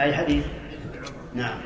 [0.00, 0.46] أي حديث؟
[1.34, 1.60] نعم.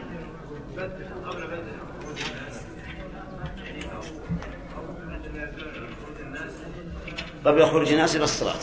[7.44, 8.60] قبل خروج الناس إلى الصلاة.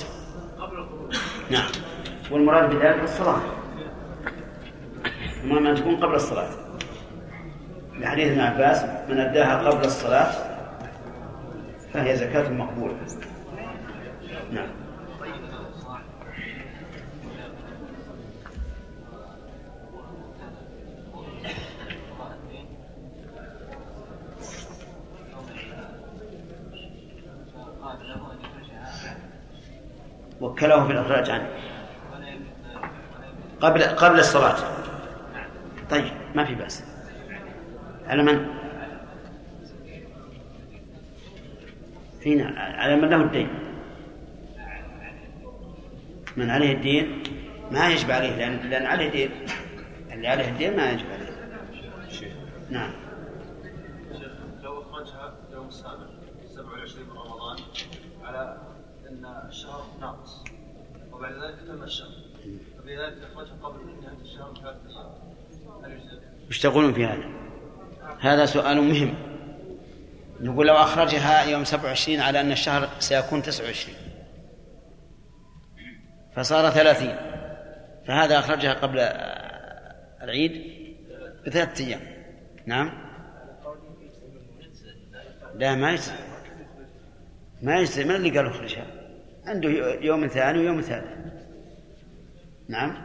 [1.50, 1.72] نعم.
[2.32, 3.42] والمراد بذلك الصلاة.
[5.44, 6.50] المهم أن تكون قبل الصلاة.
[8.00, 10.43] لحديث ابن عباس من أداها قبل الصلاة
[11.94, 12.98] فهي زكاة مقبولة.
[14.52, 14.70] نعم.
[30.42, 31.48] وكله في الإخراج عنه.
[33.62, 34.56] قبل قبل الصلاة.
[35.90, 36.84] طيب ما في بأس.
[38.08, 38.63] على من؟
[42.24, 43.50] فينا على من له الدين.
[46.38, 47.24] من عليه الدين
[47.72, 49.32] ما يجب عليه لأن لأن عليه دين
[50.12, 51.34] اللي عليه الدين ما يجب عليه.
[52.70, 52.92] نعم.
[54.64, 56.06] لو اخرجها يوم السابع
[56.56, 57.58] 27 من رمضان
[58.24, 58.58] على
[59.10, 60.44] أن الشهر ناقص
[61.12, 62.10] وبعد ذلك تم الشهر.
[62.78, 67.24] فبذلك اخرجها قبل نهايه الشهر بثلاث أيام هل يجزي؟ وش تقولون في هذا؟
[68.20, 69.33] هذا سؤال مهم.
[70.44, 73.96] نقول لو أخرجها يوم 27 على أن الشهر سيكون 29
[76.36, 77.16] فصار 30
[78.08, 79.00] فهذا أخرجها قبل
[80.22, 80.74] العيد
[81.46, 82.02] بثلاثة أيام.
[82.66, 82.92] نعم.
[85.56, 86.12] لا ما يجزي.
[87.62, 88.04] ما يجزي.
[88.04, 88.86] من اللي قال أخرجها؟
[89.46, 89.70] عنده
[90.02, 91.06] يوم ثاني ويوم ثالث.
[92.70, 92.98] نعم.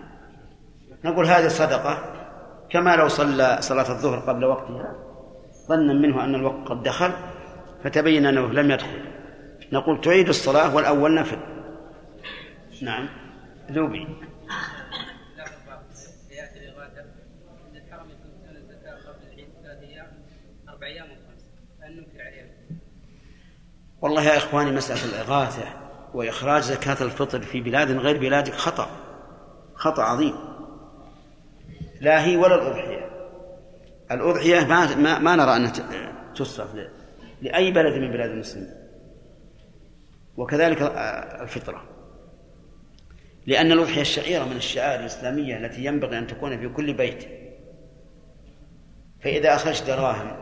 [1.04, 2.14] نقول هذه صدقة
[2.70, 5.07] كما لو صلى صلاة الظهر قبل وقتها.
[5.68, 7.12] ظنا منه أن الوقت قد دخل
[7.84, 9.00] فتبين أنه لم يدخل.
[9.72, 11.38] نقول تعيد الصلاة والأول نفل.
[12.82, 13.08] نعم.
[13.70, 14.06] ذوبي.
[24.00, 25.64] والله يا إخواني مسألة الإغاثة
[26.14, 28.88] وإخراج زكاة الفطر في بلاد غير بلادك خطأ
[29.74, 30.34] خطأ عظيم.
[32.00, 33.07] لا هي ولا الأضحية.
[34.10, 35.72] الأضحية ما, ما, ما نرى أنها
[36.34, 36.68] تصرف
[37.42, 38.74] لأي بلد من بلاد المسلمين.
[40.36, 40.82] وكذلك
[41.40, 41.84] الفطرة.
[43.46, 47.24] لأن الأضحية الشعيرة من الشعائر الإسلامية التي ينبغي أن تكون في كل بيت.
[49.20, 50.36] فإذا أخرجت دراهم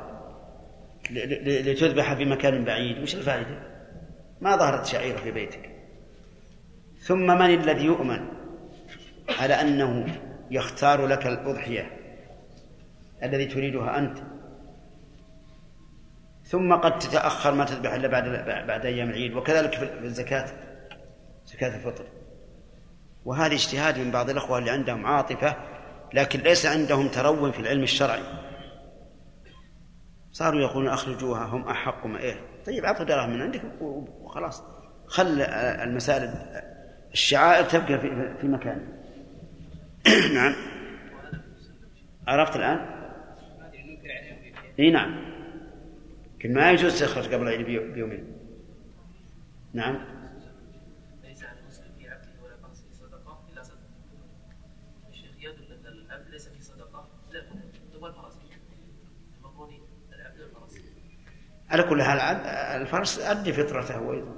[1.40, 3.62] لتذبح في مكان بعيد وش الفائدة؟
[4.40, 5.70] ما ظهرت شعيرة في بيتك.
[7.00, 8.28] ثم من الذي يؤمن
[9.38, 10.06] على أنه
[10.50, 11.95] يختار لك الأضحية؟
[13.22, 14.18] الذي تريدها أنت.
[16.44, 18.24] ثم قد تتأخر ما تذبح إلا بعد
[18.66, 20.46] بعد أيام العيد وكذلك في الزكاة
[21.46, 22.04] زكاة الفطر.
[23.24, 25.56] وهذا اجتهاد من بعض الأخوة اللي عندهم عاطفة
[26.14, 28.22] لكن ليس عندهم ترون في العلم الشرعي.
[30.32, 32.40] صاروا يقولون أخرجوها هم أحق ما إيه.
[32.66, 34.62] طيب أعطوا دراهم من عندك وخلاص.
[35.06, 36.34] خل المسائل
[37.12, 37.98] الشعائر تبقى
[38.40, 38.88] في, مكانها
[40.34, 40.54] نعم.
[42.28, 42.95] عرفت الآن؟
[44.78, 45.36] إي نعم.
[46.38, 48.36] لكن ما يجوز تخرج قبل العيد بيومين.
[49.72, 50.04] نعم.
[51.24, 53.78] ليس على المسلم في عبده ولا فرسه صدقة إلا صدقة.
[55.10, 57.40] الشيخ يدل إن العبد ليس في صدقة إلا
[57.92, 58.38] ثم الفرس
[59.38, 59.70] المفروض
[60.12, 60.80] العبد والفرس.
[61.70, 62.18] على كل حال
[62.82, 64.36] الفرس أدي فطرته هو أيضا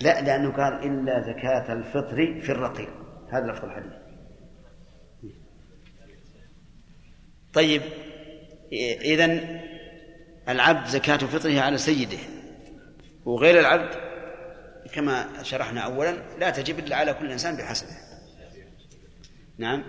[0.00, 2.90] لا لأنه قال إلا زكاة الفطر في الرقيق.
[3.30, 3.92] هذا لفظ الحديث.
[7.52, 7.82] طيب
[9.02, 9.58] إذا
[10.48, 12.18] العبد زكاة فطره على سيده
[13.24, 13.94] وغير العبد
[14.92, 17.96] كما شرحنا أولا لا تجب إلا على كل إنسان بحسبه.
[19.58, 19.84] نعم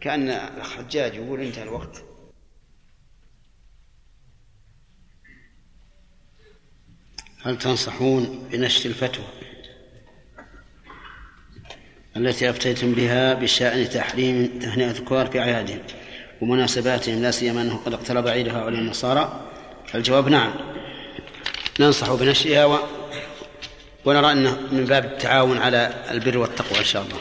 [0.00, 2.04] كأن الحجاج يقول انتهى الوقت.
[7.42, 9.24] هل تنصحون بنشر الفتوى
[12.16, 15.80] التي أفتيتم بها بشأن تحريم تهنئة الكفار في أعيادهم
[16.40, 19.40] ومناسباتهم لا سيما أنه قد اقترب عيد هؤلاء النصارى؟
[19.94, 20.54] الجواب نعم.
[21.80, 22.78] ننصح بنشرها و...
[24.04, 27.18] ونرى أنه من باب التعاون على البر والتقوى إن شاء الله.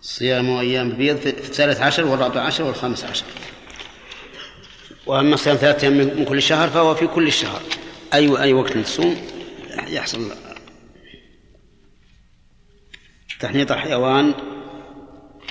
[0.00, 3.24] صيام أيام بيض في الثالث عشر والرابع عشر والخامس عشر.
[5.06, 7.62] وأما صيام ثلاثة أيام من كل شهر فهو في كل الشهر
[8.14, 9.16] أي أي وقت تصوم
[9.88, 10.49] يحصل
[13.40, 14.34] تحنيط الحيوان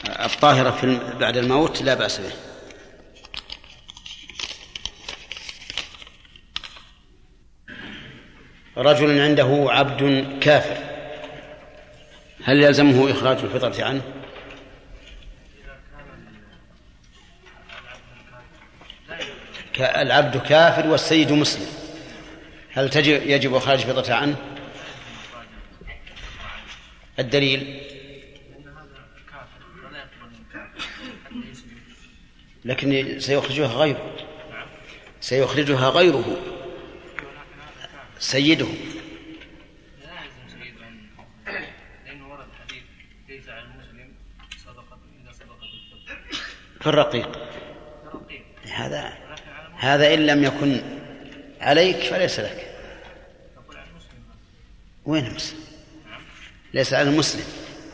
[0.07, 2.31] الطاهرة في بعد الموت لا بأس به
[8.77, 10.77] رجل عنده عبد كافر
[12.43, 14.01] هل يلزمه إخراج الفطرة عنه؟
[19.79, 21.67] العبد كافر والسيد مسلم
[22.73, 24.35] هل تجب يجب إخراج الفطرة عنه؟
[27.19, 27.81] الدليل؟
[32.65, 34.15] لكن سيخرجها غيره.
[35.21, 36.37] سيخرجها غيره.
[38.19, 38.67] سيده.
[46.81, 47.49] في الرقيق.
[48.71, 49.17] هذا
[49.77, 50.81] هذا إن لم يكن
[51.61, 52.75] عليك فليس لك.
[55.05, 55.68] وين المسلم؟
[56.73, 57.43] ليس على المسلم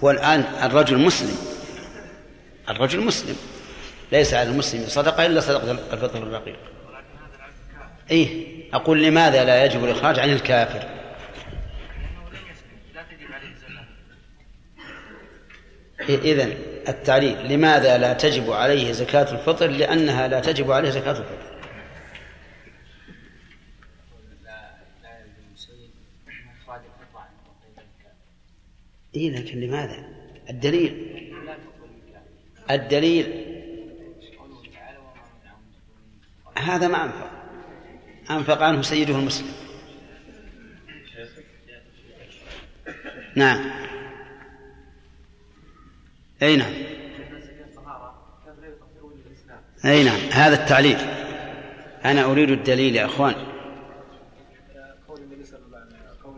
[0.03, 1.37] هو الآن الرجل مسلم.
[2.69, 3.35] الرجل مسلم.
[4.11, 6.55] ليس على المسلم صدقة إلا صدقة الفطر الرقيق.
[8.11, 8.55] إيه.
[8.73, 10.87] أقول لماذا لا يجب الإخراج عن الكافر؟
[16.09, 16.57] إذن
[16.87, 21.44] التعليل لماذا لا تجب عليه زكاة الفطر؟ لأنها لا تجب عليه زكاة الفطر.
[29.15, 30.09] إيه لكن لماذا؟
[30.49, 31.21] الدليل.
[32.71, 33.45] الدليل.
[36.57, 37.29] هذا ما أنفق.
[38.31, 39.47] أنفق عنه سيده المسلم.
[43.35, 43.71] نعم.
[46.41, 46.73] أي نعم.
[49.85, 50.19] أي نعم.
[50.31, 50.97] هذا التعليل.
[52.05, 53.35] أنا أريد الدليل يا أخوان
[55.07, 56.35] قول النبي صلى الله عليه وسلم قول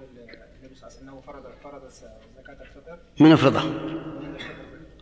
[0.62, 1.90] النبي صلى الله عليه وسلم انه فرض فرض
[2.38, 3.62] زكاة الفطر من فرضه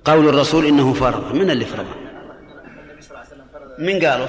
[0.05, 1.35] قول الرسول إنه فرض.
[1.35, 1.95] من اللي فرضه
[3.79, 4.27] من قالوا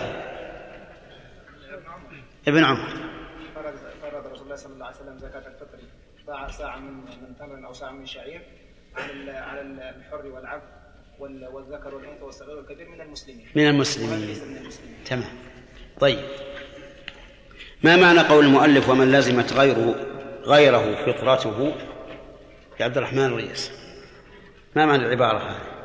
[2.49, 2.89] ابن عمر.
[4.03, 5.79] فرض رسول الله صلى الله عليه وسلم زكاة الفطر
[6.27, 8.43] ساعة ساعة من من تمر أو ساعة من شعير
[8.97, 10.63] على على الحر والعبد
[11.19, 14.39] وال- والذكر والأنثى والصغير والكبير من المسلمين من المسلمين.
[15.07, 15.29] تمام.
[16.01, 16.19] طيب.
[17.85, 19.95] ما معنى قول المؤلف ومن لزمت غيره
[20.45, 21.75] غيره فطرته؟
[22.81, 23.71] يا عبد الرحمن الريس
[24.77, 25.77] ما معنى العبارة هذه؟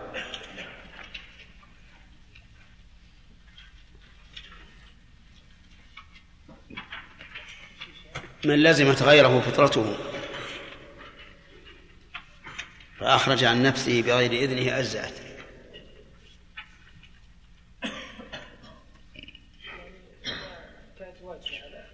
[8.46, 9.98] من لزمت غيره فطرته.
[13.00, 15.14] فأخرج عن نفسه بغير إذنه أجزأت
[21.00, 21.86] كانت واجبة على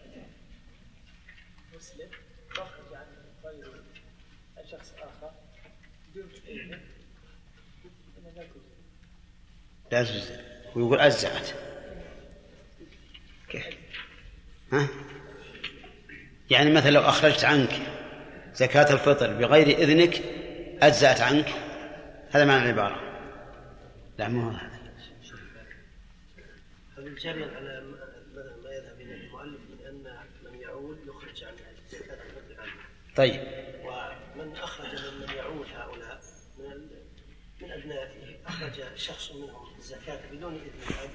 [1.76, 2.10] مسلم
[2.58, 3.06] واخرج عن
[3.44, 3.74] غير
[4.72, 5.32] شخص آخر
[6.10, 6.82] بدون إذنه
[8.18, 8.64] إنه لا تجوز
[9.92, 10.34] لا تجزئ
[10.76, 11.50] ويقول أجزأت
[13.50, 13.66] كيف؟
[14.74, 14.88] ها؟
[16.50, 17.72] يعني مثلا لو أخرجت عنك
[18.54, 20.22] زكاة الفطر بغير إذنك
[20.82, 21.50] أجزأت عنك.
[22.32, 23.02] هذا معنى العبارة.
[24.20, 24.78] لا مو هذا.
[27.24, 30.18] جاريا على ما- يذهب اليه المؤلف من أن
[30.52, 31.54] من يعول يخرج عن
[31.90, 32.72] زكاة الفطر عنه.
[33.16, 33.42] طيب.
[33.86, 36.22] ومن أخرج ممن يعول هؤلاء
[36.60, 36.88] من
[37.62, 39.57] من أبنائه أخرج شخص منهم.
[39.88, 41.10] الزكاة بدون إذن الاب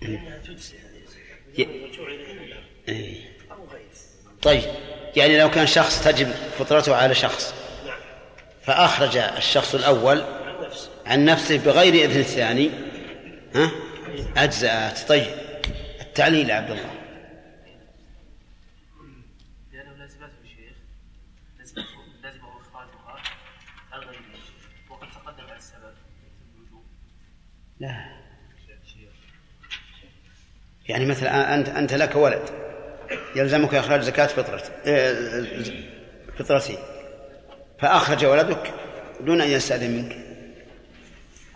[0.00, 3.14] فانها تجزي هذه بدون الاب إيه.
[3.50, 3.88] غيره
[4.42, 4.62] طيب.
[5.16, 7.54] يعني لو كان شخص تجب فطرته على شخص
[7.86, 7.98] نعم.
[8.62, 10.24] فأخرج الشخص الأول
[11.06, 11.58] عن نفسه.
[11.58, 12.70] بغير إذن الثاني
[13.54, 13.70] ها؟
[14.36, 15.08] أجزأت.
[15.08, 15.34] طيب.
[16.00, 16.97] التعليل عبد الله.
[27.80, 28.18] لا.
[30.88, 32.42] يعني مثلا أنت أنت لك ولد
[33.36, 35.44] يلزمك إخراج زكاة فطرة آه،
[36.38, 36.78] فطرته
[37.80, 38.74] فأخرج ولدك
[39.20, 40.16] دون أن يستأذن منك.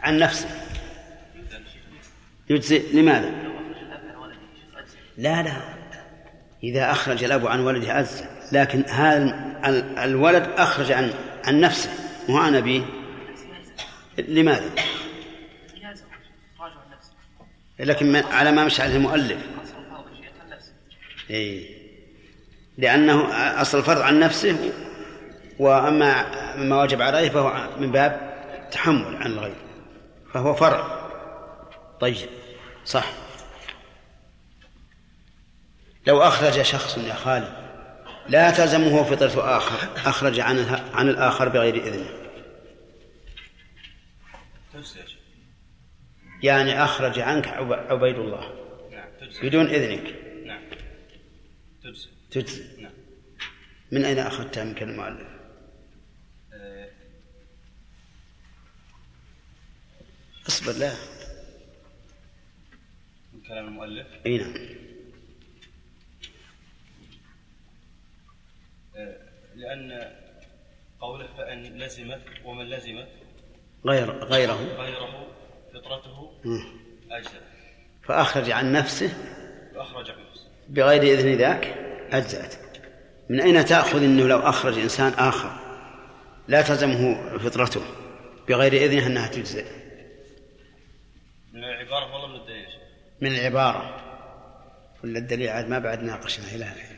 [0.00, 0.48] عن نفسه
[2.50, 3.30] يجزي لماذا؟
[5.18, 5.52] لا لا.
[6.64, 9.24] إذا أخرج الأب عن ولده أجزى لكن هذا
[9.66, 11.12] ال- الولد أخرج عن
[11.44, 11.90] عن نفسه
[12.28, 12.82] مو عن أبيه.
[14.18, 14.70] لماذا؟
[15.74, 16.04] يلزم
[16.56, 17.12] إخراجه عن نفسه
[17.82, 19.38] لكن على ما مشى عليه المؤلف.
[21.30, 21.82] إيه.
[22.78, 23.28] لأنه
[23.62, 24.72] أصل الفرض عن نفسه
[25.58, 28.32] وأما ما وجب عليه فهو من باب
[28.70, 29.54] تحمل عن الغير
[30.34, 31.08] فهو فرع.
[32.00, 32.28] طيب.
[32.84, 33.12] صح.
[36.06, 37.52] لو أخرج شخص يا خالد
[38.28, 40.08] لا تلزمه فطرة آخر.
[40.08, 42.10] أخرج عن عن الآخر بغير إذنه.
[46.42, 48.52] يعني أخرج عنك عب- عبيد الله.
[48.92, 49.48] نعم تجزي.
[49.48, 50.14] بدون إذنك.
[50.46, 50.62] نعم.
[51.82, 52.08] تجزي.
[52.30, 52.82] تجزي.
[52.82, 52.92] نعم.
[53.92, 55.28] من أين أخذتها من كلمة المؤلف؟
[56.52, 56.88] آه،
[60.48, 60.92] اصبر لا
[63.32, 64.54] من كلام المؤلف؟ إي نعم.
[68.96, 69.16] آه،
[69.56, 70.12] لأن
[71.00, 73.08] قوله فإن لزمت ومن لزمت
[73.86, 74.54] غير غيره.
[74.54, 75.26] غيره
[75.74, 76.64] فطرته مم.
[77.10, 77.40] أجزأ
[78.02, 79.10] فأخرج عن نفسه
[79.74, 80.46] وأخرج عن نفسه.
[80.68, 81.74] بغير إذن ذاك
[82.12, 82.54] أجزأت
[83.28, 85.52] من أين تأخذ أنه لو أخرج إنسان آخر؟
[86.48, 87.82] لا تلزمه فطرته.
[88.48, 89.64] بغير إذنه أنها تجزئ.
[91.52, 92.66] من العبارة والله من الدليل.
[93.20, 94.02] من العبارة.
[95.04, 96.91] ولا الدليل عاد ما بعد ناقشنا إلى الحين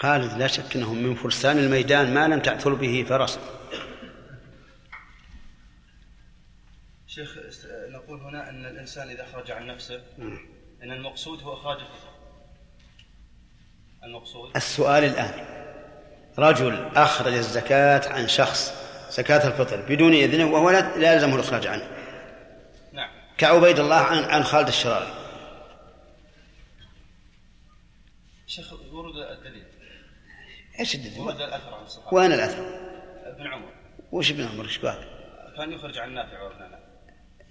[0.00, 3.38] خالد لا شك إنه من فرسان الميدان ما لم تعثر به فرس.
[7.06, 7.36] شيخ
[7.88, 10.02] نقول هنا أن الإنسان إذا خرج عن نفسه
[10.82, 11.78] أن المقصود هو إخراج
[14.04, 15.44] المقصود؟ السؤال الآن.
[16.38, 18.72] رجل أخرج الزكاة عن شخص
[19.10, 21.88] زكاة الفطر بدون إذنه وهو لا لا يلزمه الإخراج عنه.
[22.92, 23.10] نعم.
[23.38, 25.14] كعبيد الله عن عن خالد الشراري.
[28.46, 29.59] شيخ ورد الدليل.
[30.80, 32.64] إيش الدليل؟ ورد الأثر عن الصحابة؟ وين الأثر؟
[33.24, 33.72] ابن عمر.
[34.12, 35.04] وش ابن عمر؟ إيش قال؟
[35.56, 36.78] كان يخرج عن نافع وابن نافع.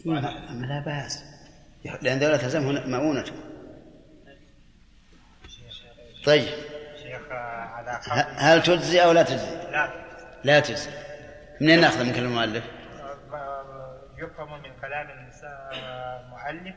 [0.06, 0.22] ما
[0.52, 1.24] ما لا بأس.
[2.02, 3.34] لأن ذولا تلزمه مؤونته
[6.26, 6.48] طيب.
[7.04, 8.00] شيخ على
[8.38, 9.90] هل تجزي أو لا تجزي؟ لا
[10.44, 10.92] لا تجزي.
[11.62, 12.64] منين نأخذ من كلام المؤلف؟
[14.18, 16.76] يفهم من كلام المؤلف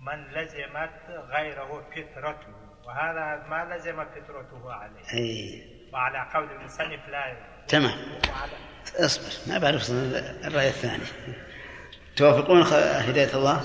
[0.00, 2.54] من لزمت غيره فطرته
[2.84, 5.12] وهذا ما لزم فطرته عليه.
[5.14, 7.36] اي وعلى قول المصنف لا
[7.68, 7.94] تمام.
[8.96, 9.90] اصبر ما بعرف
[10.44, 11.02] الرأي الثاني.
[12.16, 13.60] توافقون هداية الله؟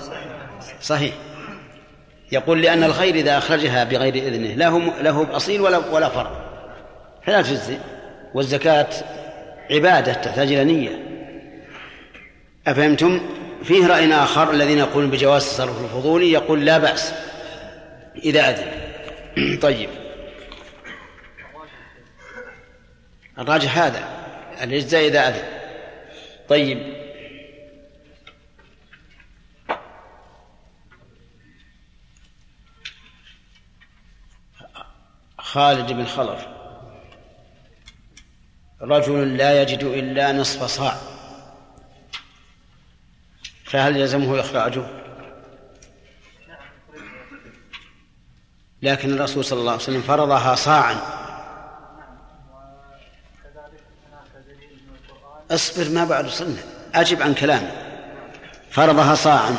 [0.80, 1.14] صحيح.
[2.32, 6.30] يقول لأن الخير إذا أخرجها بغير إذنه له له بأصيل ولا ولا فرع
[7.26, 7.78] فلا تجزي
[8.34, 8.88] والزكاة
[9.70, 11.06] عبادة تحتاج إلى نية.
[12.66, 13.20] أفهمتم؟
[13.64, 17.12] فيه رأي آخر الذين يقولون بجواز التصرف الفضولي يقول لا بأس
[18.24, 18.70] إذا أذن.
[19.66, 20.05] طيب.
[23.38, 24.26] الراجح هذا
[24.62, 25.44] الإجزاء إذا أذن.
[26.48, 26.96] طيب.
[35.38, 36.46] خالد بن خلف
[38.80, 40.96] رجل لا يجد إلا نصف صاع.
[43.64, 44.86] فهل يلزمه إخراجه؟
[48.82, 51.25] لكن الرسول صلى الله عليه وسلم فرضها صاعا.
[55.50, 56.62] اصبر ما بعد وصلنا
[56.94, 57.70] أجب عن كلامي
[58.70, 59.52] فرضها صاعا.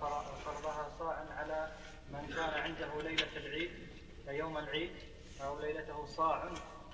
[0.00, 1.68] فرضها صاعا على
[2.12, 3.70] من كان عنده ليلة العيد
[4.28, 4.90] يوم العيد
[5.44, 6.44] أو ليلته صاع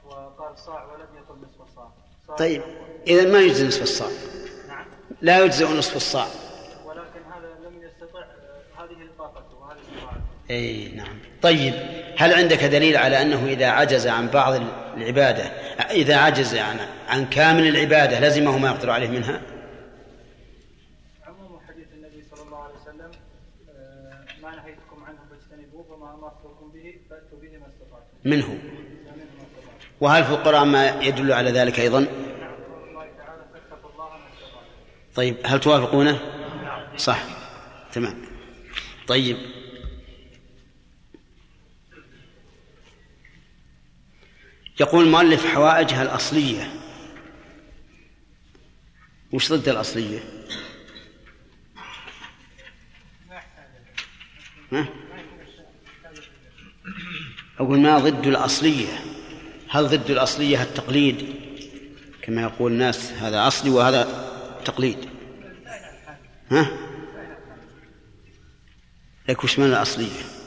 [0.06, 1.88] وقال صاع ولم يقل نصف صاع.
[2.26, 2.62] صاع طيب
[3.06, 4.08] إذا ما يجزي نصف الصاع.
[4.68, 4.86] نعم.
[5.22, 6.26] لا يجزئ نصف الصاع.
[6.84, 8.24] ولكن هذا لم يستطع
[8.78, 11.18] هذه طاقته وهذه استطاعته إي نعم.
[11.42, 11.74] طيب
[12.18, 14.62] هل عندك دليل على أنه إذا عجز عن بعض
[15.02, 15.44] العبادة.
[15.90, 16.78] إذا عجز عن
[17.08, 19.40] عن كامل العبادة لزمه ما يقدر عليه منها؟
[21.26, 23.10] عموم حديث النبي صلى الله عليه وسلم
[23.70, 26.32] آه، ما نهيتكم عنه فاجتنبوه وما
[26.74, 28.04] به فأتوا به ما استطعتم.
[28.24, 28.58] منه.
[30.00, 34.16] وهل في القران ما يدل على ذلك أيضا؟ نعم قول الله تعالى فاتقوا الله ما
[34.16, 34.66] استطعتم.
[35.14, 36.18] طيب هل توافقونه؟
[36.96, 37.24] صح.
[37.92, 38.14] تمام.
[39.06, 39.36] طيب.
[44.80, 46.72] يقول المؤلف حوائجها الأصلية.
[49.32, 50.18] وش ضد الأصلية؟
[54.72, 54.88] ها؟
[57.58, 59.04] أقول ما ضد الأصلية.
[59.68, 61.34] هل ضد الأصلية التقليد؟
[62.22, 64.02] كما يقول الناس هذا أصلي وهذا
[64.64, 64.98] تقليد.
[66.50, 66.70] ها؟
[69.28, 70.39] لك وش من الأصلية؟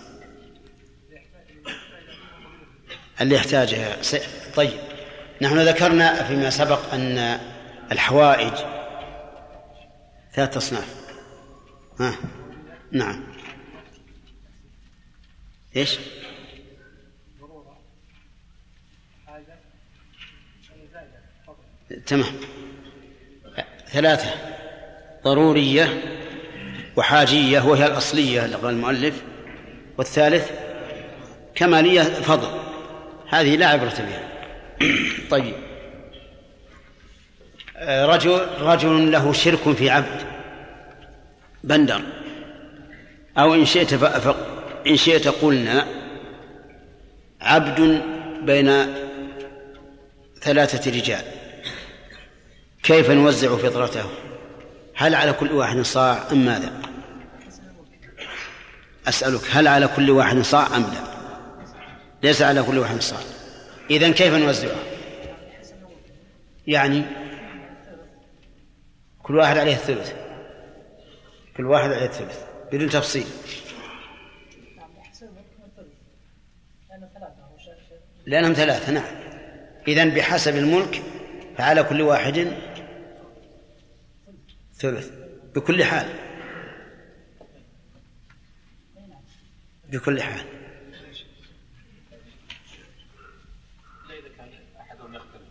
[3.22, 3.98] اللي يحتاجها
[4.55, 4.79] طيب.
[5.41, 7.39] نحن ذكرنا فيما سبق أن
[7.91, 8.53] الحوائج
[10.34, 10.96] ثلاث أصناف.
[12.00, 12.15] ها؟
[12.91, 13.24] نعم.
[15.75, 16.00] إيش؟
[22.05, 22.34] تمام.
[23.88, 24.29] ثلاثة.
[25.24, 26.03] ضرورية
[26.96, 29.24] وحاجية وهي الأصلية اللي قال المؤلف.
[29.98, 30.51] والثالث
[31.55, 32.62] كمالية فضل.
[33.34, 34.30] هذه لا عبرة بها.
[35.30, 35.54] طيب.
[37.78, 40.22] آه، رجل رجل له شرك في عبد.
[41.63, 42.02] بندر.
[43.38, 43.94] أو إن شئت.
[44.88, 45.88] إن شئت قلنا
[47.42, 48.02] عبد
[48.42, 48.96] بين
[50.42, 51.24] ثلاثة رجال.
[52.84, 54.06] كيف نوزع فطرته؟
[54.96, 56.72] هل على كل واحد صاع أم ماذا؟
[59.08, 61.12] أسألك هل على كل واحد صاع أم لا؟
[62.24, 63.20] ليس على كل واحد صاع
[63.89, 64.84] إذن كيف نوزعها
[66.68, 67.03] يعني
[69.24, 70.13] كل واحد عليه الثلث.
[71.58, 73.25] كل واحد عليه الثلث بدون تفصيل.
[78.25, 79.15] لأنهم ثلاثة نعم.
[79.88, 81.03] إذن بحسب الملك
[81.58, 82.48] فعلى كل واحد
[84.74, 85.12] ثلث
[85.56, 86.24] بكل حال.
[89.94, 90.46] بكل حال
[94.10, 94.50] لا اذا كان
[94.80, 95.48] احدهم يختلف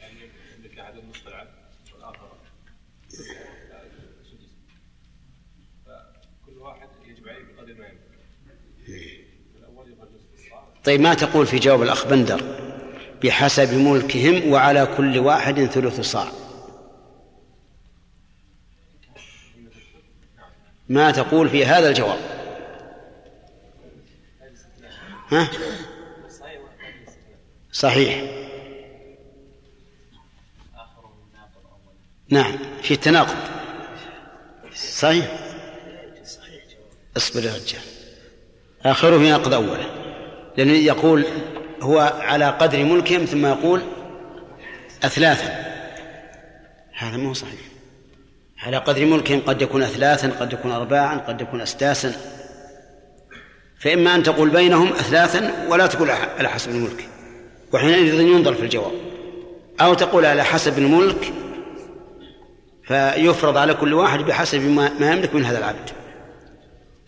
[0.00, 1.50] يعني عندك احد نصف العبد
[1.94, 2.38] والاخر
[4.22, 4.50] سدس
[5.86, 8.00] فكل واحد يجب عليه بقدر ما يملك
[9.58, 12.42] الأول يخرج نصف الصاع طيب ما تقول في جواب الأخ بندر؟
[13.22, 16.28] بحسب ملكهم وعلى كل واحد ثلث صاع.
[20.88, 22.18] ما تقول في هذا الجواب؟
[25.28, 25.48] ها؟
[27.72, 28.24] صحيح.
[32.28, 33.36] نعم في التناقض.
[34.74, 35.38] صحيح؟
[37.16, 37.82] اصبر يا رجال.
[38.84, 40.05] آخره في نقض أوله.
[40.56, 41.24] لأنه يقول
[41.82, 43.82] هو على قدر ملكهم ثم يقول
[45.04, 45.66] أثلاثا.
[46.98, 47.60] هذا ما هو صحيح.
[48.62, 52.12] على قدر ملكهم قد يكون أثلاثا قد يكون أرباعا قد يكون أسداسا.
[53.80, 57.08] فإما أن تقول بينهم أثلاثا ولا تقول على حسب الملك.
[57.72, 58.92] وحينئذ ينظر في الجواب.
[59.80, 61.32] أو تقول على حسب الملك
[62.84, 64.60] فيفرض على كل واحد بحسب
[65.00, 65.90] ما يملك من هذا العبد.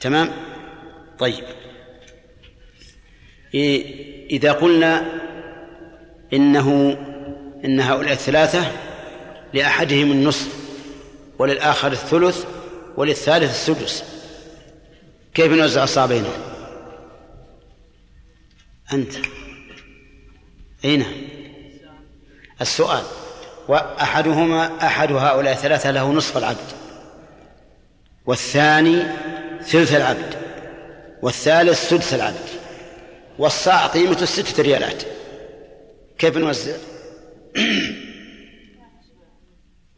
[0.00, 0.30] تمام؟
[1.18, 1.44] طيب.
[3.54, 5.04] إذا قلنا
[6.32, 6.98] إنه
[7.64, 8.72] إن هؤلاء الثلاثة
[9.54, 10.48] لأحدهم النصف
[11.38, 12.44] وللآخر الثلث
[12.96, 14.04] وللثالث السدس
[15.34, 16.40] كيف نوزع الصاع بينهم؟
[18.92, 19.12] أنت.
[20.84, 21.04] أين
[22.60, 23.02] السؤال
[23.68, 26.72] وأحدهما أحد هؤلاء الثلاثة له نصف العبد
[28.26, 29.02] والثاني
[29.62, 30.34] ثلث العبد
[31.22, 32.57] والثالث سدس العبد.
[33.38, 35.02] والصاع قيمته ستة ريالات.
[36.18, 36.76] كيف نوزع؟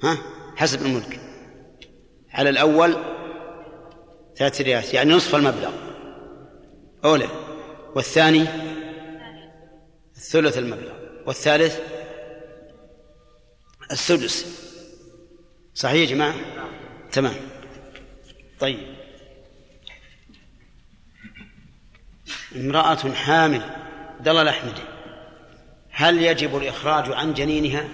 [0.05, 0.19] ها؟
[0.57, 1.21] حسب الملك.
[2.33, 2.97] على الأول
[4.37, 5.71] ثلاثة ريالات يعني نصف المبلغ.
[7.05, 7.29] أولى.
[7.95, 8.47] والثاني؟
[10.17, 10.93] الثلث المبلغ.
[11.27, 11.79] والثالث؟
[13.93, 14.47] السدس.
[15.75, 16.35] صحيح يا جماعة؟
[17.13, 17.35] تمام.
[18.61, 19.00] طيب.
[22.57, 23.63] امرأة حامل
[24.31, 24.83] الله الأحمدي
[25.91, 27.89] هل يجب الإخراج عن جنينها؟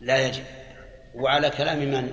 [0.00, 0.44] لا يجب.
[1.14, 2.12] وعلى كلام من؟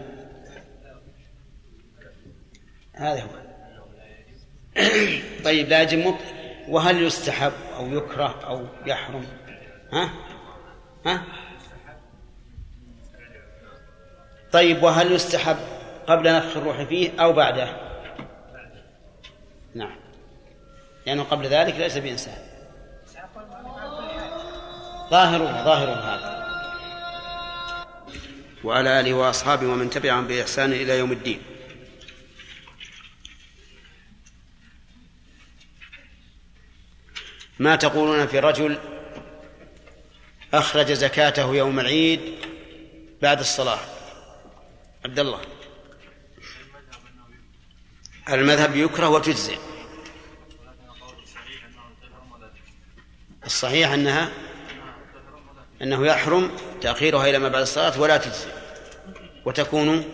[2.93, 3.29] هذا هو.
[5.45, 6.39] طيب لا يجب مطلق.
[6.67, 9.27] وهل يستحب أو يكره أو يحرم؟
[9.93, 10.09] ها؟
[11.05, 11.23] ها؟
[14.51, 15.57] طيب وهل يستحب
[16.07, 17.88] قبل نفخ الروح فيه أو بعده؟
[19.75, 19.95] نعم.
[21.05, 22.37] لأنه قبل ذلك ليس بإنسان.
[25.09, 26.39] ظاهره ظاهر هذا.
[28.63, 31.41] وعلى آله وأصحابه ومن تبعهم بإحسان إلى يوم الدين.
[37.59, 38.77] ما تقولون في رجل
[40.53, 42.19] أخرج زكاته يوم العيد
[43.21, 43.79] بعد الصلاة؟
[45.05, 45.58] عبد الله.
[48.29, 49.57] المذهب يكره وتجزئ.
[53.45, 54.29] الصحيح أنها
[55.81, 58.49] أنه يحرم تأخيرها إلى ما بعد الصلاة ولا تجزئ.
[59.45, 60.05] وتكون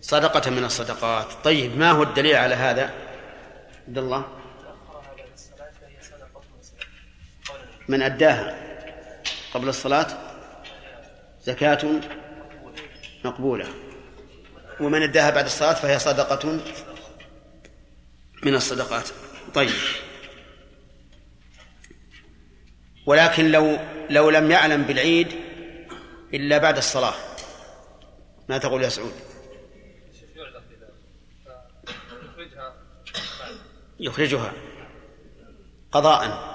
[0.00, 1.32] صدقة من الصدقات.
[1.44, 2.94] طيب ما هو الدليل على هذا؟
[3.88, 4.24] عبد الله.
[7.88, 8.58] من أداها
[9.54, 10.06] قبل الصلاة
[11.42, 12.00] زكاة
[13.24, 13.66] مقبولة.
[14.80, 16.60] ومن أداها بعد الصلاة فهي صدقة
[18.42, 19.08] من الصدقات.
[19.54, 19.70] طيب.
[23.06, 23.78] ولكن لو
[24.10, 25.28] لو لم يعلم بالعيد
[26.34, 27.14] إلا بعد الصلاة.
[28.48, 29.12] ما تقول يا سعود؟
[34.00, 34.52] يخرجها
[35.92, 36.48] قضاء.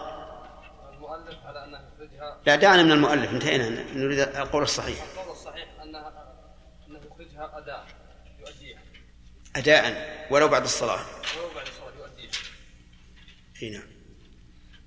[2.46, 3.30] لا دعنا من المؤلف.
[3.32, 3.70] انتهينا.
[3.94, 5.04] نريد القول الصحيح.
[5.04, 6.34] القول الصحيح انها
[6.88, 7.88] انه يخرجها اداء.
[8.40, 8.80] يؤديها
[9.56, 11.00] أداء ولو بعد ولو الصلاة.
[11.00, 11.53] يؤديها
[13.62, 13.88] إي نعم.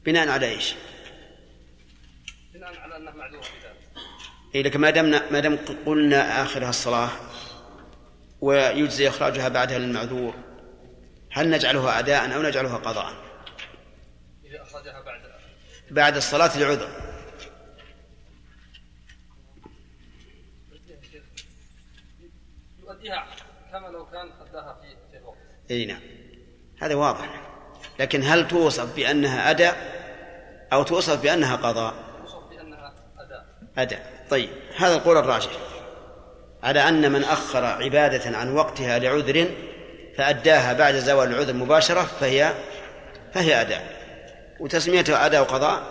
[0.05, 0.74] بناء على إيش؟
[2.55, 3.76] بناء على انه معذور في ذلك.
[4.55, 7.11] إي لكن ما دمنا ما دام قلنا آخرها الصلاة
[8.40, 10.35] ويجزي إخراجها بعدها للمعذور
[11.33, 13.12] هل نجعلها اداء أو نجعلها قضاء؟
[14.44, 15.20] إذا أخرجها بعد
[15.90, 16.88] بعد الصلاة لعذر
[22.79, 23.26] يؤديها
[23.72, 25.38] كما لو كان اداها في الوقت.
[25.70, 26.00] إي نعم.
[26.79, 27.55] هذا واضح.
[27.98, 29.76] لكن هل توصف بأنها أداء
[30.72, 33.44] أو توصف بأنها قضاء؟ يوصف بأنها أداء.
[33.78, 34.26] أداء.
[34.30, 35.50] طيب هذا القول الراجح.
[36.62, 39.48] على أن من أخر عبادة عن وقتها لعذر
[40.16, 42.54] فأداها بعد زوال العذر مباشرة فهي
[43.35, 43.96] فهي أداء.
[44.61, 45.82] وتسميتها أداء وقضاء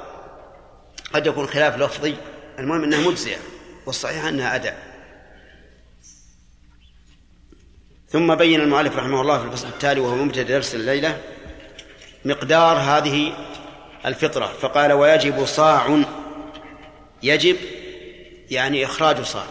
[1.13, 2.15] قد يكون خلاف لفظي.
[2.59, 3.37] المهم أنها مجزية
[3.85, 4.77] والصحيح أنها أداء.
[8.09, 11.17] ثم بين المؤلف رحمه الله في الفصل التالي وهو مبتدأ درس الليلة
[12.25, 13.33] مقدار هذه
[14.05, 14.45] الفطرة.
[14.45, 16.03] فقال ويجب صاع.
[17.23, 17.57] يجب
[18.51, 19.45] يعني إخراج صاع.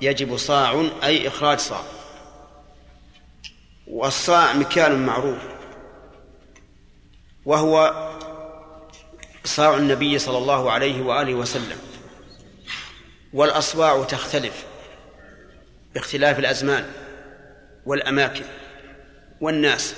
[0.00, 1.82] يجب صاع أي إخراج صاع.
[3.86, 5.38] والصاع مكيال معروف.
[7.44, 8.08] وهو
[9.44, 11.78] صاع النبي صلى الله عليه وآله وسلم.
[13.32, 14.64] والأصواع تختلف
[15.94, 16.86] باختلاف الأزمان
[17.86, 18.44] والأماكن
[19.40, 19.94] والناس.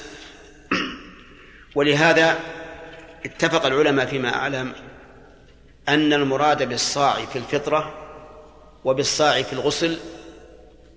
[1.75, 2.39] ولهذا
[3.25, 4.73] اتفق العلماء فيما أعلم
[5.89, 7.95] أن المراد بالصاع في الفطرة
[8.85, 9.99] وبالصاع في الغسل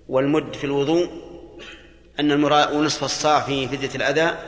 [0.08, 1.08] والمد في الوضوء
[2.20, 4.38] أن المراد ونصف الصاع في فدية الأذى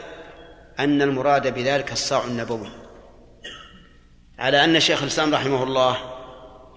[0.79, 2.69] أن المراد بذلك الصاع النبوي.
[4.39, 5.97] على أن شيخ الإسلام رحمه الله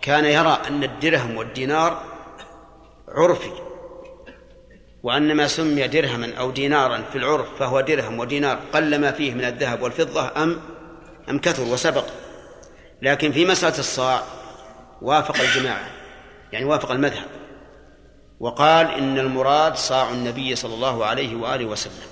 [0.02, 2.04] كان يرى أن الدرهم والدينار
[3.08, 3.52] عرفي
[5.04, 9.46] وأن ما سمي درهما أو دينارا في العرف فهو درهم ودينار قل ما فيه من
[9.46, 10.62] الذهب والفضة أم
[11.30, 12.06] أم كثر وسبق.
[13.02, 14.24] لكن في مسألة الصاع
[15.02, 15.90] وافق الجماعة
[16.52, 17.28] يعني وافق المذهب
[18.40, 22.08] وقال إن المراد صاع النبي صلى الله عليه وآله وسلم.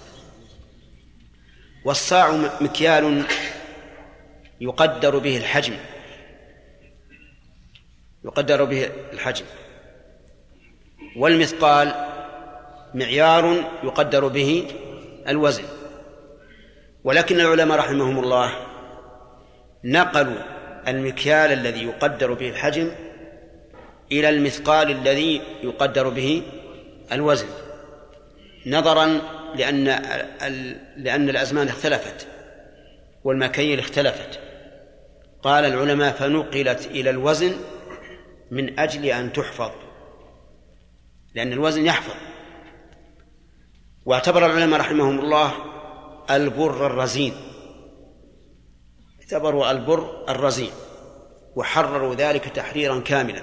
[1.86, 3.24] والصاع مكيال
[4.62, 5.74] يقدر به الحجم.
[8.26, 9.46] يقدر به الحجم.
[11.16, 12.11] والمثقال
[12.94, 14.68] معيار يقدر به
[15.28, 15.64] الوزن.
[17.04, 18.54] ولكن العلماء رحمهم الله
[19.84, 20.42] نقلوا
[20.88, 22.92] المكيال الذي يقدر به الحجم
[24.12, 26.44] إلى المثقال الذي يقدر به
[27.12, 27.48] الوزن.
[28.66, 29.22] نظرا
[29.56, 29.86] لأن
[30.98, 32.28] لأن الأزمان اختلفت
[33.24, 34.40] والمكاييل اختلفت.
[35.44, 37.56] قال العلماء فنقلت إلى الوزن
[38.52, 39.72] من أجل أن تحفظ
[41.36, 42.16] لأن الوزن يحفظ.
[44.06, 45.54] واعتبر العلماء رحمهم الله
[46.30, 47.34] البر الرزين.
[49.22, 50.72] اعتبروا البر الرزين
[51.56, 53.42] وحرروا ذلك تحريرا كاملا.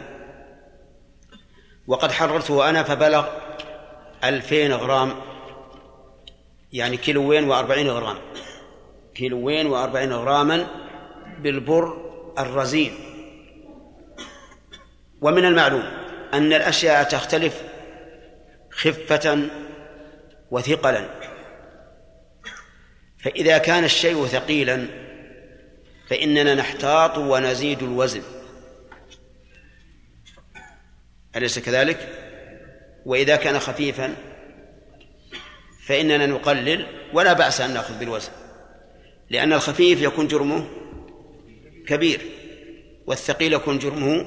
[1.86, 3.26] وقد حررته أنا فبلغ
[4.24, 5.14] ألفين غرام
[6.72, 8.16] يعني كيلوين وأربعين غرام.
[9.14, 10.66] كيلوين وأربعين غراما
[11.38, 12.92] بالبر الرزين.
[15.20, 15.82] ومن المعلوم
[16.34, 17.62] أن الأشياء تختلف
[18.70, 19.48] خفة
[20.50, 21.08] وثقلا.
[23.18, 24.86] فإذا كان الشيء ثقيلا
[26.08, 28.22] فإننا نحتاط ونزيد الوزن.
[31.36, 32.08] أليس كذلك؟
[33.06, 34.16] وإذا كان خفيفا
[35.86, 38.32] فإننا نقلل ولا بأس أن نأخذ بالوزن.
[39.30, 40.68] لأن الخفيف يكون جرمه
[41.86, 42.20] كبير
[43.06, 44.26] والثقيل يكون جرمه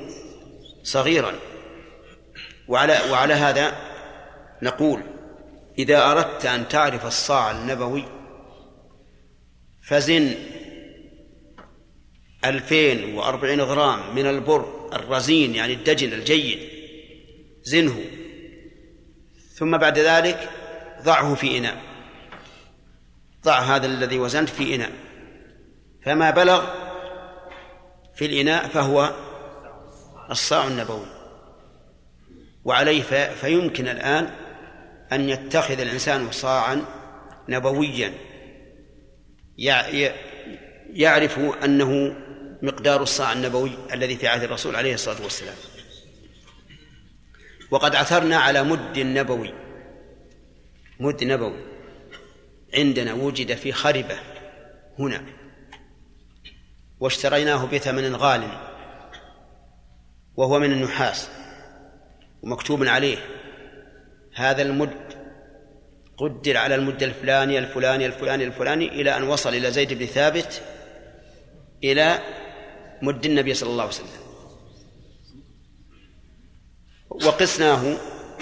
[0.83, 1.33] صغيرا.
[2.67, 3.75] وعلى وعلى هذا
[4.61, 5.03] نقول
[5.79, 8.05] إذا أردت أن تعرف الصاع النبوي
[9.83, 10.35] فزن
[12.45, 16.59] ألفين وأربعين غرام من البر الرزين يعني الدجن الجيد
[17.63, 18.01] زنه.
[19.55, 20.49] ثم بعد ذلك
[21.03, 21.81] ضعه في إناء.
[23.43, 24.91] ضع هذا الذي وزنت في إناء.
[26.05, 26.65] فما بلغ
[28.15, 29.15] في الإناء فهو
[30.31, 31.05] الصاع النبوي.
[32.65, 33.01] وعليه
[33.33, 34.33] فيمكن الآن
[35.11, 36.85] أن يتخذ الإنسان صاعا
[37.49, 38.13] نبويا.
[40.93, 42.15] يعرف أنه
[42.61, 45.55] مقدار الصاع النبوي الذي في عهد الرسول عليه الصلاة والسلام.
[47.71, 49.53] وقد عثرنا على مد نبوي.
[50.99, 51.59] مد نبوي.
[52.73, 54.19] عندنا وجد في خربة
[54.99, 55.25] هنا.
[56.99, 58.47] واشتريناه بثمن غال.
[60.35, 61.29] وهو من النحاس.
[62.41, 63.17] ومكتوب عليه
[64.35, 65.13] هذا المد
[66.17, 70.61] قدر على المد الفلاني الفلاني الفلاني الفلاني إلى أن وصل إلى زيد بن ثابت
[71.83, 72.19] إلى
[73.01, 74.21] مد النبي صلى الله عليه وسلم.
[77.09, 77.97] وقسناه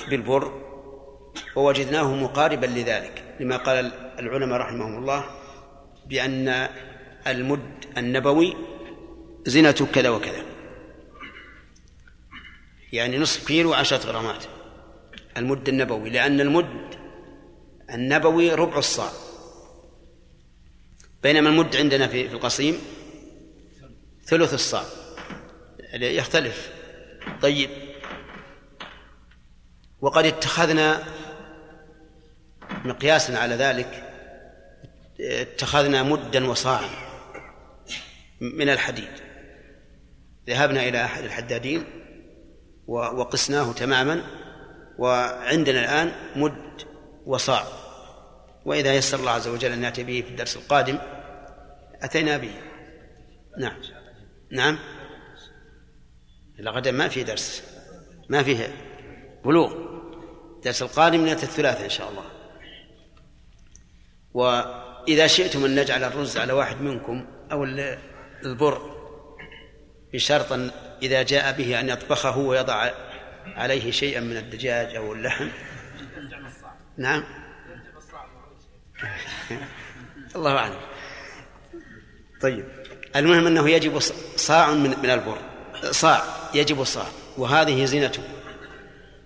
[0.10, 0.70] بالبر
[1.56, 5.26] ووجدناه مقاربا لذلك لما قال العلماء رحمهم الله
[6.06, 6.70] بأن
[7.28, 8.56] المد النبوي
[9.46, 10.44] زنة كذا وكذا
[12.94, 14.59] يعني نصف كيلو عشرة غرامات.
[15.38, 16.96] المد النبوي لأن المد
[17.90, 19.12] النبوي ربع الصاع.
[21.24, 22.82] بينما المد عندنا في القصيم
[24.26, 24.84] ثلث الصاع.
[25.94, 26.74] يختلف.
[27.42, 27.70] طيب.
[30.02, 31.04] وقد اتخذنا
[32.86, 34.04] مقياسا على ذلك
[35.20, 36.90] اتخذنا مدا وصاعا
[38.42, 39.12] من الحديد.
[40.48, 41.84] ذهبنا إلى أحد الحدادين
[42.88, 44.39] وقسناه تماما.
[45.00, 46.82] وعندنا الآن مد
[47.26, 47.64] وصاع.
[48.66, 50.98] وإذا يسر الله عز وجل أن نأتي به في الدرس القادم
[52.02, 52.52] أتينا به.
[53.58, 53.82] نعم.
[54.52, 54.80] نعم.
[56.60, 57.64] إلى غدا ما في درس.
[58.30, 58.68] ما فيه
[59.46, 59.74] بلوغ.
[60.56, 62.26] الدرس القادم نأتي الثلاثاء إن شاء الله.
[64.34, 67.64] وإذا شئتم أن نجعل الرز على واحد منكم أو
[68.44, 69.00] البر
[70.14, 72.90] بشرط إذا جاء به أن يطبخه ويضع
[73.56, 75.48] عليه شيئا من الدجاج أو اللحم.
[76.98, 77.24] نعم.
[80.36, 80.80] الله أعلم.
[82.42, 82.66] طيب.
[83.16, 84.00] المهم أنه يجب
[84.36, 85.38] صاع من من البر.
[85.92, 86.24] صاع.
[86.54, 87.06] يجب صاع.
[87.38, 88.24] وهذه زينته.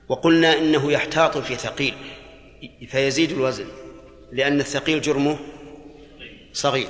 [0.09, 1.93] وقلنا إنه يحتاط في ثقيل.
[2.88, 3.67] فيزيد الوزن.
[4.31, 5.39] لأن الثقيل جرمه
[6.53, 6.88] صغير.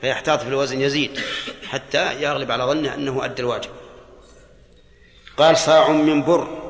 [0.00, 1.20] فيحتاط في الوزن يزيد.
[1.66, 3.70] حتى يغلب على ظنه أنه أدى الواجب.
[5.36, 6.63] قال صاع من بر.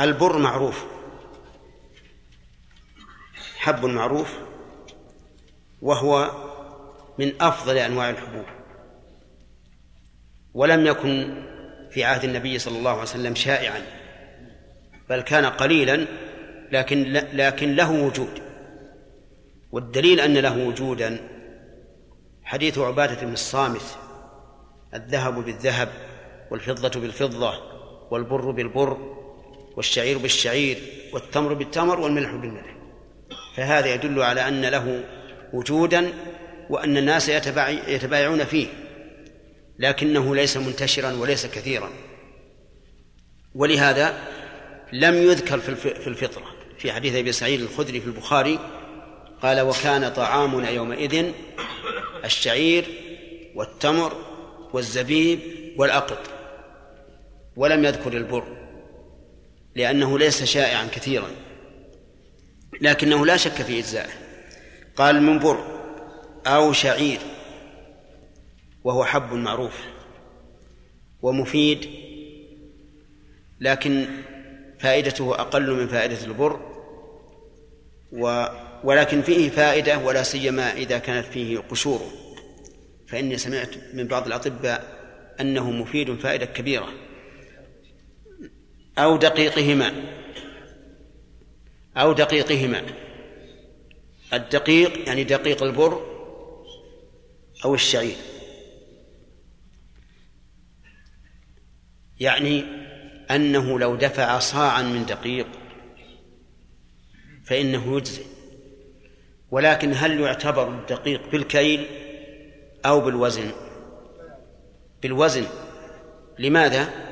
[0.00, 0.84] البر معروف.
[3.56, 4.38] حب معروف
[5.82, 6.30] وهو
[7.18, 8.44] من أفضل أنواع الحبوب.
[10.54, 11.44] ولم يكن
[11.90, 13.82] في عهد النبي صلى الله عليه وسلم شائعا
[15.08, 16.06] بل كان قليلا
[16.72, 18.42] لكن لكن له وجود.
[19.72, 21.28] والدليل أن له وجودا
[22.44, 23.98] حديث عبادة بن الصامت
[24.94, 25.88] الذهب بالذهب
[26.50, 27.54] والفضة بالفضة
[28.10, 29.21] والبر بالبر
[29.76, 30.78] والشعير بالشعير
[31.12, 32.76] والتمر بالتمر والملح بالملح.
[33.56, 35.04] فهذا يدل على أن له
[35.52, 36.12] وجودا
[36.70, 37.28] وأن الناس
[37.88, 38.66] يتبايعون فيه
[39.78, 41.90] لكنه ليس منتشرا وليس كثيرا.
[43.54, 44.28] ولهذا
[44.92, 46.44] لم يذكر في الفطرة
[46.78, 48.58] في حديث أبي سعيد الخدري في البخاري
[49.42, 51.32] قال وكان طعامنا يومئذ
[52.24, 52.84] الشعير
[53.54, 54.12] والتمر
[54.72, 55.38] والزبيب
[55.76, 56.18] والأقط
[57.56, 58.61] ولم يذكر البر.
[59.74, 61.30] لأنه ليس شائعا كثيرا
[62.80, 64.12] لكنه لا شك في إجزائه.
[64.96, 65.80] قال من بر
[66.46, 67.18] أو شعير
[68.84, 69.80] وهو حب معروف
[71.22, 71.88] ومفيد
[73.60, 74.06] لكن
[74.80, 76.60] فائدته أقل من فائدة البر
[78.12, 78.46] و
[78.84, 82.00] ولكن فيه فائدة ولا سيما إذا كانت فيه قشور
[83.08, 85.02] فإني سمعت من بعض الأطباء
[85.40, 86.88] أنه مفيد فائدة كبيرة.
[88.98, 89.92] أو دقيقهما.
[91.96, 92.82] أو دقيقهما.
[94.32, 96.06] الدقيق يعني دقيق البر
[97.64, 98.16] أو الشعير.
[102.20, 102.64] يعني
[103.30, 105.46] أنه لو دفع صاعا من دقيق
[107.44, 108.22] فإنه يجزي
[109.50, 111.86] ولكن هل يعتبر الدقيق بالكيل
[112.86, 113.50] أو بالوزن؟
[115.02, 115.46] بالوزن.
[116.38, 117.11] لماذا؟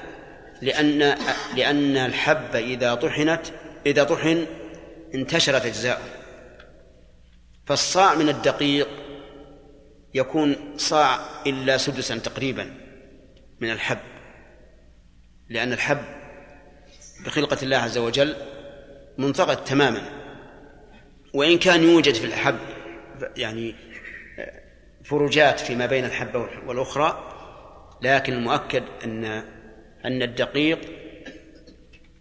[0.63, 1.15] لأن
[1.57, 3.41] لأن الحب إذا طحنت
[3.87, 4.47] إذا طحن
[5.15, 6.09] انتشرت أجزاؤه.
[7.67, 8.89] فالصاع من الدقيق
[10.15, 12.71] يكون صاع إلا سدسا تقريبا
[13.61, 13.99] من الحب.
[15.49, 16.03] لأن الحب
[17.25, 18.37] بخلقة الله عز وجل
[19.19, 20.03] منفقد تماما.
[21.35, 22.59] وإن كان يوجد في الحب
[23.37, 23.75] يعني
[25.05, 27.27] فروجات فيما بين الحبة والأخرى
[28.03, 29.45] لكن المؤكد أن
[30.05, 30.79] أن الدقيق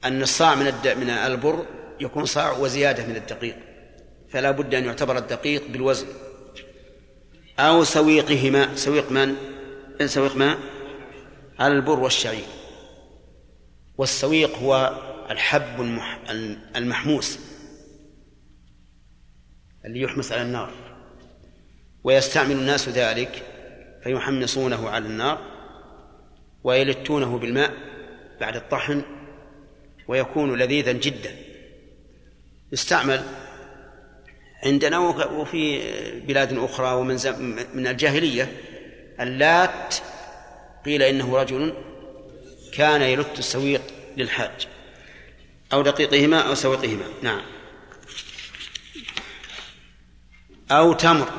[0.06, 1.66] أن الصاع من من البر
[2.00, 3.56] يكون صاع وزيادة من الدقيق
[4.30, 6.08] فلا بد أن يعتبر الدقيق بالوزن
[7.60, 9.36] أو سويقهما سويق من؟
[10.06, 10.58] سويق ما؟
[11.60, 12.46] على البر والشعير
[13.98, 15.82] والسويق هو الحب
[16.76, 17.40] المحموس
[19.86, 20.74] اللي يحمس على النار
[22.04, 23.44] ويستعمل الناس ذلك
[24.04, 25.59] فيحمصونه على النار
[26.64, 27.74] ويلتونه بالماء
[28.42, 29.02] بعد الطحن
[30.08, 31.36] ويكون لذيذا جدا.
[32.72, 33.24] يستعمل
[34.64, 35.82] عندنا وفي
[36.28, 37.20] بلاد أخرى ومن
[37.74, 38.58] من الجاهلية
[39.20, 39.96] اللات
[40.86, 41.74] قيل إنه رجل
[42.74, 43.82] كان يلت السويق
[44.18, 44.68] للحاج
[45.74, 47.06] أو دقيقهما أو سويقهما.
[47.22, 47.42] نعم.
[50.72, 51.30] أو تمر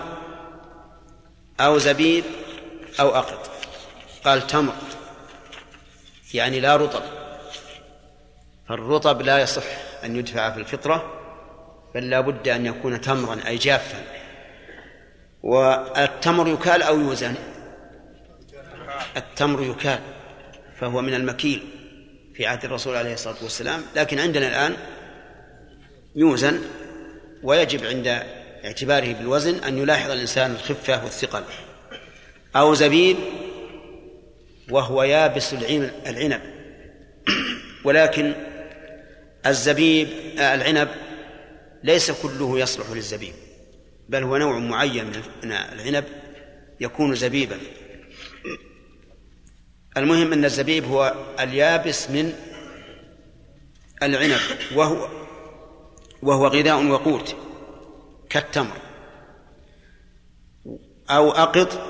[1.60, 2.24] أو زبيب
[3.00, 3.50] أو أقط.
[4.24, 4.74] قال تمر.
[6.34, 7.02] يعني لا رطب.
[8.68, 9.64] فالرطب لا يصح
[10.04, 11.20] أن يدفع في الفطرة
[11.94, 14.04] بل لا بد أن يكون تمرا أي جافا.
[15.42, 17.34] والتمر يكال أو يوزن؟
[19.16, 19.98] التمر يكال
[20.80, 21.62] فهو من المكيل
[22.34, 23.82] في عهد الرسول عليه الصلاة والسلام.
[23.96, 24.76] لكن عندنا الآن
[26.16, 26.60] يوزن
[27.42, 28.06] ويجب عند
[28.64, 31.42] اعتباره بالوزن أن يلاحظ الإنسان الخفة والثقل.
[32.56, 33.16] أو زبيب
[34.70, 35.54] وهو يابس
[36.06, 36.40] العنب
[37.84, 38.34] ولكن
[39.46, 40.88] الزبيب العنب
[41.84, 43.34] ليس كله يصلح للزبيب
[44.08, 46.04] بل هو نوع معين من العنب
[46.80, 47.58] يكون زبيبا.
[49.96, 52.32] المهم أن الزبيب هو اليابس من
[54.02, 54.40] العنب
[54.74, 55.08] وهو
[56.22, 57.36] وهو غذاء وقوت
[58.30, 58.76] كالتمر
[61.10, 61.80] أو أقط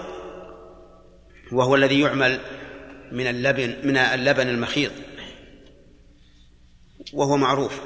[1.53, 2.41] وهو الذي يعمل
[3.13, 4.93] من اللبن من اللبن المخيط.
[7.13, 7.81] وهو معروف.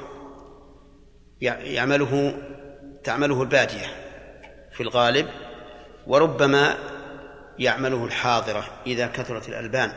[1.41, 2.41] يعمله
[3.03, 3.85] تعمله البادية
[4.73, 5.29] في الغالب
[6.07, 6.77] وربما
[7.59, 9.93] يعمله الحاضرة إذا كثرت الألبان.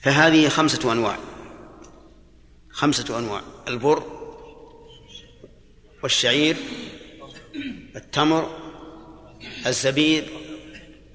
[0.00, 1.16] فهذه خمسة أنواع.
[2.70, 3.40] خمسة أنواع.
[3.68, 4.02] البر
[6.02, 6.56] والشعير
[7.96, 8.58] التمر
[9.66, 10.24] الزبيب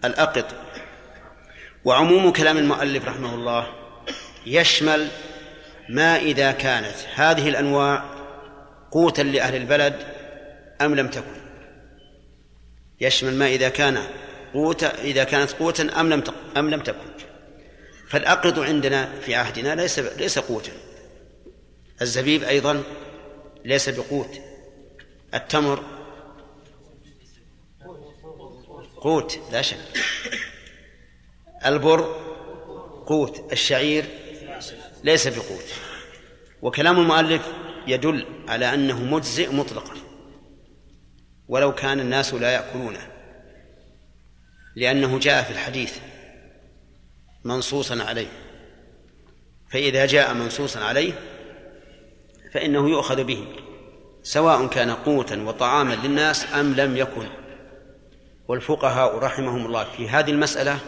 [0.05, 0.68] الأقط.
[1.85, 3.73] وعموم كلام المؤلف رحمه الله
[4.45, 5.07] يشمل
[5.89, 8.03] ما إذا كانت هذه الأنواع
[8.91, 9.95] قوتا لأهل البلد
[10.81, 11.39] أم لم تكن.
[13.01, 14.03] يشمل ما إذا كان
[14.53, 16.23] قوتا إذا كانت قوتا أم لم
[16.57, 17.09] أم لم تكن.
[18.07, 20.71] فالأقرض عندنا في عهدنا ليس ليس قوتا.
[22.01, 22.83] الزبيب أيضا
[23.65, 24.41] ليس بقوت.
[25.33, 25.83] التمر
[29.01, 29.77] قوت لا شك.
[31.65, 32.15] البر
[33.07, 34.05] قوت الشعير
[35.03, 35.65] ليس بقوت.
[36.61, 37.47] وكلام المؤلف
[37.87, 39.93] يدل على أنه مجزئ مطلقا.
[41.47, 43.07] ولو كان الناس لا يأكلونه.
[44.75, 45.97] لأنه جاء في الحديث
[47.43, 48.27] منصوصا عليه.
[49.71, 51.13] فإذا جاء منصوصا عليه
[52.53, 53.47] فإنه يؤخذ به
[54.23, 57.27] سواء كان قوتا وطعاما للناس أم لم يكن.
[58.47, 60.79] والفقهاء رحمهم الله في هذه المسألة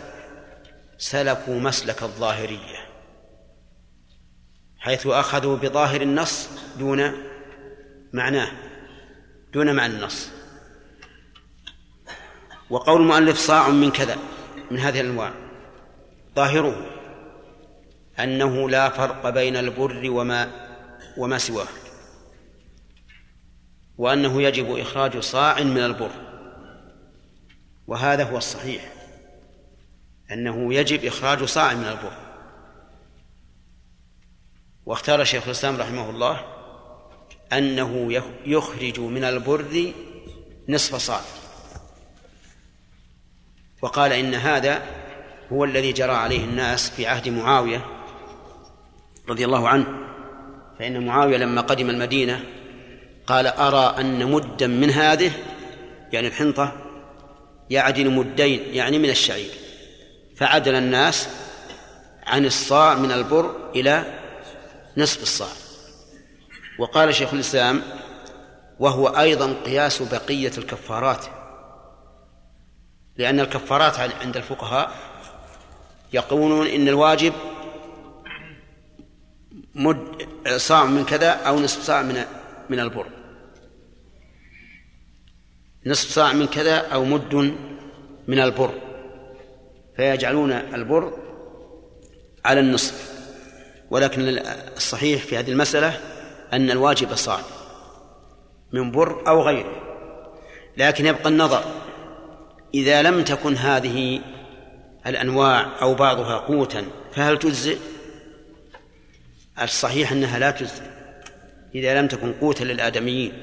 [1.02, 2.78] سلكوا مسلك الظاهرية
[4.80, 7.14] حيث أخذوا بظاهر النص دون
[8.14, 8.52] معناه
[9.54, 10.30] دون معنى النص.
[12.70, 14.18] وقول المؤلف صاع من كذا
[14.72, 15.32] من هذه الأنواع.
[16.36, 16.86] ظاهره
[18.20, 20.52] أنه لا فرق بين البر وما
[21.18, 21.68] وما سواه
[23.98, 26.12] وأنه يجب إخراج صاع من البر
[27.88, 29.01] وهذا هو الصحيح.
[30.32, 32.14] أنه يجب إخراج صاع من البر.
[34.86, 36.46] واختار شيخ الإسلام رحمه الله
[37.54, 39.94] أنه يخرج من البر
[40.70, 41.22] نصف صاع.
[43.82, 44.84] وقال إن هذا
[45.52, 47.86] هو الذي جرى عليه الناس في عهد معاوية
[49.30, 49.88] رضي الله عنه.
[50.80, 52.44] فإن معاوية لما قدم المدينة
[53.28, 55.32] قال أرى أن مدا من هذه
[56.14, 56.74] يعني الحنطة
[57.70, 59.61] يعدل مدين يعني من الشعير.
[60.42, 61.30] فعدل الناس
[62.28, 64.20] عن الصاع من البر إلى
[64.98, 65.50] نصف الصاع.
[66.80, 67.82] وقال شيخ الإسلام
[68.80, 71.26] وهو أيضا قياس بقية الكفارات
[73.18, 74.92] لأن الكفارات عند الفقهاء
[76.14, 77.34] يقولون إن الواجب
[79.76, 82.26] مد صاع من كذا أو نصف صاع من
[82.70, 83.08] من البر.
[85.86, 87.56] نصف صاع من كذا أو مد
[88.28, 88.91] من البر.
[90.02, 91.14] فيجعلون البر
[92.46, 93.12] على النصف.
[93.92, 94.40] ولكن
[94.78, 95.98] الصحيح في هذه المسألة
[96.54, 97.40] أن الواجب صاع
[98.72, 99.82] من بر أو غيره
[100.78, 101.64] لكن يبقى النظر
[102.74, 104.22] إذا لم تكن هذه
[105.08, 107.78] الأنواع أو بعضها قوتا فهل تجزئ؟
[109.62, 110.84] الصحيح أنها لا تجزئ.
[111.76, 113.34] إذا لم تكن قوتا للآدميين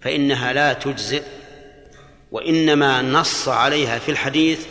[0.00, 1.22] فإنها لا تجزئ
[2.32, 4.66] وإنما نص عليها في الحديث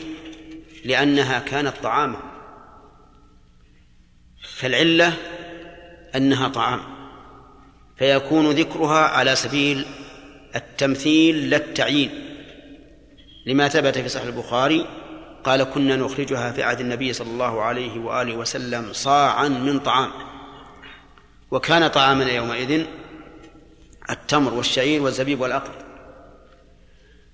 [0.85, 2.19] لأنها كانت طعاما.
[4.55, 5.13] فالعلة
[6.15, 6.79] أنها طعام.
[7.97, 9.85] فيكون ذكرها على سبيل
[10.55, 12.09] التمثيل لا التعيين.
[13.45, 14.87] لما ثبت في صحيح البخاري
[15.43, 20.11] قال كنا نخرجها في عهد النبي صلى الله عليه وآله وسلم صاعا من طعام.
[21.51, 22.85] وكان طعامنا يومئذ
[24.09, 25.85] التمر والشعير والزبيب والأقط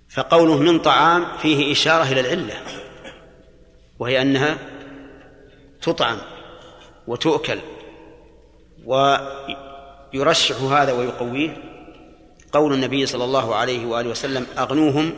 [0.10, 2.78] فقوله من طعام فيه إشارة إلى العلة.
[4.00, 4.58] وهي أنها
[5.82, 6.18] تطعم
[7.08, 7.60] وتؤكل
[8.86, 11.58] ويرشح هذا ويقويه.
[12.52, 15.14] قول النبي صلى الله عليه وآله وسلم أغنوهم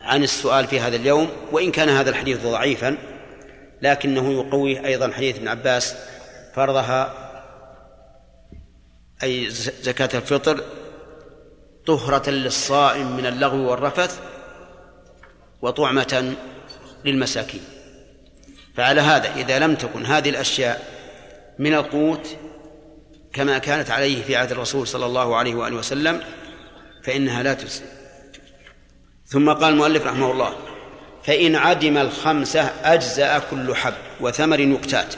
[0.00, 2.96] عن السؤال في هذا اليوم وإن كان هذا الحديث ضعيفا
[3.82, 5.94] لكنه يقوي أيضا حديث ابن عباس
[6.54, 7.14] فرضها
[9.22, 9.50] أي
[9.82, 10.60] زكاة الفطر
[11.86, 14.20] طهرة للصائم من اللغو والرفث
[15.62, 16.34] وطعمة
[17.04, 17.75] للمساكين.
[18.76, 20.96] فعلى هذا إذا لم تكن هذه الأشياء
[21.58, 22.36] من القوت
[23.32, 26.20] كما كانت عليه في عهد الرسول صلى الله عليه وآله وسلم
[27.04, 27.84] فإنها لا تجزي.
[29.26, 30.56] ثم قال المؤلف رحمه الله
[31.24, 35.14] فإن عدم الخمسة أجزأ كل حب وثمر يقتات.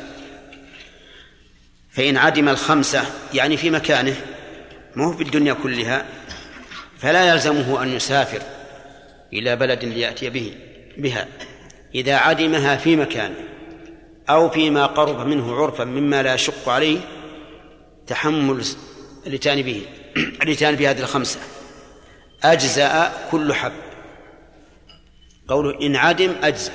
[1.91, 3.05] فإن عدم الخمسة
[3.35, 4.17] يعني في مكانه
[4.97, 6.05] مو في الدنيا كلها
[6.99, 8.43] فلا يلزمه أن يسافر
[9.33, 10.55] إلى بلد ليأتي به
[10.97, 11.29] بها.
[11.95, 13.49] إذا عدمها في مكانه
[14.31, 16.99] أو فيما قرب منه عرفا مما لا يشق عليه
[18.07, 18.65] تحمل
[19.27, 19.83] الاتيان به.
[20.43, 21.41] الاتيان بهذه الخمسة.
[22.45, 23.73] أجزأ كل حب.
[25.49, 26.73] قوله إن عدم أجزأ.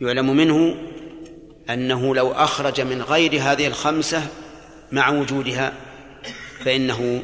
[0.00, 0.76] يعلم منه
[1.70, 4.26] أنه لو أخرج من غير هذه الخمسة
[4.92, 5.72] مع وجودها
[6.64, 7.22] فإنه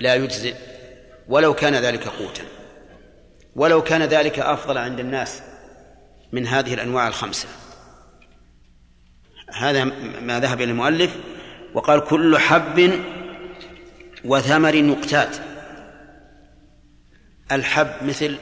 [0.00, 0.54] لا يجزئ
[1.28, 2.42] ولو كان ذلك قوتا.
[3.56, 5.42] ولو كان ذلك أفضل عند الناس.
[6.32, 7.48] من هذه الأنواع الخمسة.
[9.52, 9.84] هذا
[10.20, 11.16] ما ذهب إلى المؤلف
[11.74, 13.04] وقال كل حب
[14.24, 15.36] وثمر يقتات
[17.52, 18.38] الحب مثل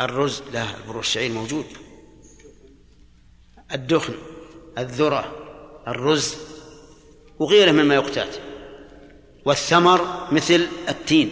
[0.00, 1.66] الرز لا البر الشعير موجود.
[3.72, 4.14] الدخن
[4.78, 5.36] الذرة
[5.88, 6.36] الرز
[7.38, 8.36] وغيره مما يقتات.
[9.44, 11.30] والثمر مثل التين.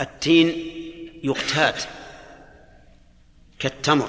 [0.00, 0.48] التين
[1.24, 1.82] يقتات.
[3.60, 4.08] كالتمر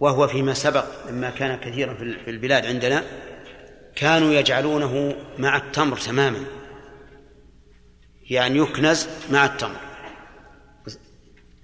[0.00, 3.04] وهو فيما سبق لما كان كثيرا في البلاد عندنا
[3.96, 6.44] كانوا يجعلونه مع التمر تماما
[8.30, 9.80] يعني يكنز مع التمر.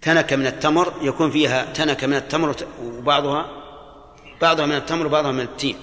[0.02, 3.50] تنكة من التمر يكون فيها تنكة من التمر وبعضها
[4.40, 5.76] بعضها من التمر وبعضها من التين.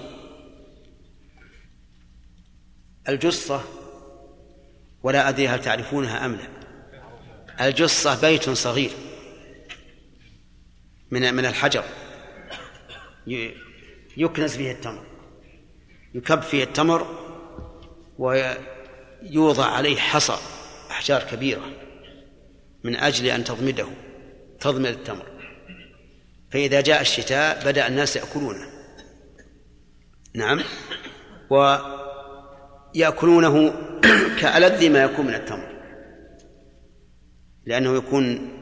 [3.08, 3.60] الجصة
[5.02, 9.07] ولا أدري هل تعرفونها أم لا الجصة بيت صغير.
[11.10, 11.84] من من الحجر.
[14.16, 15.04] يكنز فيه التمر.
[16.14, 17.06] يكب فيه التمر
[18.18, 20.36] ويوضع عليه حصى
[20.90, 21.70] أحجار كبيرة
[22.84, 23.86] من أجل أن تضمده
[24.60, 25.26] تضمد التمر.
[26.50, 28.66] فإذا جاء الشتاء بدأ الناس يأكلونه.
[30.34, 30.62] نعم.
[32.94, 33.72] ويأكلونه
[34.40, 35.78] كألذ ما يكون من التمر.
[37.66, 38.57] لأنه يكون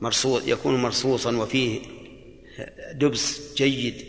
[0.00, 1.80] مرصوص يكون مرصوصا وفيه
[2.92, 4.04] دبس جيد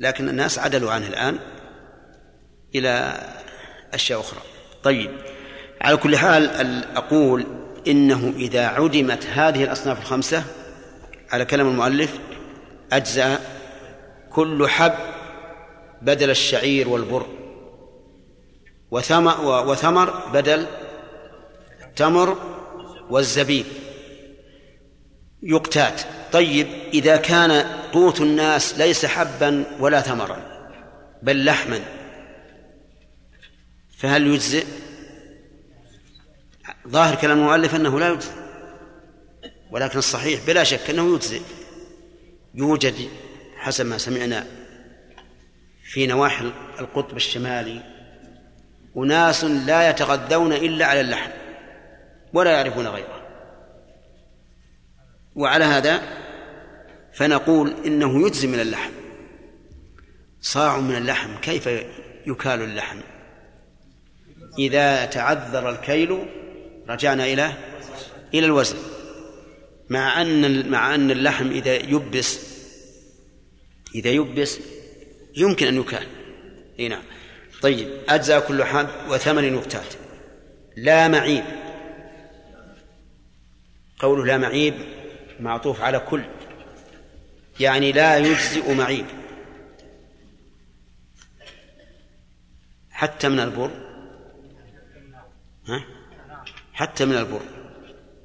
[0.00, 1.38] لكن الناس عدلوا عنه الآن
[2.74, 3.20] إلى
[3.94, 4.40] أشياء أخرى.
[4.82, 5.10] طيب
[5.80, 6.46] على كل حال
[6.96, 7.46] أقول
[7.88, 10.44] إنه إذا عدمت هذه الأصناف الخمسة
[11.30, 12.18] على كلام المؤلف
[12.92, 13.38] أجزأ
[14.30, 14.94] كل حب
[16.02, 17.26] بدل الشعير والبر
[18.90, 20.66] وثمر, بدل
[21.84, 22.36] التمر
[23.10, 23.66] والزبيب.
[25.42, 26.00] يقتات.
[26.32, 27.52] طيب إذا كان
[27.92, 30.38] قوت الناس ليس حبا ولا ثمرا
[31.22, 31.80] بل لحما
[33.98, 34.66] فهل يجزئ؟
[36.88, 38.30] ظاهر كلام المؤلف أنه لا يجزئ
[39.70, 41.40] ولكن الصحيح بلا شك أنه يجزئ.
[42.54, 43.08] يوجد
[43.56, 44.46] حسب ما سمعنا
[45.84, 47.82] في نواحي القطب الشمالي
[48.96, 51.30] أناس لا يتغذون إلا على اللحم
[52.32, 53.17] ولا يعرفون غيره.
[55.38, 56.02] وعلى هذا
[57.12, 58.90] فنقول إنه يجزي من اللحم.
[60.40, 61.68] صاع من اللحم كيف
[62.26, 63.00] يكال اللحم؟
[64.58, 66.18] إذا تعذر الكيل
[66.88, 67.52] رجعنا إلى
[68.34, 68.76] إلى الوزن.
[69.90, 72.40] مع أن مع أن اللحم إذا يبس
[73.94, 74.58] إذا يبس
[75.36, 76.06] يمكن أن يكال.
[76.80, 77.02] أي نعم.
[77.62, 79.94] طيب أجزاء كل حب وثمن يقتات
[80.76, 81.44] لا معيب.
[83.98, 84.97] قوله لا معيب
[85.40, 86.24] معطوف على كل.
[87.60, 89.06] يعني لا يجزئ معيب
[92.90, 93.70] حتى من البر.
[95.66, 95.84] ها؟
[96.72, 97.40] حتى من البر.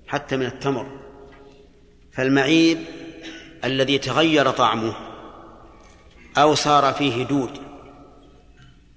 [0.07, 0.99] حتى من التمر.
[2.11, 2.77] فالمعيب
[3.63, 4.95] الذي تغير طعمه
[6.37, 7.61] أو صار فيه دود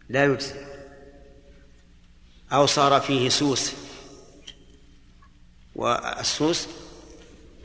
[0.09, 0.67] لا يجزئ.
[2.53, 3.75] أو صار فيه سوس.
[5.75, 6.69] والسوس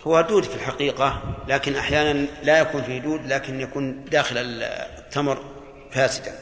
[0.08, 5.56] هو دود في الحقيقة لكن أحيانا لا يكون فيه دود لكن يكون داخل التمر
[5.92, 6.36] فاسدا.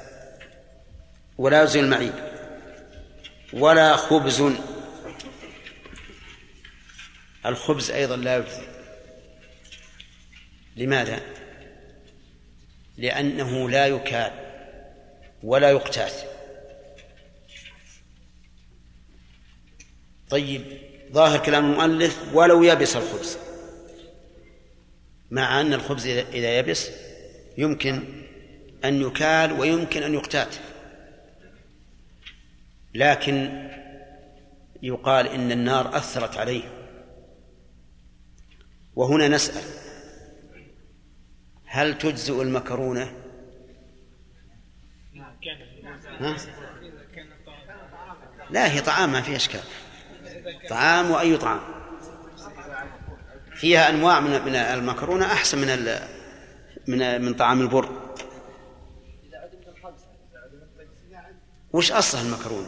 [1.37, 2.13] ولا يزيل المعيب
[3.53, 4.43] ولا خبز.
[7.45, 8.67] الخبز أيضا لا يجزي.
[10.75, 11.19] لماذا؟
[12.97, 14.31] لأنه لا يكال
[15.43, 16.13] ولا يقتات.
[20.29, 20.81] طيب
[21.11, 23.37] ظاهر كلام المؤلف ولو يبس الخبز.
[25.31, 26.89] مع أن الخبز إذا يبس
[27.57, 28.03] يمكن
[28.85, 30.55] أن يكال ويمكن أن يقتات
[32.93, 33.69] لكن
[34.81, 36.63] يقال إن النار أثرت عليه
[38.95, 39.63] وهنا نسأل
[41.65, 43.13] هل تجزئ المكرونة؟
[46.19, 46.37] ها؟
[48.49, 49.61] لا هي طعام ما فيها إشكال
[50.69, 51.78] طعام وأي طعام
[53.59, 55.99] فيها أنواع من من المكرونة أحسن من
[56.87, 57.89] من من طعام البر
[61.73, 62.67] وش أصلها المكرونة؟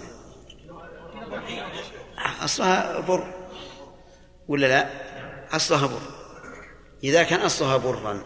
[2.44, 3.34] أصلها بر
[4.48, 4.90] ولا لا؟
[5.56, 6.02] أصلها بر
[7.04, 8.24] إذا كان أصلها برا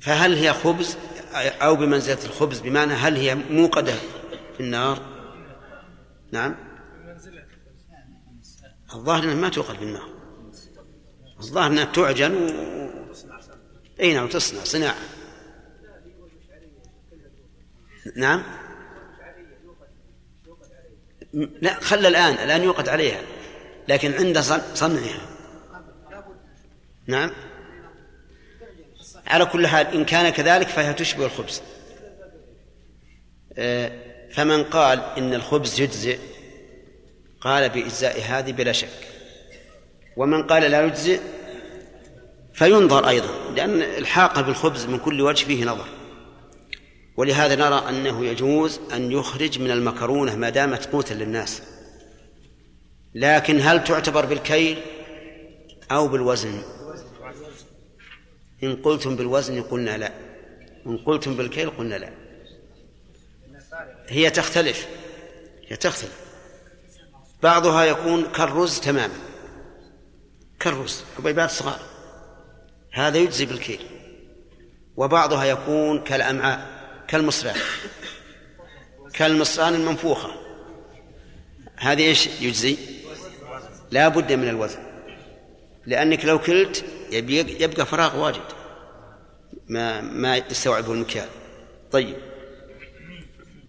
[0.00, 0.96] فهل هي خبز
[1.34, 3.94] أو بمنزلة الخبز بمعنى هل هي موقدة
[4.56, 4.98] في النار؟
[6.32, 6.56] نعم
[8.94, 10.15] الظاهر إنها ما توقد بالنار
[11.40, 12.76] الظاهر أنها تعجن و...
[14.00, 14.96] إي نعم تصنع صناعة.
[18.16, 18.42] نعم؟
[21.34, 23.22] لا خل الآن الآن يوقد عليها
[23.88, 24.40] لكن عند
[24.74, 25.20] صنعها.
[27.06, 27.30] نعم؟
[29.26, 31.62] على كل حال إن كان كذلك فهي تشبه الخبز.
[33.58, 33.92] آه،
[34.32, 36.18] فمن قال إن الخبز يجزئ
[37.40, 39.15] قال بإجزاء هذه بلا شك.
[40.16, 41.20] ومن قال لا يجزئ
[42.54, 45.88] فينظر أيضا لأن الحاقة بالخبز من كل وجه فيه نظر.
[47.16, 51.62] ولهذا نرى أنه يجوز أن يخرج من المكرونة ما دامت قوتا للناس.
[53.14, 54.78] لكن هل تعتبر بالكيل
[55.90, 56.62] أو بالوزن؟
[58.62, 60.12] إن قلتم بالوزن قلنا لا.
[60.86, 62.10] إن قلتم بالكيل قلنا لا.
[64.08, 64.88] هي تختلف
[65.68, 66.20] هي تختلف.
[67.42, 69.25] بعضها يكون كالرز تماما.
[70.60, 71.80] كالرز حبيبات صغار.
[72.92, 73.86] هذا يجزي بالكيل.
[74.96, 76.66] وبعضها يكون كالأمعاء
[77.08, 77.56] كالمصران
[79.14, 80.30] كالمصران المنفوخة.
[81.76, 82.76] هذه إيش يجزي؟
[83.90, 84.78] لا بد من الوزن.
[85.86, 88.42] لأنك لو كلت يبقى فراغ واجد.
[89.68, 91.28] ما ما يستوعبه المكيال.
[91.92, 92.16] طيب.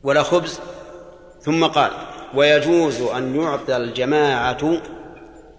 [0.03, 0.59] ولا خبز؟
[1.41, 1.91] ثم قال
[2.33, 4.81] ويجوز أن يعطى الجماعة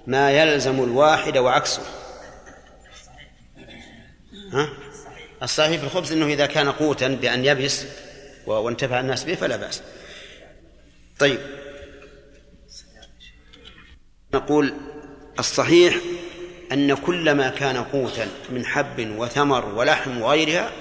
[0.08, 1.82] ما يلزم الواحد وعكسه.
[4.52, 4.68] ها؟
[5.42, 7.84] الصحيح في الخبز أنه إذا كان قوتا بأن يبس
[8.46, 9.82] وانتفع الناس به فلا بأس.
[11.18, 11.38] طيب.
[14.34, 14.74] نقول
[15.38, 15.96] الصحيح
[16.72, 20.72] أن كل ما كان قوتا من حب وثمر ولحم وغيرها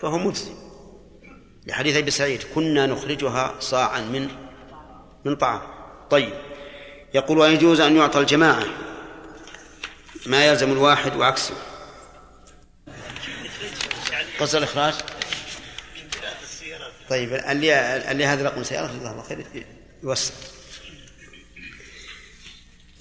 [0.00, 0.52] فهو مجزي.
[1.66, 4.28] لحديث أبي سعيد كنا نخرجها صاعا من
[5.24, 5.60] من طعام.
[6.10, 6.47] طيب.
[7.14, 8.64] يقول ويجوز أن يعطى الجماعة
[10.26, 11.54] ما يلزم الواحد وعكسه.
[14.40, 14.94] قصد الإخراج؟
[17.10, 19.46] طيب اللي اللي هذا رقم سيارة جزاه الله خير
[20.02, 20.34] يوسع.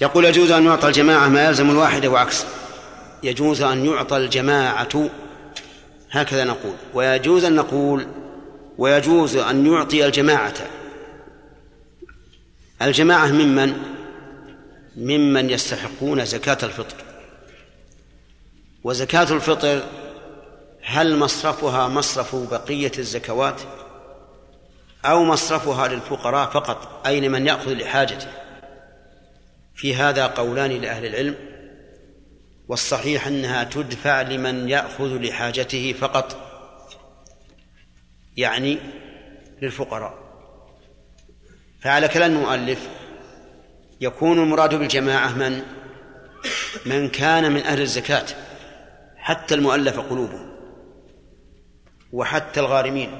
[0.01, 2.47] يقول يجوز أن يعطى الجماعة ما يلزم الواحد وعكسه.
[3.23, 5.09] يجوز أن يعطى الجماعة
[6.11, 6.75] هكذا نقول.
[6.93, 8.07] ويجوز أن نقول
[8.77, 10.53] ويجوز أن يعطي الجماعة.
[12.81, 13.96] الجماعة ممن؟
[14.97, 16.95] ممن يستحقون زكاة الفطر.
[18.83, 19.83] وزكاة الفطر
[20.81, 23.61] هل مصرفها مصرف بقية الزكوات
[25.05, 28.27] أو مصرفها للفقراء فقط؟ أي لمن يأخذ لحاجته؟
[29.75, 31.35] في هذا قولان لأهل العلم
[32.67, 36.37] والصحيح أنها تدفع لمن يأخذ لحاجته فقط
[38.37, 38.77] يعني
[39.61, 40.17] للفقراء.
[41.81, 42.89] فعلى كلام المؤلف
[44.01, 45.61] يكون المراد بالجماعة من؟
[46.85, 48.25] من كان من أهل الزكاة
[49.15, 50.51] حتى المؤلف قلوبهم
[52.13, 53.19] وحتى الغارمين.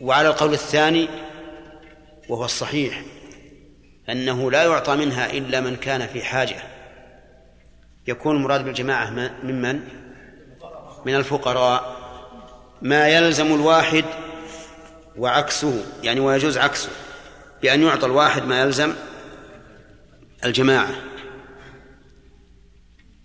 [0.00, 1.08] وعلى القول الثاني
[2.28, 3.02] وهو الصحيح
[4.08, 6.56] أنه لا يعطى منها إلا من كان في حاجة.
[8.06, 9.10] يكون المراد بالجماعة
[9.42, 9.80] ممن
[11.06, 11.96] من الفقراء.
[12.82, 14.04] ما يلزم الواحد
[15.16, 16.90] وعكسه يعني ويجوز عكسه.
[17.62, 18.94] بأن يعطى الواحد ما يلزم
[20.44, 20.94] الجماعة.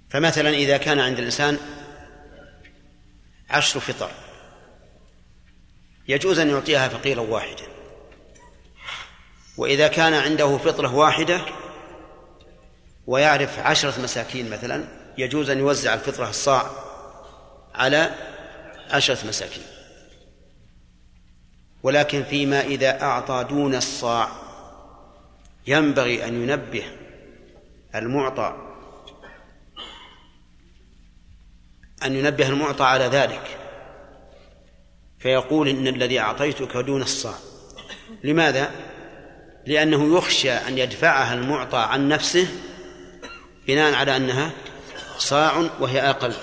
[0.09, 1.57] فمثلا إذا كان عند الإنسان
[3.49, 4.11] عشر فطر
[6.07, 7.63] يجوز أن يعطيها فقيرا واحدا.
[9.57, 11.41] وإذا كان عنده فطرة واحدة
[13.07, 16.69] ويعرف عشرة مساكين مثلا يجوز أن يوزع الفطرة الصاع
[17.75, 18.15] على
[18.89, 19.63] عشرة مساكين.
[21.83, 24.29] ولكن فيما إذا أعطى دون الصاع
[25.67, 26.83] ينبغي أن ينبه
[27.95, 28.71] المعطى
[32.05, 33.57] أن ينبه المعطى على ذلك.
[35.19, 37.35] فيقول إن الذي أعطيتك دون الصاع.
[38.23, 38.71] لماذا؟
[39.65, 42.47] لأنه يخشى أن يدفعها المعطى عن نفسه
[43.67, 44.51] بناء على أنها
[45.17, 46.33] صاع وهي أقل.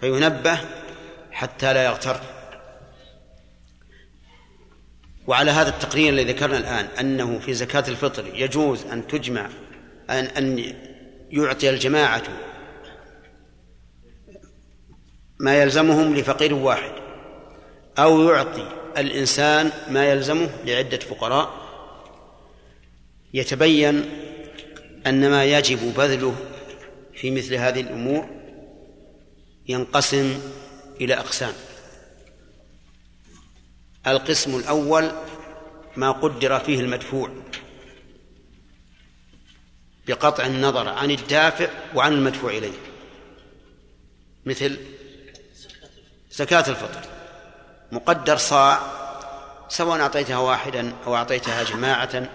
[0.00, 0.58] فينبه
[1.32, 2.20] حتى لا يغتر.
[5.26, 9.48] وعلى هذا التقرير الذي ذكرنا الآن أنه في زكاة الفطر يجوز أن تجمع
[10.10, 10.74] أن أن
[11.30, 12.22] يعطي الجماعة
[15.40, 16.92] ما يلزمهم لفقير واحد
[17.98, 18.68] أو يعطي
[18.98, 21.64] الإنسان ما يلزمه لعدة فقراء.
[23.34, 24.04] يتبين
[25.06, 26.34] أن ما يجب بذله
[27.14, 28.26] في مثل هذه الأمور
[29.68, 30.40] ينقسم
[31.00, 31.52] إلى أقسام.
[34.06, 35.12] القسم الأول
[35.96, 37.30] ما قدر فيه المدفوع
[40.06, 42.78] بقطع النظر عن الدافع وعن المدفوع إليه.
[44.46, 44.78] مثل
[46.30, 47.00] زكاة الفطر.
[47.92, 48.80] مقدر صاع
[49.68, 52.28] سواء أعطيتها واحدا أو أعطيتها جماعة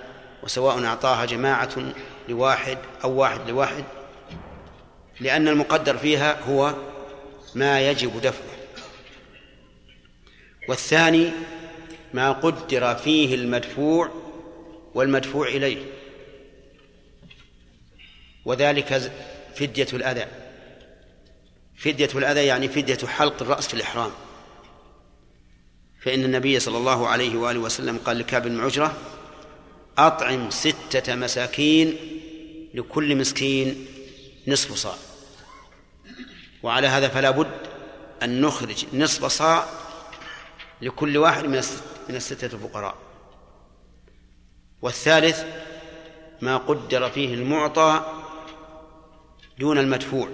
[0.43, 1.93] وسواء أعطاها جماعة
[2.29, 3.83] لواحد أو واحد لواحد
[5.19, 6.73] لأن المقدر فيها هو
[7.55, 8.59] ما يجب دفعه.
[10.69, 11.31] والثاني
[12.13, 14.11] ما قدر فيه المدفوع
[14.93, 15.85] والمدفوع إليه.
[18.45, 19.11] وذلك
[19.55, 20.25] فدية الأذى.
[21.77, 24.11] فدية الأذى يعني فدية حلق الرأس في الإحرام.
[26.01, 28.97] فإن النبي صلى الله عليه وآله وسلم قال لكعب بن عجرة
[29.97, 31.97] أطعم ستة مساكين
[32.73, 33.85] لكل مسكين
[34.47, 34.95] نصف صاع.
[36.63, 37.69] وعلى هذا فلا بد
[38.23, 39.65] أن نخرج نصف صاع
[40.81, 41.61] لكل واحد من
[42.09, 42.95] من الستة الفقراء.
[44.81, 45.43] والثالث
[46.41, 48.13] ما قدر فيه المعطى
[49.59, 50.29] دون المدفوع.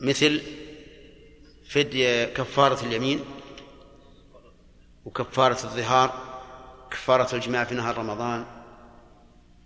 [0.00, 0.42] مثل
[1.68, 3.24] فدية كفارة اليمين
[5.04, 6.32] وكفارة الظهار
[6.90, 8.46] كفارة الجماع في نهار رمضان.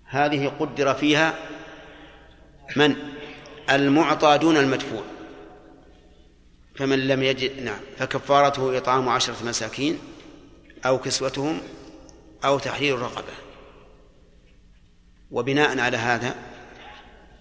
[0.05, 1.34] هذه قدر فيها
[2.76, 2.97] من؟
[3.70, 5.03] المعطى دون المدفوع.
[6.79, 9.99] فمن لم يجد نعم فكفارته إطعام عشرة مساكين
[10.87, 11.61] أو كسوتهم
[12.45, 13.33] أو تحرير رقبة.
[15.31, 16.35] وبناء على هذا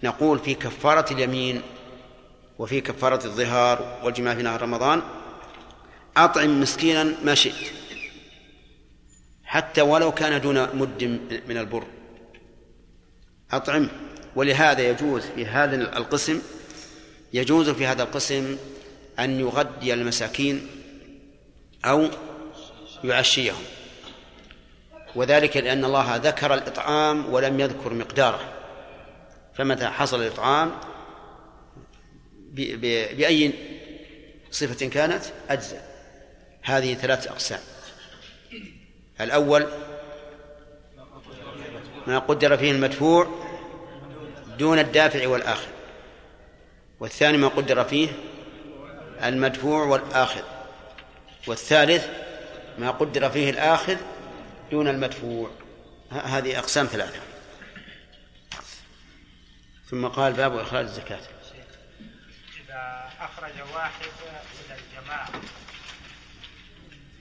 [0.02, 1.62] نقول في كفارة اليمين
[2.58, 5.02] وفي كفارة الظهار والجماع في نهار رمضان
[6.16, 7.72] أطعم مسكينا ما شئت
[9.44, 11.04] حتى ولو كان دون مد
[11.48, 11.84] من البر.
[13.50, 13.88] أطعم
[14.36, 16.42] ولهذا يجوز في هذا القسم
[17.32, 18.56] يجوز في هذا القسم
[19.18, 20.66] أن يغدي المساكين
[21.84, 22.08] أو
[23.04, 23.64] يعشيهم.
[25.14, 28.52] وذلك لأن الله ذكر الإطعام ولم يذكر مقداره.
[29.54, 30.72] فمتى حصل الإطعام
[33.16, 33.52] بأي
[34.50, 35.78] صفة كانت؟ أجزى
[36.62, 37.60] هذه ثلاث أقسام.
[39.20, 39.66] الأول
[42.06, 43.28] ما قدر فيه المدفوع
[44.58, 45.68] دون الدافع والآخر.
[47.00, 48.08] والثاني ما قدر فيه
[49.24, 50.42] المدفوع والآخذ
[51.46, 52.06] والثالث
[52.78, 53.96] ما قدر فيه الآخذ
[54.70, 55.50] دون المدفوع.
[56.10, 57.20] هذه أقسام ثلاثة.
[59.90, 61.20] ثم قال باب إخراج الزكاة.
[62.64, 64.06] إذا أخرج واحد
[64.66, 65.28] إلى الجماعة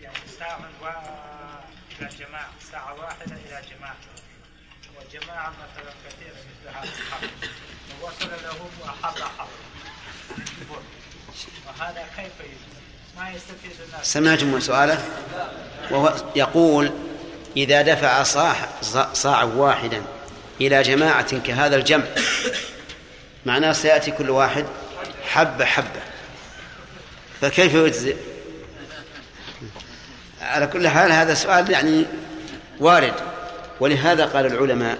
[0.01, 0.87] يعني ساعة و...
[1.99, 3.95] إلى الجماعة ساعة واحدة إلى جماعة
[4.97, 7.49] وجماعة مثلا كثيرة مثل هذا الحق
[8.01, 9.47] ووصل له وأحر حر
[11.67, 12.05] وهذا
[13.87, 14.13] الناس.
[14.13, 15.05] سمعتم سؤاله؟
[15.91, 16.91] وهو يقول
[17.57, 18.55] إذا دفع صاع
[19.13, 20.01] صاعا واحدا
[20.61, 22.05] إلى جماعة كهذا الجمع
[23.45, 24.65] معناه سيأتي كل واحد
[25.27, 26.01] حبة حبة.
[27.41, 28.15] فكيف يجزئ؟
[30.41, 32.05] على كل حال هذا سؤال يعني
[32.79, 33.13] وارد.
[33.79, 34.97] ولهذا قال العلماء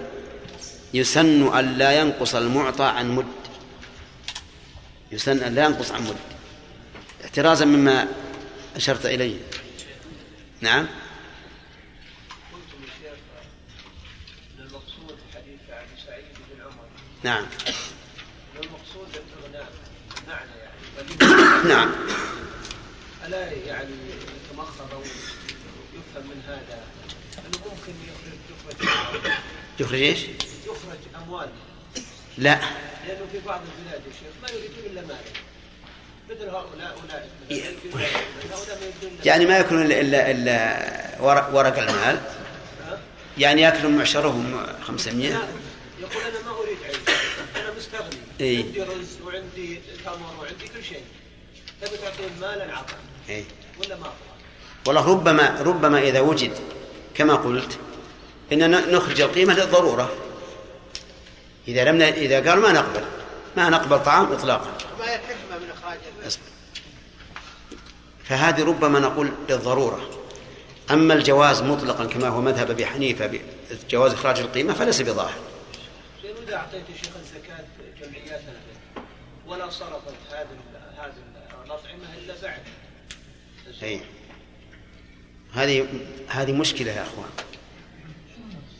[0.94, 3.26] يسن أن لا ينقص المعطى عن مد.
[5.12, 6.16] يسن أن لا ينقص عن مد.
[7.24, 8.08] احترازا مما
[8.76, 9.36] أشرت إليه.
[10.60, 10.86] نعم.
[12.52, 13.18] قلتم الشيخ
[14.58, 16.88] ان المقصود حديث عن سعيد بن عمر
[17.22, 17.46] نعم.
[18.54, 19.72] الاغناء
[20.28, 21.90] يعني نعم.
[23.26, 23.90] ألا يعني
[24.44, 25.00] يتمخض أو
[25.94, 26.84] يفهم من هذا؟
[27.38, 29.32] أنه ممكن يخرج يخرج
[29.80, 30.20] يخرج إيش؟
[30.66, 31.48] يخرج أموال.
[32.38, 32.58] لا.
[33.08, 35.18] لأنه في بعض البلاد يا شيخ ما يريدون إلا مالا
[36.30, 37.76] مثل هؤلاء اولئك
[38.52, 42.20] مثلا ما يريدون إلا إلا يعني ما يكون الا الا, إلا ورق, ورق المال.
[43.38, 45.38] يعني يأكلون معشرهم 500 لا،
[46.00, 46.96] يقول أنا ما أريد عيش.
[47.56, 48.16] أنا مستغني.
[48.40, 48.64] إيه.
[48.64, 51.02] عندي رز وعندي تمر وعندي كل شيء.
[51.82, 52.94] تبي تعطيني مالا؟ عطى
[53.28, 53.44] إيه.
[53.80, 54.12] ولا ما
[54.86, 56.52] والله ربما ربما إذا وجد
[57.14, 57.78] كما قلت
[58.52, 60.25] اننا نخرج القيمة للضرورة.
[61.68, 62.02] إذا لم ن...
[62.02, 63.04] إذا قال ما نقبل.
[63.56, 64.78] ما نقبل طعام اطلاقا.
[64.98, 66.42] ما هي الحكمة من إخراج أصبر.
[68.24, 70.10] فهذه ربما نقول للضرورة.
[70.90, 73.40] أما الجواز مطلقا كما هو مذهب أبي حنيفة
[73.82, 75.38] بجواز إخراج القيمة فليس بظاهر.
[76.24, 77.64] لأنه اذا اعطيت شيخ الزكاة
[78.00, 79.06] جمعيات البيت
[79.46, 80.46] ولا صرفت هذه
[80.98, 81.12] هذه
[81.64, 82.60] الأطعمة إلا بعد.
[83.82, 84.00] أي.
[85.54, 85.86] هذه
[86.28, 87.30] هذه مشكلة يا أخوان.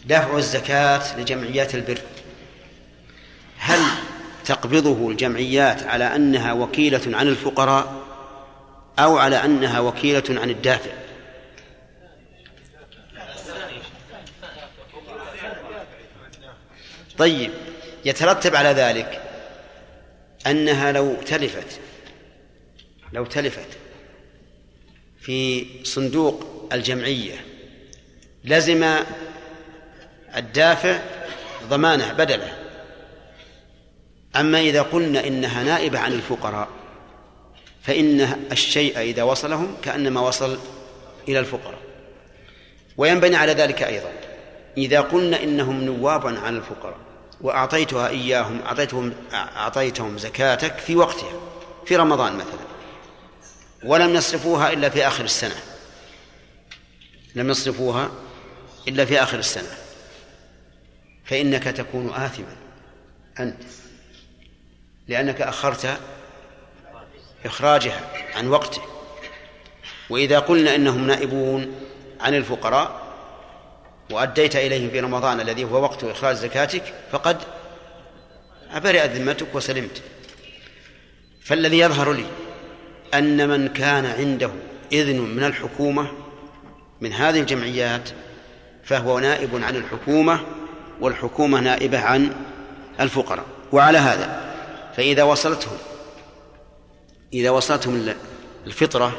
[0.05, 2.01] دفع الزكاة لجمعيات البر.
[3.59, 3.80] هل
[4.44, 8.07] تقبضه الجمعيات على أنها وكيلة عن الفقراء
[8.98, 10.90] أو على أنها وكيلة عن الدافع؟
[17.18, 17.50] طيب
[18.04, 19.22] يترتب على ذلك
[20.46, 21.80] أنها لو تلفت
[23.12, 23.68] لو تلفت
[25.20, 27.44] في صندوق الجمعية
[28.44, 28.96] لزم
[30.36, 31.00] الدافع
[31.68, 32.65] ضمانه بدله.
[34.41, 36.68] أما إذا قلنا إنها نائبة عن الفقراء
[37.82, 38.20] فإن
[38.53, 40.59] الشيء إذا وصلهم كأنما وصل
[41.28, 41.78] إلى الفقراء.
[42.97, 44.12] وينبني على ذلك أيضا
[44.76, 46.97] إذا قلنا إنهم نواب عن الفقراء
[47.41, 51.32] وأعطيتها إياهم أعطيتهم أعطيتهم زكاتك في وقتها
[51.87, 52.66] في رمضان مثلا
[53.84, 55.57] ولم يصرفوها إلا في آخر السنة.
[57.34, 58.11] لم يصرفوها
[58.89, 59.76] إلا في آخر السنة.
[61.24, 62.57] فإنك تكون آثما
[63.41, 63.62] أنت.
[65.09, 65.98] لأنك أخرت
[67.44, 68.00] إخراجها
[68.36, 68.82] عن وقته.
[70.11, 71.74] وإذا قلنا إنهم نائبون
[72.20, 73.07] عن الفقراء
[74.11, 77.36] وأديت إليهم في رمضان الذي هو وقت إخراج زكاتك فقد
[78.72, 80.02] أبرئت ذمتك وسلمت.
[81.42, 82.26] فالذي يظهر لي
[83.14, 84.50] أن من كان عنده
[84.92, 86.12] إذن من الحكومة
[87.00, 88.09] من هذه الجمعيات
[88.84, 90.40] فهو نائب عن الحكومة
[91.00, 92.34] والحكومة نائبة عن
[93.00, 93.44] الفقراء.
[93.72, 94.45] وعلى هذا
[94.97, 95.78] فإذا وصلتهم
[97.32, 98.14] إذا وصلتهم
[98.66, 99.18] الفطرة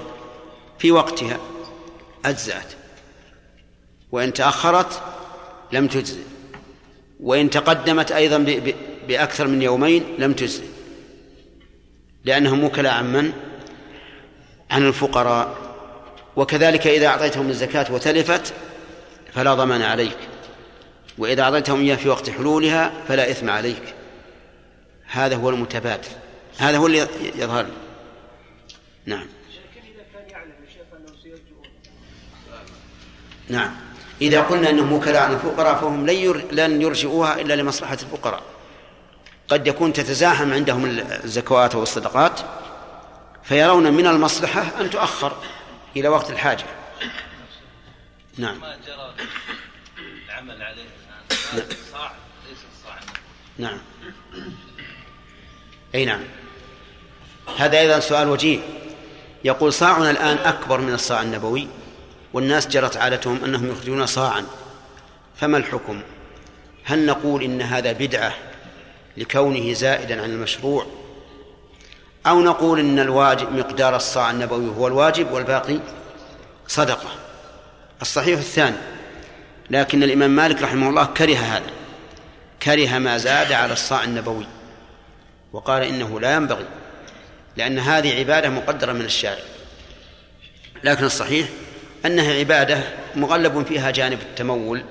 [0.79, 1.39] في وقتها
[2.25, 2.73] أجزأت.
[4.11, 5.01] وإن تأخرت
[5.71, 6.21] لم تجزئ.
[7.19, 8.37] وإن تقدمت أيضا
[9.07, 10.63] بأكثر من يومين لم تجزئ.
[12.25, 13.33] لأنهم وكلاء عن من؟
[14.71, 15.57] عن الفقراء.
[16.35, 18.53] وكذلك إذا أعطيتهم الزكاة وتلفت
[19.33, 20.17] فلا ضمان عليك.
[21.17, 23.93] وإذا أعطيتهم إياه في وقت حلولها فلا إثم عليك.
[25.07, 26.07] هذا هو المتبادل.
[26.57, 27.71] هذا هو اللي يظهر لي.
[29.05, 29.27] نعم.
[33.49, 33.75] نعم.
[34.21, 36.45] إذا قلنا أنهم وكلاء عن الفقراء فهم لن ير...
[36.51, 38.43] لن يرجعوها إلا لمصلحة الفقراء.
[39.47, 40.85] قد يكون تتزاحم عندهم
[41.23, 42.39] الزكوات والصدقات
[43.43, 45.37] فيرون من المصلحة أن تؤخر
[45.95, 46.65] إلى وقت الحاجة.
[48.37, 48.59] نعم.
[48.59, 49.13] ما جرى
[50.25, 52.11] العمل عليه؟ الآن هذا صاع
[52.49, 52.99] ليس صاع
[53.57, 53.77] نعم.
[55.97, 56.21] أي نعم.
[57.57, 58.59] هذا أيضا سؤال وجيه.
[59.43, 61.67] يقول صاعنا الآن أكبر من الصاع النبوي
[62.33, 64.45] والناس جرت عادتهم أنهم يخرجون صاعا.
[65.35, 66.01] فما الحكم؟
[66.83, 68.33] هل نقول إن هذا بدعة
[69.17, 70.85] لكونه زائدا عن المشروع؟
[72.27, 75.79] أو نقول إن الواجب مقدار الصاع النبوي هو الواجب والباقي
[76.67, 77.09] صدقة؟
[78.01, 78.77] الصحيح الثاني
[79.69, 81.71] لكن الإمام مالك رحمه الله كره هذا
[82.63, 84.56] كره ما زاد على الصاع النبوي.
[85.57, 86.65] وقال إنه لا ينبغي
[87.55, 89.43] لأن هذه عبادة مقدرة من الشارع.
[90.83, 91.47] لكن الصحيح
[92.05, 92.83] أنها عبادة
[93.15, 94.83] مغلب فيها جانب التمول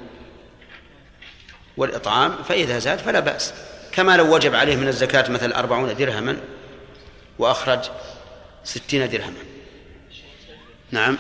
[1.77, 3.55] والإطعام فإذا زاد فلا بأس.
[3.93, 6.37] كما لو وجب عليه من الزكاة مثل أربعون درهما
[7.39, 7.91] وأخرج
[8.65, 9.43] ستين درهما.
[10.91, 11.19] نعم.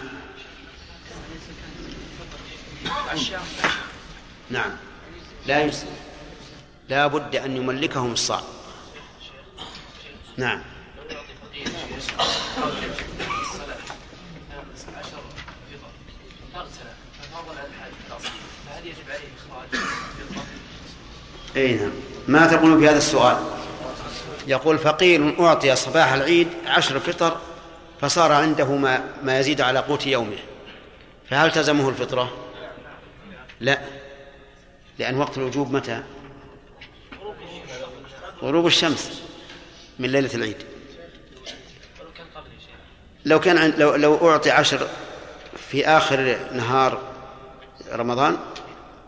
[4.51, 4.77] نعم.
[5.47, 5.97] لا يسلم
[6.89, 8.56] لا بد أن يملكهم الصاع.
[10.37, 10.63] نعم.
[21.57, 21.91] إي نعم.
[22.29, 23.37] ما تقول في هذا السؤال؟
[24.47, 27.37] يقول فقير أعطي صباح العيد عشر فطر
[28.01, 30.39] فصار عنده ما, ما يزيد على قوت يومه.
[31.31, 32.33] فهل تزمه الفطرة؟
[33.61, 33.81] لا.
[34.99, 36.03] لأن وقت الوجوب متى؟
[38.43, 39.26] غروب الشمس.
[39.99, 40.57] من ليلة العيد.
[43.25, 44.89] لو كان لو لو أعطي عشر
[45.71, 47.13] في آخر نهار
[47.93, 48.37] رمضان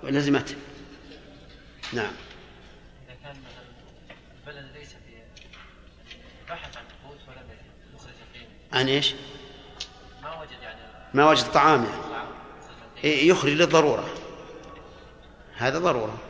[0.03, 0.55] لزمته
[1.93, 2.13] نعم.
[8.73, 9.15] عن إيش؟
[10.23, 10.81] ما وجد يعني
[11.15, 12.29] ما وجد طعام يعني.
[13.05, 14.09] إيه، يخرج للضرورة.
[15.57, 16.28] هذا ضرورة.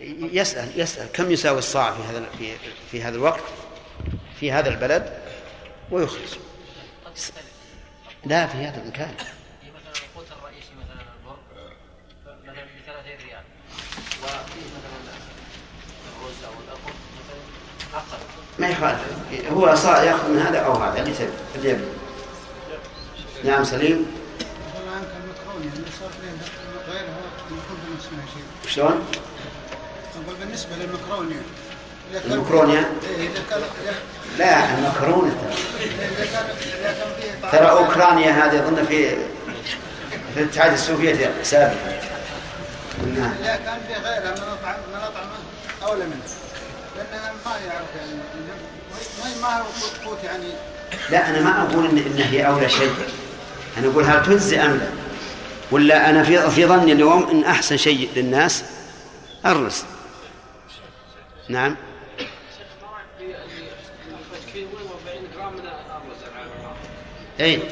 [0.00, 1.12] يسأل يسأل.
[1.12, 2.52] كم يساوي الصاع في هذا في
[2.90, 3.40] في هذا الوقت
[4.40, 5.18] في هذا البلد؟
[5.90, 6.38] ويخرج
[8.24, 9.14] لا في هذا المكان.
[9.62, 11.38] هي مثلا القوت الرئيسي مثلا البر
[12.44, 13.42] مثلا ب 30 ريال
[14.22, 15.14] وفيه مثلا
[16.08, 18.18] الرز أو الأقل مثلا أقل
[18.58, 19.00] ما يخالف
[19.52, 21.84] هو صاع ياخذ من هذا أو هذا اللي تبي اللي يبي
[23.44, 24.06] نعم سليم
[28.34, 28.72] شيء.
[28.74, 29.06] شلون؟
[30.28, 30.76] أقول بالنسبة
[32.14, 32.72] كان- المكرونة؟
[33.18, 33.28] إيه،
[34.38, 35.36] لا المكرونة
[37.42, 39.10] طعام- ترى أوكرانيا هذه أظن في
[40.34, 42.00] في الاتحاد السوفيتي سابقا
[43.16, 43.32] نعم.
[43.42, 45.38] إذا كان في غيرها من أطعم من أطعمة
[45.82, 46.22] أولى منه
[46.96, 48.12] لأنها ما يعرف يعني
[49.42, 49.64] ما ما
[50.04, 50.48] قوت يعني.
[51.10, 52.92] لا أنا ما أقول ان إن هي أولى شيء.
[53.78, 54.86] أنا أقول هل تجزي أم لا؟
[55.70, 58.64] ولا أنا في في ظني اليوم إن أحسن شيء للناس
[59.46, 59.82] الرز.
[61.48, 61.76] نعم.
[67.40, 67.62] اي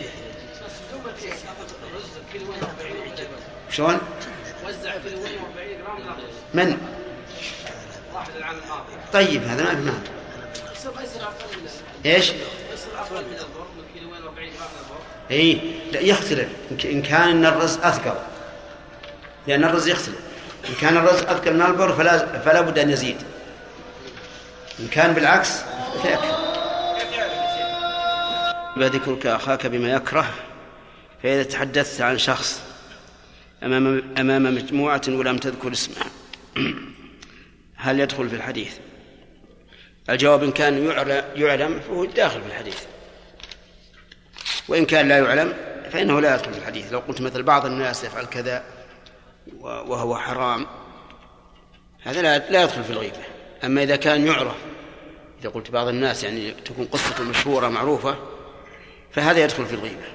[3.70, 3.98] شلون؟
[4.64, 6.78] وزع كيلوين و40 جرام من؟ الرز من؟
[8.14, 11.68] واحد العام الماضي طيب هذا ما في من
[12.06, 12.32] إيش؟
[12.72, 15.00] يصير أقل من البر من كيلوين و40 جرام من البر
[15.30, 15.60] اي
[15.92, 16.48] لا يختلف
[16.84, 18.18] إن كان الرز أثقل.
[19.46, 20.20] لأن الرز يختلف.
[20.68, 23.16] إن كان الرز أثقل من البر فلا فلا بد أن يزيد.
[24.80, 25.62] إن كان بالعكس.
[26.02, 26.36] فيكفي
[28.78, 30.34] ذكرك اخاك بما يكره
[31.22, 32.62] فإذا تحدثت عن شخص
[33.62, 35.96] أمام أمام مجموعة ولم تذكر اسمه
[37.76, 38.78] هل يدخل في الحديث؟
[40.10, 40.86] الجواب إن كان
[41.36, 42.82] يعلم فهو داخل في الحديث.
[44.68, 45.54] وإن كان لا يعلم
[45.92, 46.92] فإنه لا يدخل في الحديث.
[46.92, 48.64] لو قلت مثل بعض الناس يفعل كذا
[49.60, 50.66] وهو حرام
[52.02, 53.35] هذا لا لا يدخل في الغيبة.
[53.64, 54.56] أما إذا كان يعرف
[55.40, 58.16] إذا قلت بعض الناس يعني تكون قصته مشهورة معروفة
[59.12, 60.06] فهذا يدخل في الغيبة.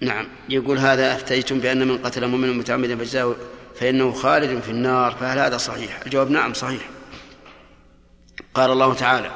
[0.00, 3.36] نعم يقول هذا أفتيتم بأن من قتل مؤمنا متعمدا فجزاه
[3.76, 6.88] فإنه خالد في النار فهل هذا صحيح؟ الجواب نعم صحيح.
[8.54, 9.30] قال الله تعالى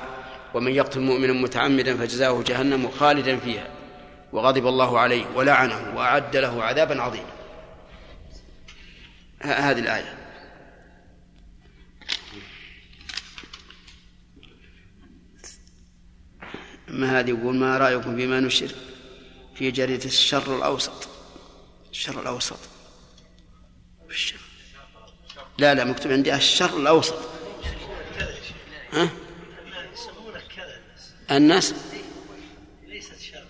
[0.54, 3.68] ومن يقتل مؤمنا متعمدا فجزاؤه جهنم خالدا فيها
[4.32, 7.33] وغضب الله عليه ولعنه وأعد له عذابا عظيما.
[9.44, 10.18] هذه الآية.
[16.88, 18.74] ما هذه؟ يقول ما رأيكم بما نشر
[19.54, 21.08] في جريدة الشر الأوسط؟
[21.90, 22.58] الشر الأوسط.
[24.10, 24.40] الشر.
[25.58, 27.18] لا لا مكتوب عندي الشر الأوسط.
[28.92, 29.10] ها؟
[31.30, 31.74] الناس.
[32.86, 33.44] ليست شر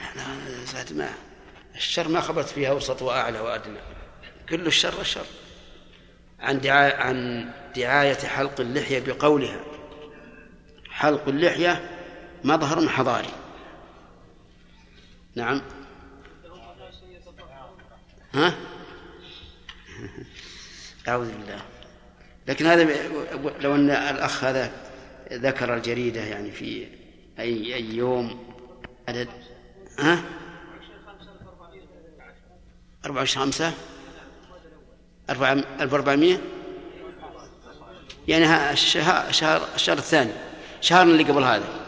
[0.00, 1.25] أنا ساعة ما
[1.76, 3.78] الشر ما خبرت فيها اوسط وأعلى وأدنى.
[4.48, 5.26] كل الشر الشر
[6.40, 9.60] عن دعاية عن دعاية حلق اللحية بقولها.
[10.90, 11.90] حلق اللحية
[12.44, 13.32] مظهر حضاري.
[15.34, 15.62] نعم.
[18.34, 18.54] ها؟
[21.08, 21.62] أعوذ بالله.
[22.46, 23.08] لكن هذا
[23.60, 24.72] لو أن الأخ هذا
[25.32, 26.88] ذكر الجريدة يعني في
[27.38, 28.54] أي أي يوم
[29.08, 29.28] عدد.
[29.98, 30.22] ها؟
[33.06, 33.72] أربعة وعشرين خمسة
[35.30, 36.40] أربعة ألف وأربعمية
[38.28, 39.28] يعني الشهر
[39.74, 40.32] الشهر الثاني
[40.80, 41.86] شهرنا اللي قبل هذا.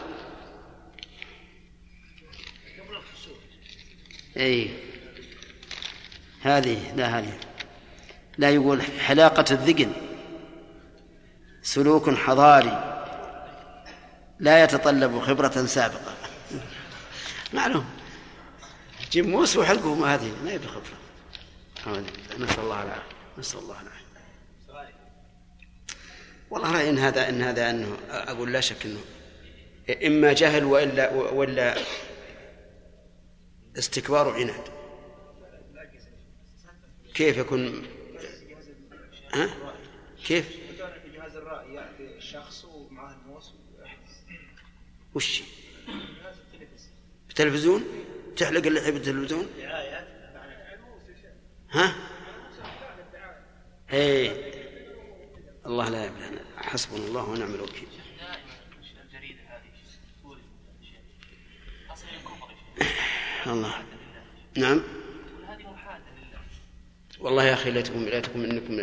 [4.37, 4.69] أي
[6.41, 7.39] هذه لا هذه.
[8.37, 9.91] لا يقول حلاقة الذقن
[11.61, 13.05] سلوك حضاري
[14.39, 16.13] لا يتطلب خبرة سابقة.
[17.53, 17.85] معلوم.
[19.11, 20.98] جيب موس وحلقه ما هذه ما يبي خبرة.
[21.87, 23.03] نسأل الله العافية
[23.37, 24.09] نسأل الله العافية
[26.49, 28.99] والله رأيي إن هذا إن هذا أنه أقول لا شك أنه
[30.07, 31.77] إما جهل وإلا وإلا
[33.77, 34.63] استكبار وعناد
[37.13, 37.87] كيف يكون
[39.33, 39.49] ها؟
[40.25, 43.53] كيف؟ في جهاز الرأي يأتي الشخص ومعه الموس
[45.15, 45.43] وش؟
[47.29, 47.83] التلفزيون؟
[48.37, 49.47] تحلق اللحية بالتلفزيون؟
[51.71, 51.95] ها؟
[53.93, 54.53] إيه.
[55.65, 57.87] الله لا يبلغنا حسبنا الله ونعم الوكيل.
[63.47, 63.83] الله.
[64.57, 64.81] نعم.
[67.19, 68.77] والله يا أخي ليتكم ليتكم إنكم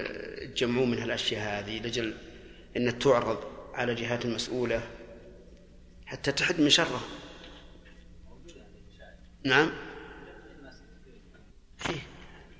[0.46, 2.14] تجمعون من هالأشياء هذه لجل
[2.76, 4.82] إن تعرض على جهات المسؤولة
[6.06, 7.00] حتى تحد من شره.
[9.44, 9.85] نعم.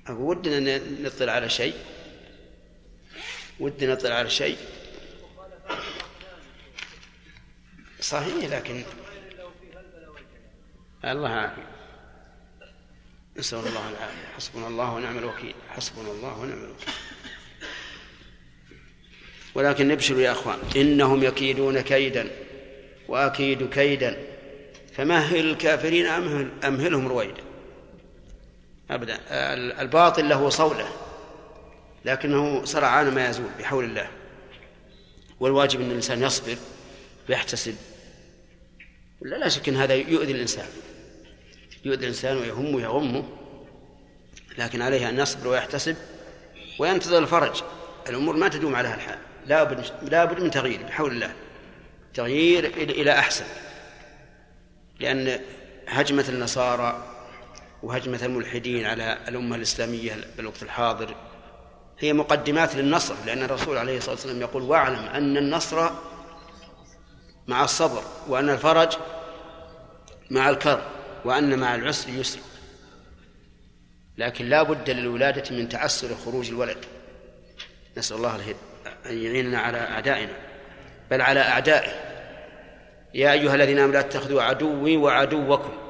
[0.09, 1.73] ودنا نطلع على شيء.
[3.59, 4.57] ودنا نطلع على شيء.
[8.01, 8.83] صحيح لكن
[11.05, 11.67] الله عافية
[13.37, 14.27] نسأل الله العافية.
[14.35, 15.55] حسبنا الله ونعم الوكيل.
[15.69, 16.93] حسبنا الله ونعم الوكيل.
[19.55, 22.31] ولكن نبشروا يا أخوان إنهم يكيدون كيدا
[23.07, 24.17] وأكيد كيدا.
[24.93, 27.46] فمهل الكافرين أمهل أمهلهم رويدا.
[28.91, 29.19] أبدا.
[29.81, 30.87] الباطل له صولة
[32.05, 34.07] لكنه سرعان ما يزول بحول الله.
[35.39, 36.57] والواجب أن الإنسان يصبر
[37.29, 37.75] ويحتسب.
[39.21, 40.67] لا شك أن هذا يؤذي الإنسان.
[41.85, 43.23] يؤذي الإنسان ويهمه ويغمه
[44.57, 45.95] لكن عليه أن يصبر ويحتسب
[46.79, 47.63] وينتظر الفرج.
[48.09, 49.17] الأمور ما تدوم على الحال.
[49.45, 51.33] لا بد لا بد من تغيير بحول الله.
[52.13, 53.45] تغيير إلى أحسن.
[54.99, 55.39] لأن
[55.87, 57.16] هجمة النصارى
[57.83, 61.15] وهجمة الملحدين على الأمة الإسلامية في الوقت الحاضر
[61.99, 65.89] هي مقدمات للنصر لأن الرسول عليه الصلاة والسلام يقول واعلم أن النصر
[67.47, 68.97] مع الصبر وأن الفرج
[70.29, 70.83] مع الكرب
[71.25, 72.39] وأن مع العسر يسر
[74.17, 76.85] لكن لا بد للولادة من تعسر خروج الولد.
[77.97, 78.55] نسأل الله
[79.05, 80.33] أن يعيننا على أعدائنا
[81.11, 81.91] بل على أعدائه.
[83.13, 85.86] يا أيها الذين آمنوا لا تتخذوا عدوي وعدوكم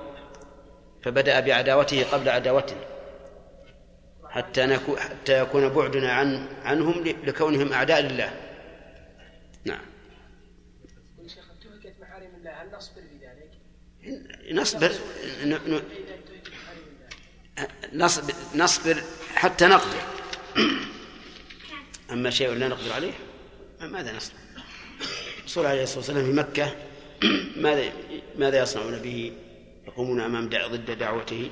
[1.07, 2.85] فبدأ بعداوته قبل عداوتنا
[4.29, 8.33] حتى نكو حتى يكون بعدنا عن عنهم لكونهم أعداء لله
[9.65, 9.85] نعم
[11.27, 11.43] شيخ
[12.01, 13.01] محارم الله هل نصبر؟
[14.51, 14.91] نصبر
[17.93, 19.03] نصبر نصبر
[19.35, 20.01] حتى نقدر
[22.11, 23.13] أما شيء لا نقدر عليه
[23.81, 24.39] ماذا نصنع؟
[25.39, 26.75] الرسول عليه الصلاة والسلام في مكة
[27.65, 27.91] ماذا
[28.37, 29.46] ماذا يصنعون به؟
[29.97, 31.51] يقومون أمام ضد دعوته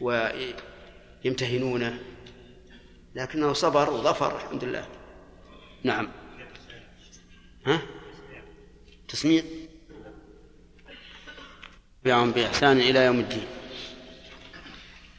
[0.00, 1.98] ويمتهنونه.
[3.14, 4.88] لكنه صبر وظفر الحمد لله.
[5.84, 6.08] نعم.
[7.66, 7.82] ها؟
[9.08, 9.42] تسميع
[12.02, 13.46] تبعهم بإحسان إلى يوم الدين.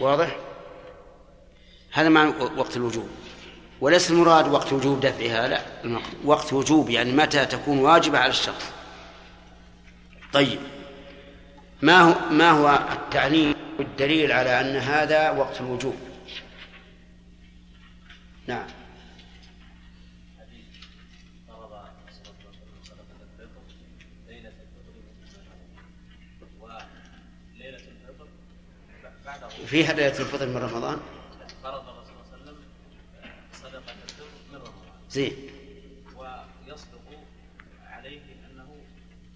[0.00, 0.36] واضح؟
[1.92, 3.08] هذا معنى وقت الوجوب.
[3.80, 5.62] وليس المراد وقت وجوب دفعها لا.
[6.24, 8.72] وقت وجوب يعني متى تكون واجبة على الشخص.
[10.32, 10.58] طيب.
[11.82, 15.96] ما هو ما هو التعليم والدليل على أن هذا وقت الوجوب؟
[18.46, 18.66] نعم.
[29.70, 31.00] فيها ليلة الفطر من رمضان؟
[31.62, 32.56] فرض الرسول صلى الله عليه وسلم
[33.52, 34.72] صدقة الفطر من رمضان.
[35.10, 35.36] زين.
[36.16, 37.00] ويصدق
[37.86, 38.76] عليه أنه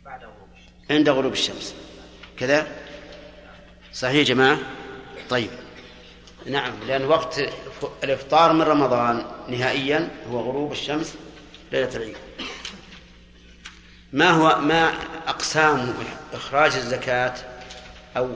[0.04, 0.90] بعد غروب الشمس.
[0.90, 1.74] عند غروب الشمس.
[2.38, 2.66] كذا؟
[3.92, 4.58] صحيح يا جماعة؟
[5.30, 5.50] طيب.
[6.46, 7.40] نعم لأن وقت
[8.04, 11.14] الإفطار من رمضان نهائيا هو غروب الشمس
[11.72, 12.16] ليلة العيد.
[14.12, 14.88] ما هو ما
[15.26, 15.94] أقسام
[16.32, 17.34] إخراج الزكاة
[18.16, 18.34] أو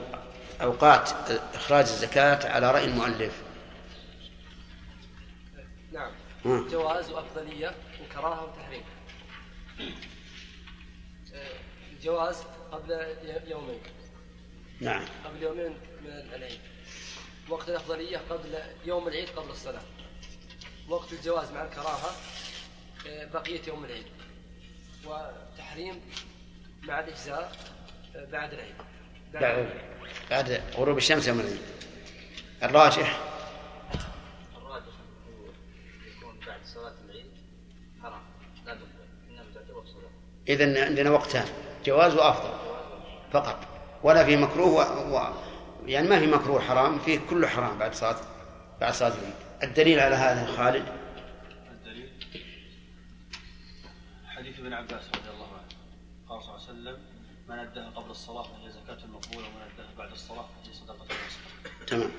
[0.61, 1.09] أوقات
[1.53, 3.43] إخراج الزكاة على رأي المؤلف.
[5.91, 6.11] نعم.
[6.45, 6.69] ها.
[6.69, 8.83] جواز وأفضلية وكراهة وتحريم.
[11.91, 13.79] الجواز قبل يومين.
[14.81, 15.05] نعم.
[15.25, 16.59] قبل يومين من العيد.
[17.49, 19.81] وقت الأفضلية قبل يوم العيد قبل الصلاة.
[20.89, 22.11] وقت الجواز مع الكراهة
[23.05, 24.07] بقية يوم العيد.
[25.05, 26.01] وتحريم
[26.81, 27.51] مع الإجزاء
[28.15, 28.75] بعد العيد.
[29.33, 29.69] بعد
[30.29, 31.61] بعد غروب الشمس يوم العيد.
[32.63, 33.19] الراجح.
[34.57, 34.93] الراجح
[36.17, 37.25] يكون بعد صلاة العيد
[38.03, 38.21] حرام.
[38.65, 38.77] لا
[40.47, 41.45] إذا عندنا وقتان.
[41.85, 42.53] جواز وأفضل.
[43.31, 43.67] فقط.
[44.03, 45.17] ولا في مكروه و...
[45.17, 45.33] و...
[45.85, 46.99] يعني ما في مكروه حرام.
[46.99, 48.17] فيه كله حرام بعد صلاة
[48.81, 49.33] بعد صلاة العيد.
[49.63, 50.85] الدليل على هذا خالد؟
[51.71, 52.09] الدليل
[54.27, 55.67] حديث ابن عباس رضي الله عنه.
[56.29, 57.08] قال صلى الله عليه وسلم
[57.49, 62.11] من أداها قبل الصلاة فهي زكاة مقبولة ومن أداها بعد الصلاة فهي صدقة وصدقة تمام.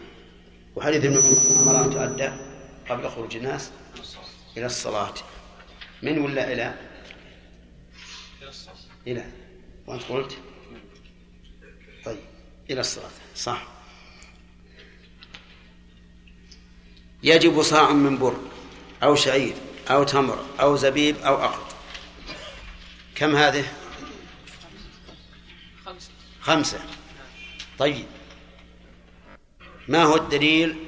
[0.76, 1.16] وحديث ابن
[1.68, 2.30] عمر أن تؤدى
[2.88, 3.70] قبل خروج الناس
[4.56, 5.14] إلى الصلاة.
[6.02, 6.74] من ولا إلى؟
[8.42, 8.74] إلى الصلاة.
[9.06, 9.32] إلى.
[9.86, 10.38] وأنت قلت؟
[12.04, 12.18] طيب.
[12.70, 13.10] إلى الصلاة.
[13.36, 13.62] صح.
[17.22, 18.36] يجب صاع من بر
[19.02, 19.54] أو شعير
[19.90, 21.74] أو تمر أو زبيب أو أقط.
[23.14, 23.79] كم هذه؟
[26.40, 26.80] خمسة.
[27.78, 28.06] طيب.
[29.88, 30.78] ما هو الدليل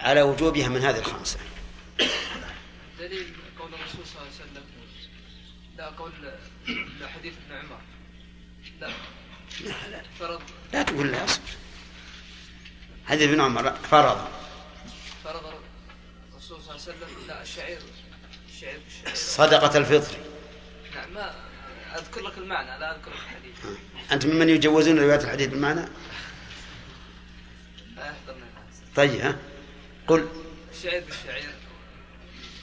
[0.00, 1.38] على وجوبها من هذه الخمسة؟
[2.98, 4.64] دليل قول الرسول صلى الله عليه وسلم.
[5.76, 6.12] لا قول
[7.00, 7.80] لا حديث ابن عمر.
[8.80, 8.90] لا.
[9.60, 10.42] لا لا, فرض.
[10.72, 11.50] لا تقول لا أصبر.
[13.06, 14.28] حديث ابن عمر فرض.
[15.24, 15.54] فرض
[16.32, 17.26] الرسول صلى الله عليه وسلم.
[17.28, 17.78] لا الشعير.
[18.48, 20.16] الشعير بالشعير صدقة الفطر.
[20.94, 21.34] نعم ما
[21.94, 23.10] أذكر لك المعنى لا أذكر.
[23.10, 23.31] لك
[24.12, 25.84] أنت ممن يجوزون رواية الحديث بالمعنى؟
[28.96, 29.36] طيب ها؟
[30.06, 30.28] قل.
[30.74, 31.50] الشعير بالشعير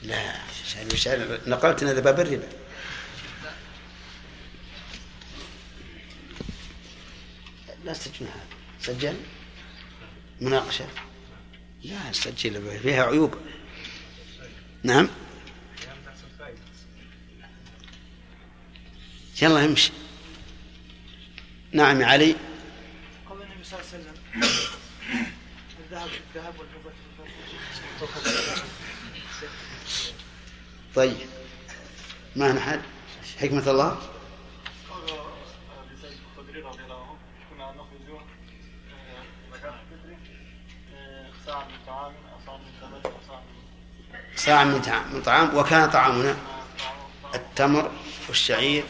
[0.03, 0.35] لا
[0.65, 2.47] شعر بشعر نقلت هذا باب الربا.
[7.85, 7.93] لا.
[7.93, 8.45] تسجل هذا
[8.81, 9.15] سجل؟
[10.41, 10.87] مناقشة.
[11.83, 13.35] لا سجل فيها عيوب.
[14.83, 15.09] نعم.
[19.41, 19.91] يلا امشي.
[21.71, 22.35] نعم يا علي.
[23.29, 24.15] قول النبي صلى الله عليه وسلم.
[25.79, 26.91] الذهب الذهب والفضة
[30.95, 31.17] طيب.
[32.35, 32.81] ما نحد
[33.39, 33.89] حكمة الله.
[34.89, 35.09] قال
[36.01, 37.17] سيد الخدري رضي الله عنه
[37.49, 38.21] كنا نخرج
[39.53, 40.13] زكاة الفطر
[44.35, 45.13] ساعة من طعام.
[45.13, 45.57] من طعام.
[45.57, 47.91] وكان طعامنا طعام التمر
[48.27, 48.83] والشعير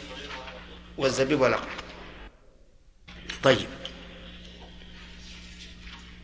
[0.97, 1.67] والزبيب والأقل
[3.43, 3.67] طيب.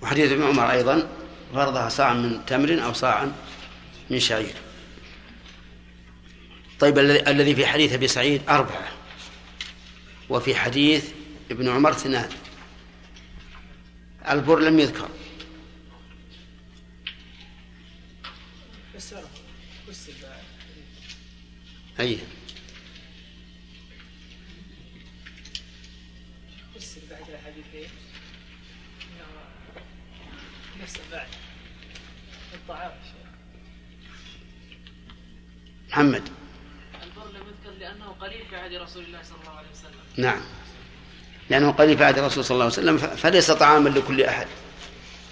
[0.01, 1.09] وحديث ابن عمر أيضا
[1.53, 3.35] فرضها صاعا من تمر أو صاعا
[4.09, 4.55] من شعير.
[6.79, 8.91] طيب الذي في حديث أبي سعيد أربعة
[10.29, 11.11] وفي حديث
[11.51, 12.29] ابن عمر اثنان.
[14.29, 15.09] البر لم يذكر.
[21.99, 22.19] أي.
[35.95, 36.29] محمد.
[37.03, 39.99] البر لم يذكر لأنه قليل في عهد رسول الله صلى الله عليه وسلم.
[40.17, 40.41] نعم.
[41.49, 44.47] لأنه قليل في عهد الرسول صلى الله عليه وسلم فليس طعاما لكل أحد.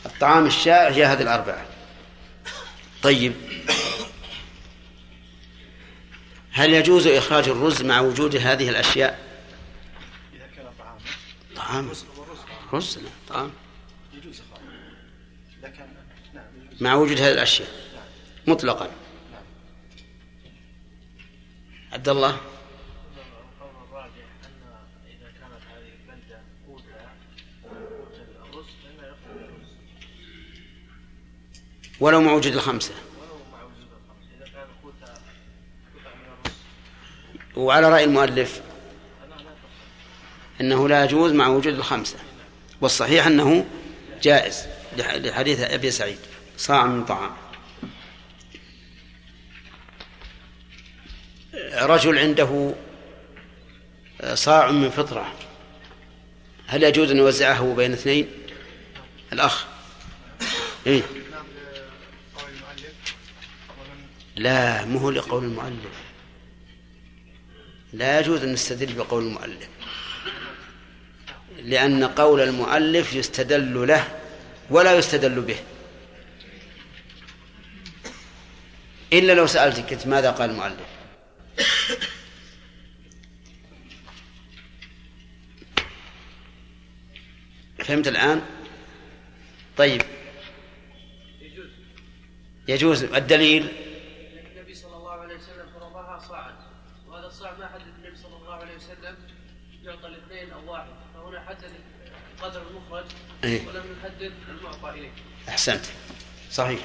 [0.05, 1.65] الطعام الشائع هي هذه الأربعة.
[3.03, 3.33] طيب.
[6.51, 9.19] هل يجوز إخراج الرز مع وجود هذه الأشياء؟
[10.33, 10.99] إذا كان طعاما
[11.55, 11.91] طعام.
[12.73, 13.51] رز لا، طعام.
[14.13, 14.63] يجوز إخراجه.
[15.59, 15.87] إذا كان
[16.33, 16.43] نعم
[16.81, 17.69] مع وجود هذه الأشياء.
[18.47, 22.17] مطلقا عبد الله القول الراجح ان اذا كانت هذه البلده قوتها قوت الرز فانه يخرج
[28.49, 28.65] الرز
[31.99, 32.93] ولو مع وجود الخمسة.
[37.55, 38.61] وعلى رأي المؤلف
[40.61, 42.17] أنه لا يجوز مع وجود الخمسة.
[42.81, 43.65] والصحيح أنه
[44.21, 44.67] جائز
[44.97, 46.19] لح- لحديث أبي سعيد.
[46.57, 47.31] صاع من طعام.
[51.73, 52.73] رجل عنده
[54.33, 55.33] صاع من فطرة.
[56.67, 58.27] هل يجوز أن يوزعه بين اثنين؟
[59.33, 59.65] الأخ.
[60.87, 61.01] إيه؟
[64.35, 66.03] لا مو لقول المؤلف.
[67.93, 69.69] لا يجوز أن نستدل بقول المؤلف.
[71.63, 74.07] لأن قول المؤلف يستدل له
[74.69, 75.57] ولا يستدل به.
[79.13, 80.93] إلا لو سألتك ماذا قال المؤلف؟
[87.83, 88.41] فهمت الآن؟
[89.77, 90.01] طيب.
[91.41, 91.69] يجوز.
[92.67, 93.67] يجوز الدليل؟
[94.55, 96.53] النبي صلى الله عليه وسلم فرضها صاعا
[97.07, 99.15] وهذا الصاع ما حدد النبي صلى الله عليه وسلم
[99.83, 100.87] يعطى الاثنين أو واحد.
[101.13, 101.71] فهنا حدد
[102.41, 103.05] قدر المخرج
[103.43, 103.67] إيه.
[103.67, 105.11] ولم يحدد المعطى إليه.
[105.49, 105.85] أحسنت.
[106.51, 106.79] صحيح.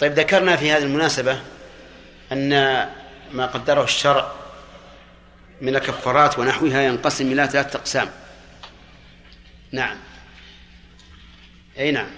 [0.00, 1.42] طيب ذكرنا في هذه المناسبة
[2.32, 2.52] أن
[3.34, 4.32] ما قدره الشرع
[5.60, 8.10] من الكفارات ونحوها ينقسم إلى ثلاثة أقسام.
[9.72, 9.98] نعم.
[11.78, 12.10] أي نعم.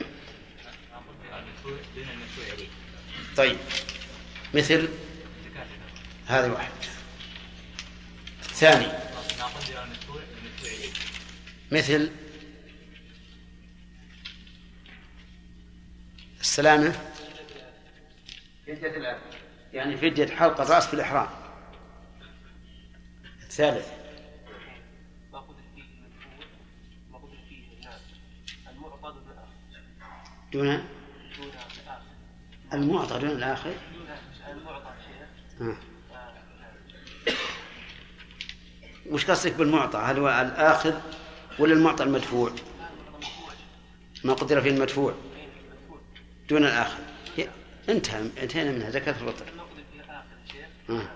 [3.37, 3.59] طيب.
[4.55, 4.89] مثل
[6.27, 6.73] هذه واحد.
[8.43, 8.87] ثاني.
[11.73, 12.11] مثل
[16.41, 16.95] السلامة.
[19.73, 21.29] يعني فدية حلق الرأس في الإحرام.
[23.43, 23.89] الثالث
[30.53, 30.85] دون
[32.73, 33.75] المعطى دون الآخر.
[35.61, 35.77] آه.
[39.11, 40.95] وش قصدك بالمعطى؟ هل هو الآخذ
[41.59, 42.53] ولا المعطى المدفوع؟
[44.25, 45.15] ما قدر فيه المدفوع.
[46.49, 46.99] دون الآخر.
[47.89, 49.47] انتهى انتهينا منها زكاة الفطر
[50.91, 51.09] آه.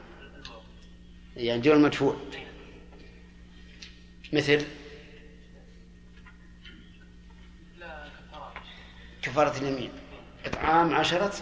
[1.37, 2.17] يعني دون المدفوع
[4.33, 4.65] مثل؟
[9.23, 9.91] كفارة اليمين.
[10.45, 11.33] إطعام عشرة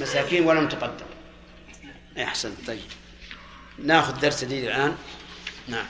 [0.00, 1.06] مساكين ولم تقدم.
[2.18, 2.82] أحسن طيب.
[3.78, 4.96] ناخذ درس جديد الآن.
[5.68, 5.86] نعم.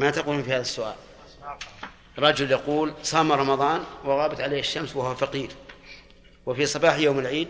[0.00, 0.94] ما تقولون في هذا السؤال؟
[2.18, 5.50] رجل يقول صام رمضان وغابت عليه الشمس وهو فقير
[6.46, 7.48] وفي صباح يوم العيد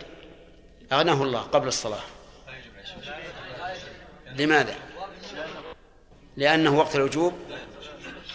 [0.93, 2.03] أغناه الله قبل الصلاة.
[4.27, 4.75] لماذا؟
[6.37, 7.33] لأنه وقت الوجوب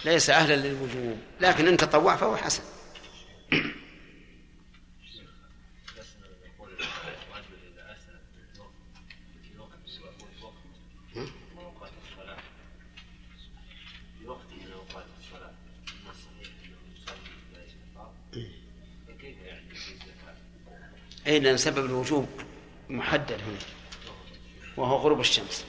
[0.04, 2.62] ليس أهلا للوجوب لكن إن تطوع فهو حسن.
[21.26, 22.28] أي لأن سبب الوجوب
[22.88, 23.58] محدد هنا؟
[24.76, 25.64] وهو غروب الشمس.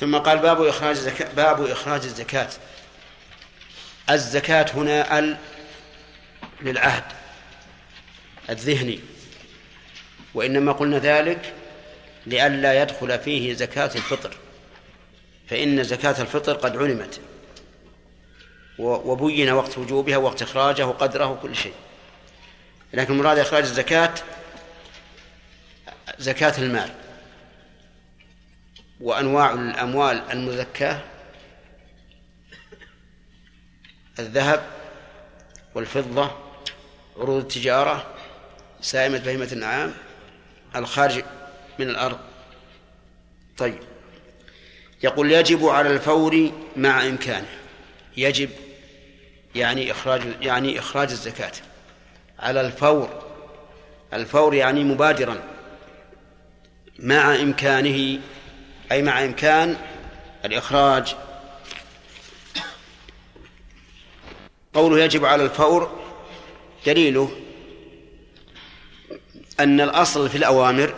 [0.00, 2.50] ثم قال باب إخراج الزكاة باب إخراج الزكاة.
[4.10, 5.36] الزكاة هنا ال
[6.62, 7.04] للعهد
[8.50, 9.00] الذهني.
[10.34, 11.54] وإنما قلنا ذلك
[12.26, 14.36] لئلا يدخل فيه زكاة الفطر.
[15.48, 17.20] فإن زكاة الفطر قد علمت
[18.78, 21.74] وبين وقت وجوبها وقت إخراجه وقدره وكل شيء.
[22.94, 24.14] لكن مراد إخراج الزكاة
[26.18, 26.90] زكاة المال.
[29.00, 31.00] وأنواع الأموال المزكاة
[34.18, 34.66] الذهب
[35.74, 36.30] والفضة
[37.16, 38.14] عروض التجارة
[38.80, 39.94] سائمة بهيمة النعام
[40.76, 41.24] الخارج
[41.78, 42.18] من الأرض.
[43.56, 43.78] طيب.
[45.02, 47.48] يقول يجب على الفور مع إمكانه.
[48.16, 48.50] يجب
[49.54, 51.52] يعني إخراج يعني إخراج الزكاة.
[52.44, 53.08] على الفور.
[54.12, 55.42] الفور يعني مبادرا.
[56.98, 58.20] مع إمكانه
[58.92, 59.76] أي مع إمكان
[60.44, 61.16] الإخراج.
[64.74, 66.04] قوله يجب على الفور
[66.86, 67.30] دليله
[69.60, 70.94] أن الأصل في الأوامر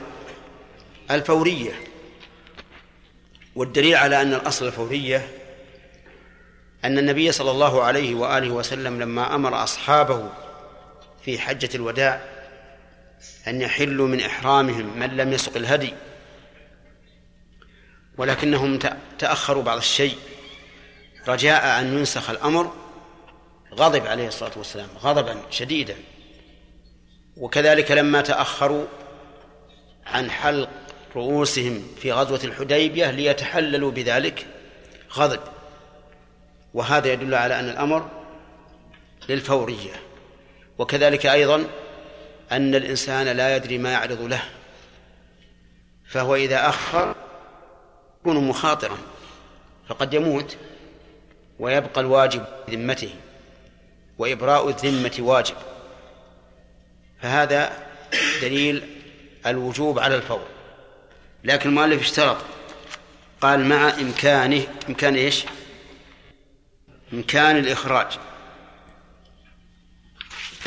[1.10, 1.72] الفورية.
[3.56, 5.28] والدليل على أن الأصل الفورية
[6.84, 10.30] أن النبي صلى الله عليه وآله وسلم لما أمر أصحابه
[11.26, 12.20] في حجة الوداع
[13.48, 15.94] أن يحلوا من إحرامهم من لم يسق الهدي
[18.18, 18.78] ولكنهم
[19.18, 20.16] تأخروا بعض الشيء
[21.28, 22.72] رجاء أن ينسخ الأمر
[23.74, 25.96] غضب عليه الصلاة والسلام غضبا شديدا.
[27.36, 28.86] وكذلك لما تأخروا
[30.06, 30.70] عن حلق
[31.16, 34.46] رؤوسهم في غزوة الحديبية ليتحللوا بذلك
[35.12, 35.40] غضب.
[36.74, 38.10] وهذا يدل على أن الأمر
[39.28, 40.05] للفورية.
[40.78, 41.64] وكذلك أيضا
[42.52, 44.42] أن الإنسان لا يدري ما يعرض له
[46.08, 47.14] فهو إذا أخر
[48.20, 48.98] يكون مخاطرا
[49.88, 50.56] فقد يموت
[51.58, 53.10] ويبقى الواجب ذمته
[54.18, 55.54] وإبراء الذمة واجب.
[57.22, 57.72] فهذا
[58.42, 58.82] دليل
[59.46, 60.46] الوجوب على الفور.
[61.44, 62.36] لكن المؤلف اشترط
[63.40, 65.44] قال مع إمكانه إمكان إيش؟
[67.12, 68.18] إمكان الإخراج.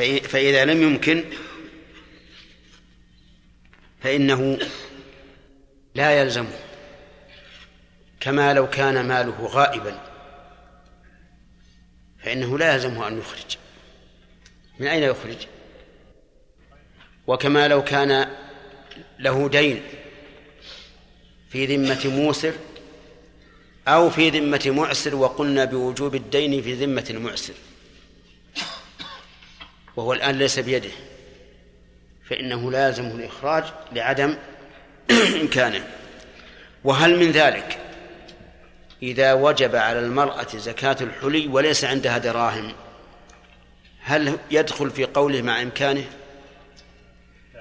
[0.04, 1.24] فإذا لم يمكن
[4.02, 4.60] فإنه
[5.96, 6.60] لا يلزمه
[8.20, 10.02] كما لو كان ماله غائبا
[12.24, 13.58] فإنه لا يلزمه أن يخرج.
[14.80, 15.48] من أين يخرج؟
[17.28, 18.36] وكما لو كان
[19.20, 19.84] له دين
[21.50, 22.54] في ذمة موسر
[23.88, 27.54] أو في ذمة معسر وقلنا بوجوب الدين في ذمة المعسر.
[30.00, 30.90] وهو الآن ليس بيده
[32.30, 34.38] فإنه لا يلزمه الإخراج لعدم
[35.42, 35.88] إمكانه.
[36.84, 37.78] وهل من ذلك
[39.04, 42.74] إذا وجب على المرأة زكاة الحلي وليس عندها دراهم
[44.02, 46.06] هل يدخل في قوله مع إمكانه؟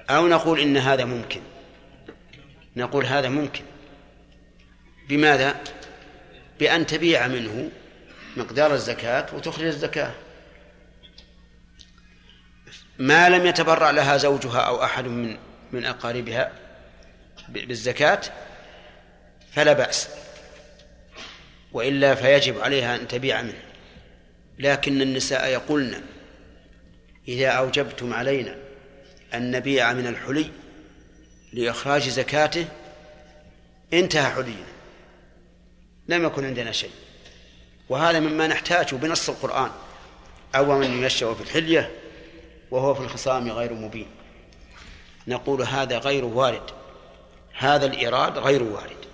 [0.09, 1.41] أو نقول إن هذا ممكن؟
[2.75, 3.63] نقول هذا ممكن.
[5.09, 5.55] بماذا؟
[6.59, 7.69] بأن تبيع منه
[8.37, 10.11] مقدار الزكاة وتخرج الزكاة.
[12.99, 15.37] ما لم يتبرع لها زوجها أو أحد من
[15.71, 16.51] من أقاربها
[17.49, 18.21] بالزكاة
[19.51, 20.09] فلا بأس.
[21.71, 23.63] وإلا فيجب عليها أن تبيع منه.
[24.59, 26.01] لكن النساء يقولن
[27.27, 28.55] إذا أوجبتم علينا
[29.33, 30.51] أن نبيع من الحلي
[31.53, 32.67] لإخراج زكاته
[33.93, 34.69] انتهى حلينا.
[36.07, 36.91] لم يكن عندنا شيء.
[37.89, 39.71] وهذا مما نحتاجه بنص القرآن.
[40.55, 41.91] أو من يشأ في الحلية
[42.71, 44.07] وهو في الخصام غير مبين.
[45.27, 46.71] نقول هذا غير وارد.
[47.57, 49.05] هذا الإيراد غير وارد.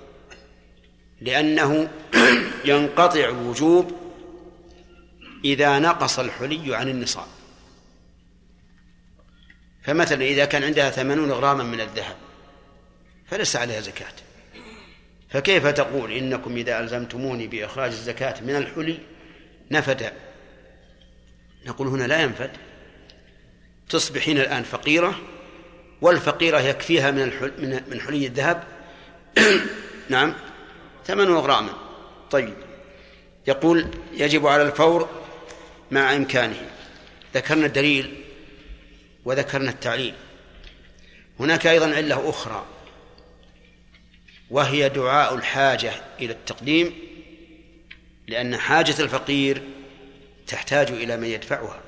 [1.21, 1.89] لأنه
[2.65, 3.91] ينقطع الوجوب
[5.45, 7.27] إذا نقص الحلي عن النصاب.
[9.83, 12.15] فمثلا إذا كان عندها ثمانون غراما من الذهب
[13.27, 14.13] فليس عليها زكاة.
[15.29, 18.97] فكيف تقول إنكم إذا ألزمتموني بإخراج الزكاة من الحلي
[19.71, 20.13] نفد؟
[21.65, 22.51] نقول هنا لا ينفد.
[23.89, 25.19] تصبحين الآن فقيرة
[26.01, 28.63] والفقيرة يكفيها من الحل من حلي الذهب.
[30.09, 30.33] نعم.
[31.05, 31.73] ثمن غراما
[32.31, 32.53] طيب.
[33.47, 35.09] يقول يجب على الفور
[35.91, 36.69] مع إمكانه.
[37.35, 38.23] ذكرنا الدليل
[39.25, 40.13] وذكرنا التعليل.
[41.39, 42.65] هناك أيضا علة أخرى
[44.49, 46.93] وهي دعاء الحاجة إلى التقديم
[48.27, 49.63] لأن حاجة الفقير
[50.47, 51.84] تحتاج إلى من يدفعها.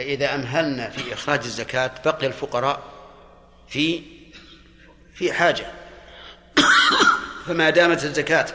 [0.00, 2.82] فإذا أمهلنا في إخراج الزكاة بقي الفقراء
[3.68, 4.02] في
[5.14, 5.66] في حاجة.
[7.46, 8.46] فما دامت الزكاة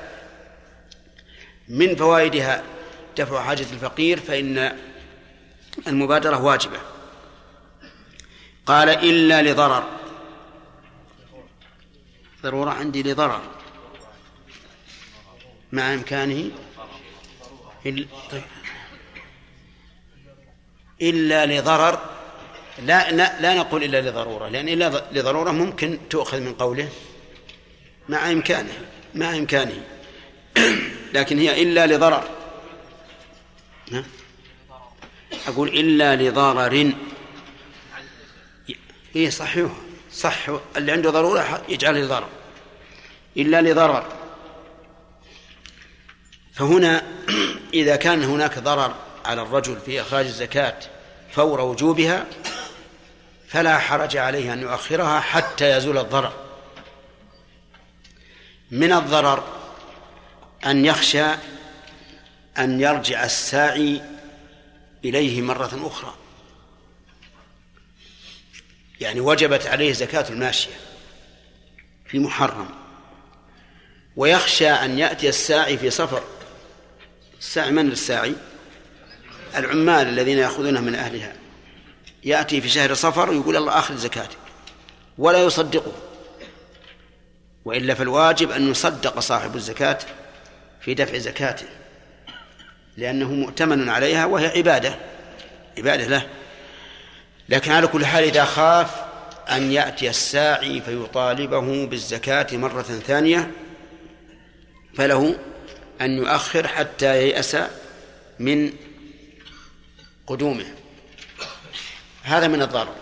[1.68, 2.64] من فوائدها
[3.18, 4.78] دفع حاجة الفقير فإن
[5.88, 6.80] المبادرة واجبة.
[8.66, 9.84] قال إلا لضرر.
[12.44, 13.42] ضرورة عندي لضرر.
[15.72, 16.52] مع إمكانه
[17.84, 18.08] طيب.
[21.02, 22.00] إلا لضرر
[22.80, 26.90] لا, لا, لا نقول إلا لضرورة لأن إلا لضرورة ممكن تؤخذ من قوله
[28.10, 28.74] مع إمكانه
[29.16, 29.84] مع إمكانه.
[31.14, 32.30] لكن هي إلا لضرر.
[35.48, 36.94] أقول إلا لضرر.
[39.16, 39.72] إيه صحيح
[40.14, 40.38] صح.
[40.78, 42.28] اللي عنده ضرورة يجعل لضرر.
[43.38, 44.06] إلا لضرر.
[46.54, 47.04] فهنا
[47.74, 48.96] إذا كان هناك ضرر
[49.26, 50.80] على الرجل في إخراج الزكاة
[51.32, 52.26] فور وجوبها
[53.48, 56.34] فلا حرج عليه أن يؤخرها حتى يزول الضرر.
[58.72, 59.44] من الضرر
[60.66, 61.26] أن يخشى
[62.58, 64.02] أن يرجع الساعي
[65.06, 66.14] إليه مرة أخرى.
[69.02, 70.76] يعني وجبت عليه زكاة الماشية
[72.06, 72.70] في محرم
[74.16, 76.24] ويخشى أن يأتي الساعي في سفر
[77.40, 78.36] الساعي من الساعي؟
[79.58, 81.34] العمال الذين يأخذونها من أهلها.
[82.24, 84.38] يأتي في شهر صفر ويقول الله آخذ زكاتك
[85.18, 85.92] ولا يصدقه.
[87.66, 89.98] وإلا فالواجب أن يصدق صاحب الزكاة
[90.82, 91.66] في دفع زكاته.
[92.98, 94.96] لأنه مؤتمن عليها وهي عبادة.
[95.78, 96.28] عبادة له.
[97.50, 99.06] لكن على كل حال إذا خاف
[99.52, 103.52] أن يأتي الساعي فيطالبه بالزكاة مرة ثانية
[104.96, 105.36] فله
[106.02, 107.58] أن يؤخر حتى ييأس
[108.40, 108.72] من
[110.28, 110.76] قدومه.
[112.24, 112.96] هذا من الضرر.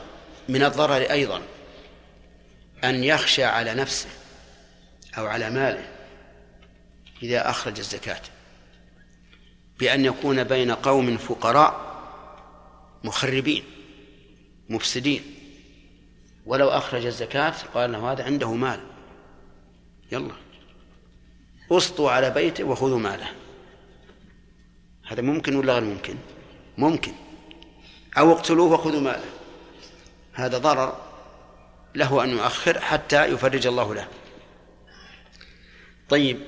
[0.50, 1.42] من الضرر أيضا
[2.84, 4.10] أن يخشى على نفسه
[5.18, 5.88] أو على ماله
[7.24, 8.22] إذا أخرج الزكاة.
[9.80, 11.94] بأن يكون بين قوم فقراء
[13.04, 13.64] مخربين
[14.70, 15.24] مفسدين.
[16.46, 18.80] ولو أخرج الزكاة قال له هذا عنده مال.
[20.12, 20.36] يلا
[21.72, 23.28] اسطوا على بيته وخذوا ماله.
[25.08, 26.16] هذا ممكن ولا غير ممكن؟
[26.78, 27.14] ممكن.
[28.18, 29.30] أو اقتلوه وخذوا ماله.
[30.34, 30.98] هذا ضرر
[31.96, 34.08] له أن يؤخر حتى يفرج الله له.
[36.10, 36.40] طيب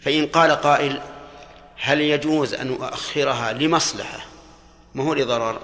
[0.00, 1.02] فإن قال قائل
[1.76, 4.26] هل يجوز أن أؤخرها لمصلحة؟
[4.94, 5.62] ما هو لضرر؟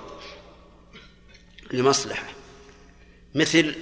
[1.72, 2.26] لمصلحة.
[3.34, 3.74] مثل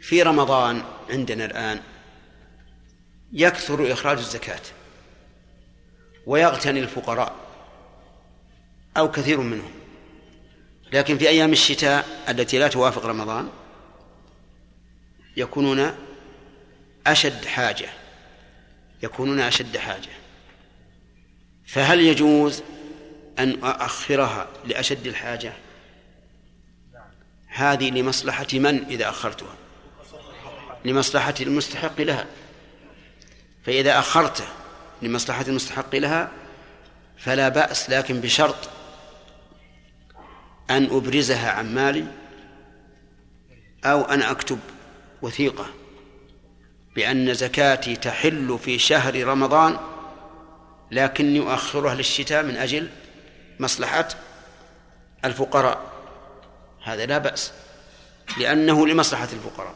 [0.00, 1.80] في رمضان عندنا الآن
[3.32, 4.60] يكثر إخراج الزكاة
[6.26, 7.41] ويغتني الفقراء.
[8.96, 9.70] أو كثير منهم.
[10.92, 13.50] لكن في أيام الشتاء التي لا توافق رمضان
[15.36, 15.94] يكونون
[17.06, 17.88] أشد حاجة.
[19.02, 20.10] يكونون أشد حاجة.
[21.66, 22.62] فهل يجوز
[23.38, 25.52] أن أؤخرها لأشد الحاجة؟
[27.46, 29.54] هذه لمصلحة من إذا أخرتها؟
[30.84, 32.26] لمصلحة المستحق لها.
[33.64, 34.44] فإذا أخرته
[35.02, 36.30] لمصلحة المستحق لها
[37.18, 38.56] فلا بأس لكن بشرط
[40.70, 42.06] أن أبرزها عن مالي
[43.84, 44.58] أو أن أكتب
[45.22, 45.66] وثيقة
[46.94, 49.78] بأن زكاتي تحل في شهر رمضان
[50.90, 52.90] لكني أؤخرها للشتاء من أجل
[53.60, 54.08] مصلحة
[55.24, 55.92] الفقراء.
[56.84, 57.52] هذا لا بأس
[58.38, 59.74] لأنه لمصلحة الفقراء.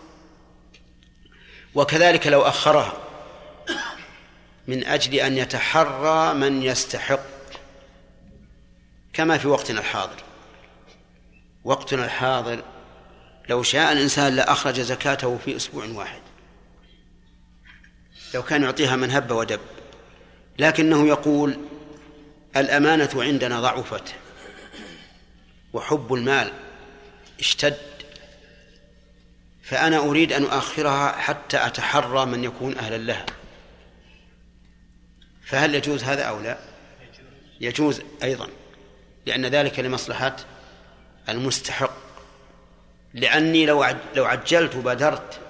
[1.74, 2.92] وكذلك لو أخرها
[4.66, 7.20] من أجل أن يتحرى من يستحق
[9.12, 10.25] كما في وقتنا الحاضر.
[11.66, 12.62] وقتنا الحاضر
[13.48, 16.20] لو شاء الإنسان لأخرج زكاته في أسبوع واحد.
[18.34, 19.60] لو كان يعطيها من هب ودب.
[20.58, 21.58] لكنه يقول
[22.56, 24.14] الأمانة عندنا ضعفت
[25.72, 26.52] وحب المال
[27.40, 27.76] اشتد
[29.62, 33.26] فأنا أريد أن أؤخرها حتى أتحرى من يكون أهلا لها.
[35.44, 36.58] فهل يجوز هذا أو لا؟
[37.60, 38.48] يجوز أيضا
[39.26, 40.36] لأن ذلك لمصلحة
[41.28, 41.90] المستحق.
[43.14, 45.40] لأني لو لو عجلت وبادرت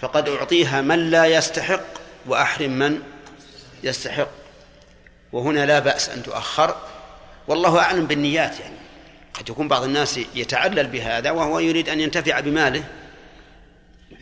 [0.00, 1.84] فقد أعطيها من لا يستحق
[2.26, 3.02] وأحرم من
[3.82, 4.28] يستحق.
[5.32, 6.76] وهنا لا بأس أن تؤخر.
[7.48, 8.76] والله أعلم بالنيات يعني.
[9.34, 12.84] قد يكون بعض الناس يتعلل بهذا وهو يريد أن ينتفع بماله.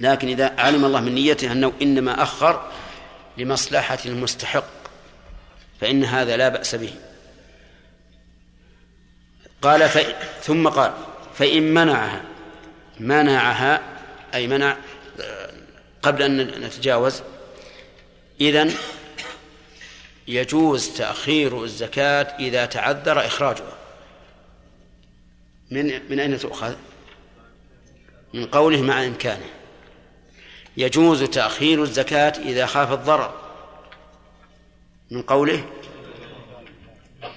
[0.00, 2.68] لكن إذا علم الله من نيته أنه إنما أخر
[3.38, 4.64] لمصلحة المستحق
[5.80, 6.94] فإن هذا لا بأس به.
[9.62, 9.98] قال ف...
[10.42, 10.92] ثم قال
[11.34, 12.22] فإن منعها
[13.00, 13.80] منعها
[14.34, 14.76] أي منع
[16.02, 17.22] قبل أن نتجاوز
[18.40, 18.74] إذن
[20.28, 23.78] يجوز تأخير الزكاة إذا تعذر إخراجها.
[25.70, 26.74] من من أين تؤخذ؟
[28.34, 29.46] من قوله مع إمكانه.
[30.76, 33.34] يجوز تأخير الزكاة إذا خاف الضرر.
[35.10, 35.64] من قوله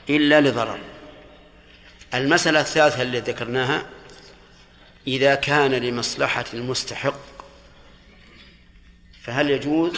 [0.10, 0.80] إلا لضرر.
[2.16, 3.86] المسألة الثالثة التي ذكرناها
[5.08, 7.20] إذا كان لمصلحة المستحق
[9.24, 9.92] فهل يجوز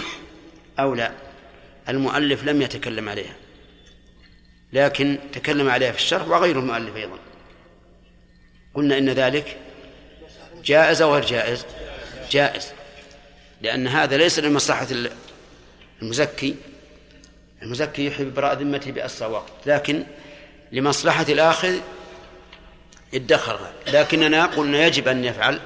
[0.79, 1.11] أو لا؟
[1.89, 3.35] المؤلف لم يتكلم عليها
[4.73, 7.19] لكن تكلم عليها في الشرح وغير المؤلف أيضا.
[8.73, 9.57] قلنا إن ذلك
[10.63, 11.65] جائز أو غير جائز؟
[12.31, 12.71] جائز
[13.61, 14.87] لأن هذا ليس لمصلحة
[16.01, 16.55] المزكي
[17.63, 20.03] المزكي يحب براء ذمته بأسرع وقت لكن
[20.71, 21.79] لمصلحة الآخذ
[23.13, 25.59] ادخرها لكننا قلنا يجب أن يفعل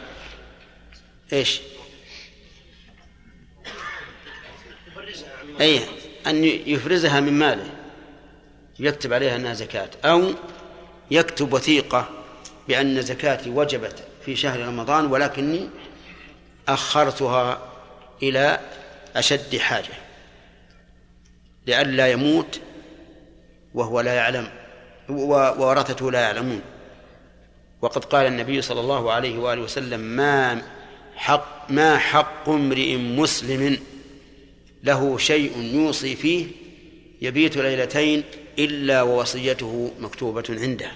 [1.34, 1.62] إيش؟
[5.62, 5.82] أي
[6.28, 7.70] أن يفرزها من ماله.
[8.80, 9.90] يكتب عليها أنها زكاة.
[10.06, 10.34] أو
[11.12, 12.10] يكتب وثيقة
[12.68, 15.70] بأن زكاتي وجبت في شهر رمضان ولكني
[16.68, 17.72] أخرتها
[18.24, 18.60] إلى
[19.16, 19.94] أشد حاجة.
[21.68, 22.62] لئلا يموت
[23.74, 24.50] وهو لا يعلم
[25.10, 26.62] وورثته لا يعلمون.
[27.82, 30.62] وقد قال النبي صلى الله عليه وآله وسلم ما
[31.16, 33.80] حق ما حق امرئ مسلم
[34.84, 36.48] له شيء يوصي فيه
[37.22, 38.24] يبيت ليلتين
[38.60, 40.92] إلا ووصيته مكتوبة عنده.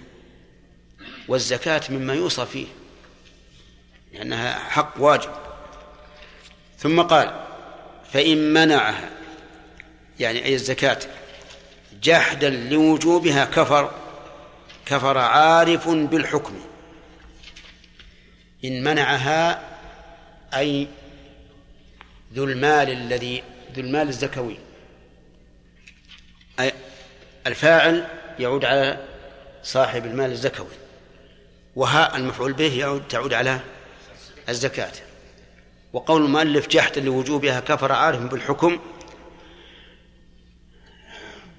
[1.27, 2.65] والزكاة مما يوصى فيه
[4.13, 5.29] لأنها حق واجب.
[6.77, 7.45] ثم قال
[8.13, 9.09] فإن منعها
[10.19, 10.99] يعني أي الزكاة
[12.03, 13.91] جحدا لوجوبها كفر
[14.85, 16.53] كفر عارف بالحكم.
[18.65, 19.61] إن منعها
[20.53, 20.87] أي
[22.33, 23.43] ذو المال الذي
[23.75, 24.57] ذو المال الزكوي.
[26.59, 26.73] أي
[27.47, 28.07] الفاعل
[28.39, 29.05] يعود على
[29.63, 30.75] صاحب المال الزكوي
[31.75, 33.59] وهاء المفعول به يعود تعود على
[34.49, 34.91] الزكاة.
[35.93, 38.79] وقول المؤلف جحدا لوجوبها كفر عارف بالحكم.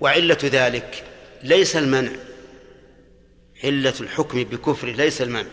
[0.01, 1.05] وعلة ذلك
[1.43, 2.13] ليس المنع.
[3.65, 5.49] علة الحكم بكفره ليس المنع.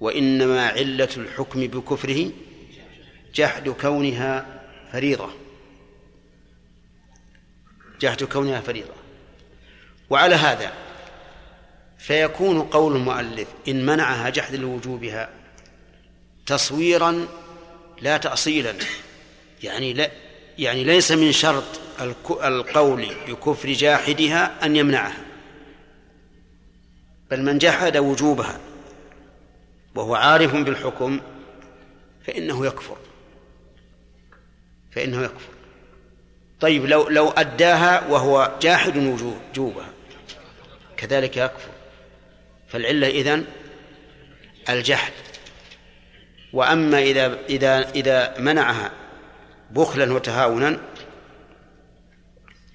[0.00, 2.30] وإنما علة الحكم بكفره
[3.34, 4.62] جحد كونها
[4.92, 5.30] فريضة.
[8.00, 8.94] جحد كونها فريضة.
[10.10, 10.72] وعلى هذا
[11.98, 15.30] فيكون قول المؤلف إن منعها جحد لوجوبها
[16.46, 17.28] تصويرا
[18.00, 18.74] لا تأصيلا.
[19.62, 20.10] يعني لا
[20.58, 21.80] يعني ليس من شرط
[22.44, 25.24] القول بكفر جاحدها أن يمنعها
[27.30, 28.60] بل من جحد وجوبها.
[29.96, 31.20] وهو عارف بالحكم
[32.26, 32.96] فإنه يكفر.
[34.92, 35.52] فإنه يكفر.
[36.60, 39.88] طيب لو لو أداها وهو جاحد وجوبها
[40.96, 41.70] كذلك يكفر.
[42.68, 43.44] فالعلة إذن
[44.68, 45.12] الجحد.
[46.52, 48.90] وأما إذا إذا إذا منعها
[49.70, 50.80] بخلا وتهاونا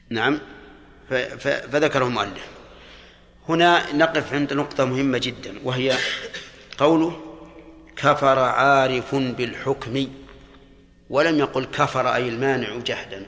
[0.10, 0.39] نعم
[1.39, 2.48] فذكره المؤلف.
[3.49, 5.98] هنا نقف عند نقطة مهمة جدا وهي
[6.81, 7.19] قوله
[7.95, 10.07] كفر عارف بالحكم
[11.09, 13.25] ولم يقل كفر أي المانع جحدا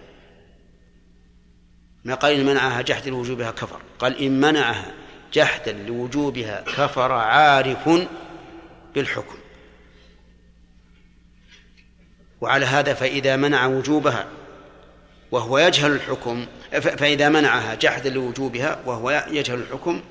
[2.04, 3.82] ما قال إن منعها جحدا لوجوبها كفر.
[4.00, 4.94] قال إن منعها
[5.34, 7.90] جحدا لوجوبها كفر عارف
[8.96, 9.38] بالحكم.
[12.42, 14.28] وعلى هذا فإذا منع وجوبها
[15.32, 20.02] وهو يجهل الحكم فإذا منعها جحدا لوجوبها وهو يجهل الحكم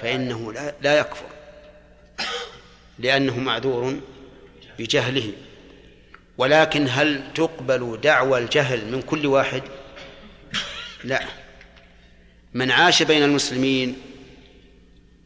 [0.00, 1.31] فإنه لا, لا يكفر.
[2.98, 4.00] لأنه معذور
[4.78, 5.32] بجهله.
[6.38, 9.62] ولكن هل تقبل دعوى الجهل من كل واحد؟
[11.04, 11.22] لا.
[12.54, 13.96] من عاش بين المسلمين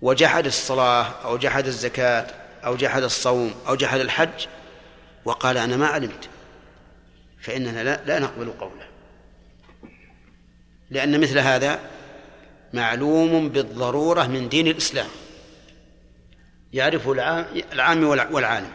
[0.02, 2.26] وجحد الصلاة أو جحد الزكاة
[2.64, 4.46] أو جحد الصوم أو جحد الحج
[5.24, 6.28] وقال أنا ما علمت
[7.40, 8.86] فإننا لا, لا نقبل قوله.
[10.90, 11.80] لأن مثل هذا
[12.72, 15.08] معلوم بالضرورة من دين الإسلام.
[16.76, 17.12] يعرفه
[17.72, 18.72] العام والعالم.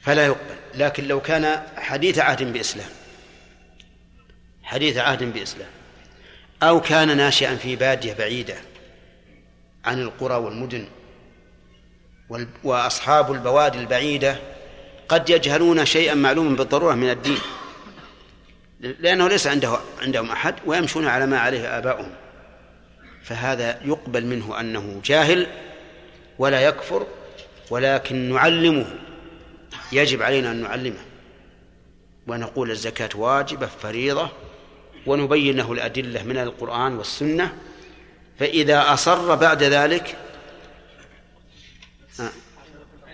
[0.00, 0.58] فلا يقبل.
[0.74, 2.88] لكن لو كان حديث عهد بإسلام
[4.62, 5.68] حديث عهد بإسلام
[6.62, 8.54] أو كان ناشئا في بادية بعيدة
[9.84, 10.88] عن القرى والمدن
[12.64, 14.36] وأصحاب البوادي البعيدة
[15.08, 17.38] قد يجهلون شيئا معلوما بالضرورة من الدين.
[18.80, 22.12] لأنه ليس عنده عندهم أحد ويمشون على ما عليه آباؤهم.
[23.22, 25.46] فهذا يقبل منه أنه جاهل
[26.38, 27.06] ولا يكفر
[27.70, 28.86] ولكن نعلمه.
[29.92, 31.04] يجب علينا أن نعلمه.
[32.26, 34.30] ونقول الزكاة واجبة فريضة
[35.06, 37.56] ونبين له الأدلة من القرآن والسنة.
[38.38, 40.16] فإذا أصر بعد ذلك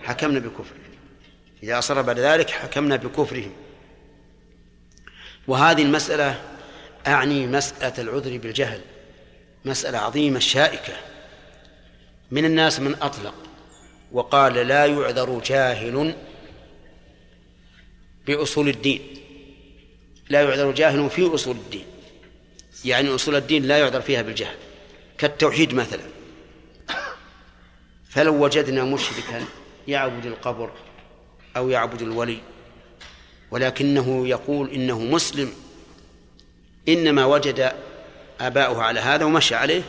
[0.02, 0.76] حكمنا بكفره.
[1.62, 3.52] إذا أصر بعد ذلك حكمنا بكفرهم.
[5.48, 6.40] وهذه المسألة
[7.06, 8.80] أعني مسألة العذر بالجهل
[9.64, 10.92] مسألة عظيمة شائكة.
[12.30, 13.34] من الناس من أطلق.
[14.12, 16.14] وقال لا يعذر جاهل
[18.26, 19.00] بأصول الدين.
[20.28, 21.84] لا يعذر جاهل في أصول الدين.
[22.84, 24.56] يعني أصول الدين لا يعذر فيها بالجهل.
[25.18, 26.02] كالتوحيد مثلا.
[28.08, 29.44] فلو وجدنا مشركا
[29.88, 30.70] يعبد القبر
[31.56, 32.38] أو يعبد الولي
[33.50, 35.52] ولكنه يقول إنه مسلم
[36.88, 37.72] إنما وجد
[38.40, 39.82] آباؤه على هذا ومشى عليه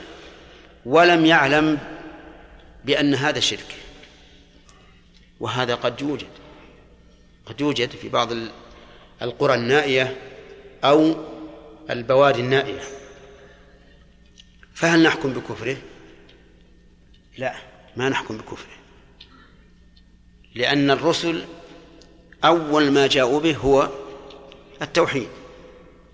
[0.86, 1.80] ولم يعلم
[2.86, 3.76] بأن هذا شرك.
[5.40, 6.28] وهذا قد يوجد.
[7.46, 8.30] قد يوجد في بعض
[9.22, 10.18] القرى النائية
[10.84, 11.16] أو
[11.90, 12.82] البوادي النائية.
[14.74, 15.78] فهل نحكم بكفره؟
[17.38, 17.56] لا
[17.96, 18.76] ما نحكم بكفره.
[20.56, 21.46] لأن الرسل
[22.44, 23.90] أول ما جاءوا به هو
[24.82, 25.28] التوحيد.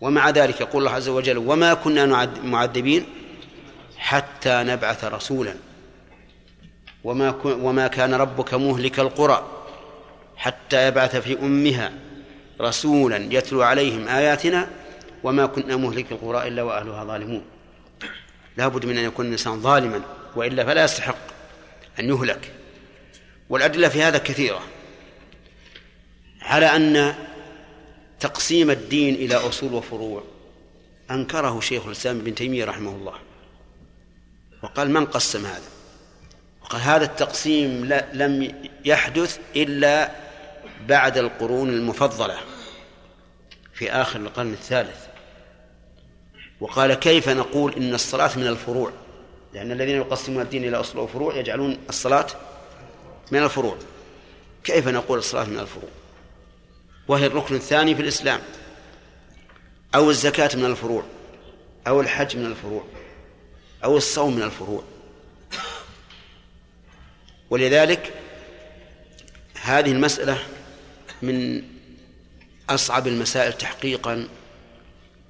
[0.02, 2.06] ومع ذلك يقول الله عز وجل وما كنا
[2.44, 3.06] معذبين
[3.98, 5.56] حتى نبعث رسولا.
[7.04, 9.66] وما وما كان ربك مهلك القرى
[10.36, 11.94] حتى يبعث في أمها
[12.62, 14.70] رسولا يتلو عليهم آياتنا
[15.24, 17.44] وما كنا مهلك القرى إلا وأهلها ظالمون.
[18.58, 20.02] لا بد من أن يكون الإنسان ظالما
[20.36, 21.18] وإلا فلا يستحق
[22.00, 22.52] أن يهلك.
[23.50, 24.62] والأدلة في هذا كثيرة
[26.42, 27.16] على أن
[28.20, 30.24] تقسيم الدين إلى أصول وفروع.
[31.12, 33.14] أنكره شيخ الإسلام ابن تيمية رحمه الله
[34.64, 35.71] وقال من قسم هذا؟
[36.72, 40.12] وقال هذا التقسيم لم يحدث إلا
[40.88, 42.38] بعد القرون المفضلة
[43.74, 45.06] في آخر القرن الثالث.
[46.62, 48.92] وقال كيف نقول إن الصلاة من الفروع؟
[49.54, 52.28] لأن الذين يقسمون الدين إلى أصول وفروع يجعلون الصلاة
[53.32, 53.78] من الفروع.
[54.64, 55.90] كيف نقول الصلاة من الفروع؟
[57.08, 58.40] وهي الركن الثاني في الإسلام.
[59.96, 61.04] أو الزكاة من الفروع
[61.88, 62.84] أو الحج من الفروع
[63.84, 64.84] أو الصوم من الفروع.
[67.52, 68.14] ولذلك
[69.62, 70.38] هذه المسألة
[71.22, 71.64] من
[72.70, 74.28] أصعب المسائل تحقيقا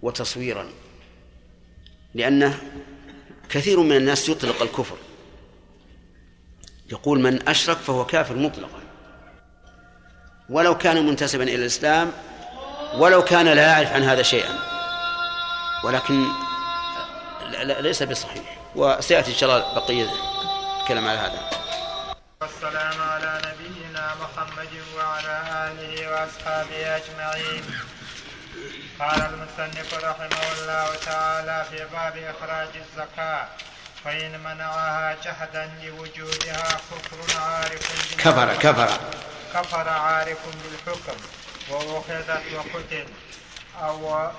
[0.01, 0.69] وتصويرا
[2.13, 2.59] لأنه
[3.49, 4.95] كثير من الناس يطلق الكفر.
[6.91, 8.81] يقول من أشرك فهو كافر مطلقا.
[10.49, 12.11] ولو كان منتسبا إلى الإسلام
[12.97, 14.59] ولو كان لا يعرف عن هذا شيئا.
[15.83, 16.25] ولكن
[17.63, 18.57] ليس بصحيح.
[18.75, 20.09] وسيأتي إن شاء الله بقية
[20.81, 21.60] الكلام على هذا.
[22.63, 25.35] والسلام على نبينا محمد وعلى
[25.67, 27.63] آله وأصحابه أجمعين.
[28.99, 33.47] قال المصنف رحمه الله تعالى في باب إخراج الزكاة
[34.03, 38.89] فإن منعها جحدا لوجودها كفر عارف كفر كفر.
[39.53, 41.17] كفر عارف بالحكم.
[41.69, 43.05] وأخذت وقتل.
[43.81, 44.29] أو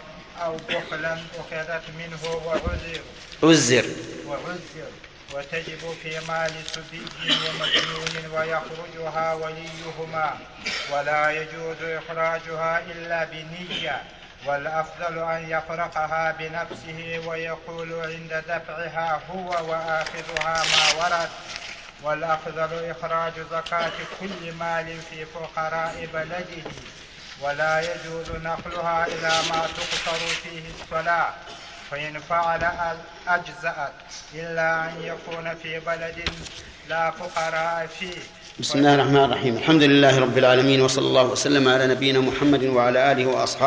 [0.42, 3.00] أو بخلا أخذت منه وعزر
[3.42, 3.86] عزر
[4.26, 4.90] وعزر
[5.32, 10.38] وتجب في مال سبي ومجنون ويخرجها وليهما
[10.92, 14.02] ولا يجوز إخراجها إلا بنية
[14.46, 21.28] والأفضل أن يفرقها بنفسه ويقول عند دفعها هو وآخذها ما ورد.
[22.02, 26.70] والأفضل إخراج زكاة كل مال في فقراء بلده
[27.40, 31.32] ولا يجوز نقلها إلى ما تقصر فيه الصلاة.
[31.92, 32.64] فإن فعل
[33.28, 33.92] أجزأت
[34.34, 36.18] إلا أن يكون في بلد
[36.88, 38.16] لا فقراء فيه.
[38.60, 39.56] بسم الله الرحمن الرحيم.
[39.56, 43.60] الحمد لله رب العالمين وصلى الله وسلم على نبينا محمد وعلى آله وأصحابه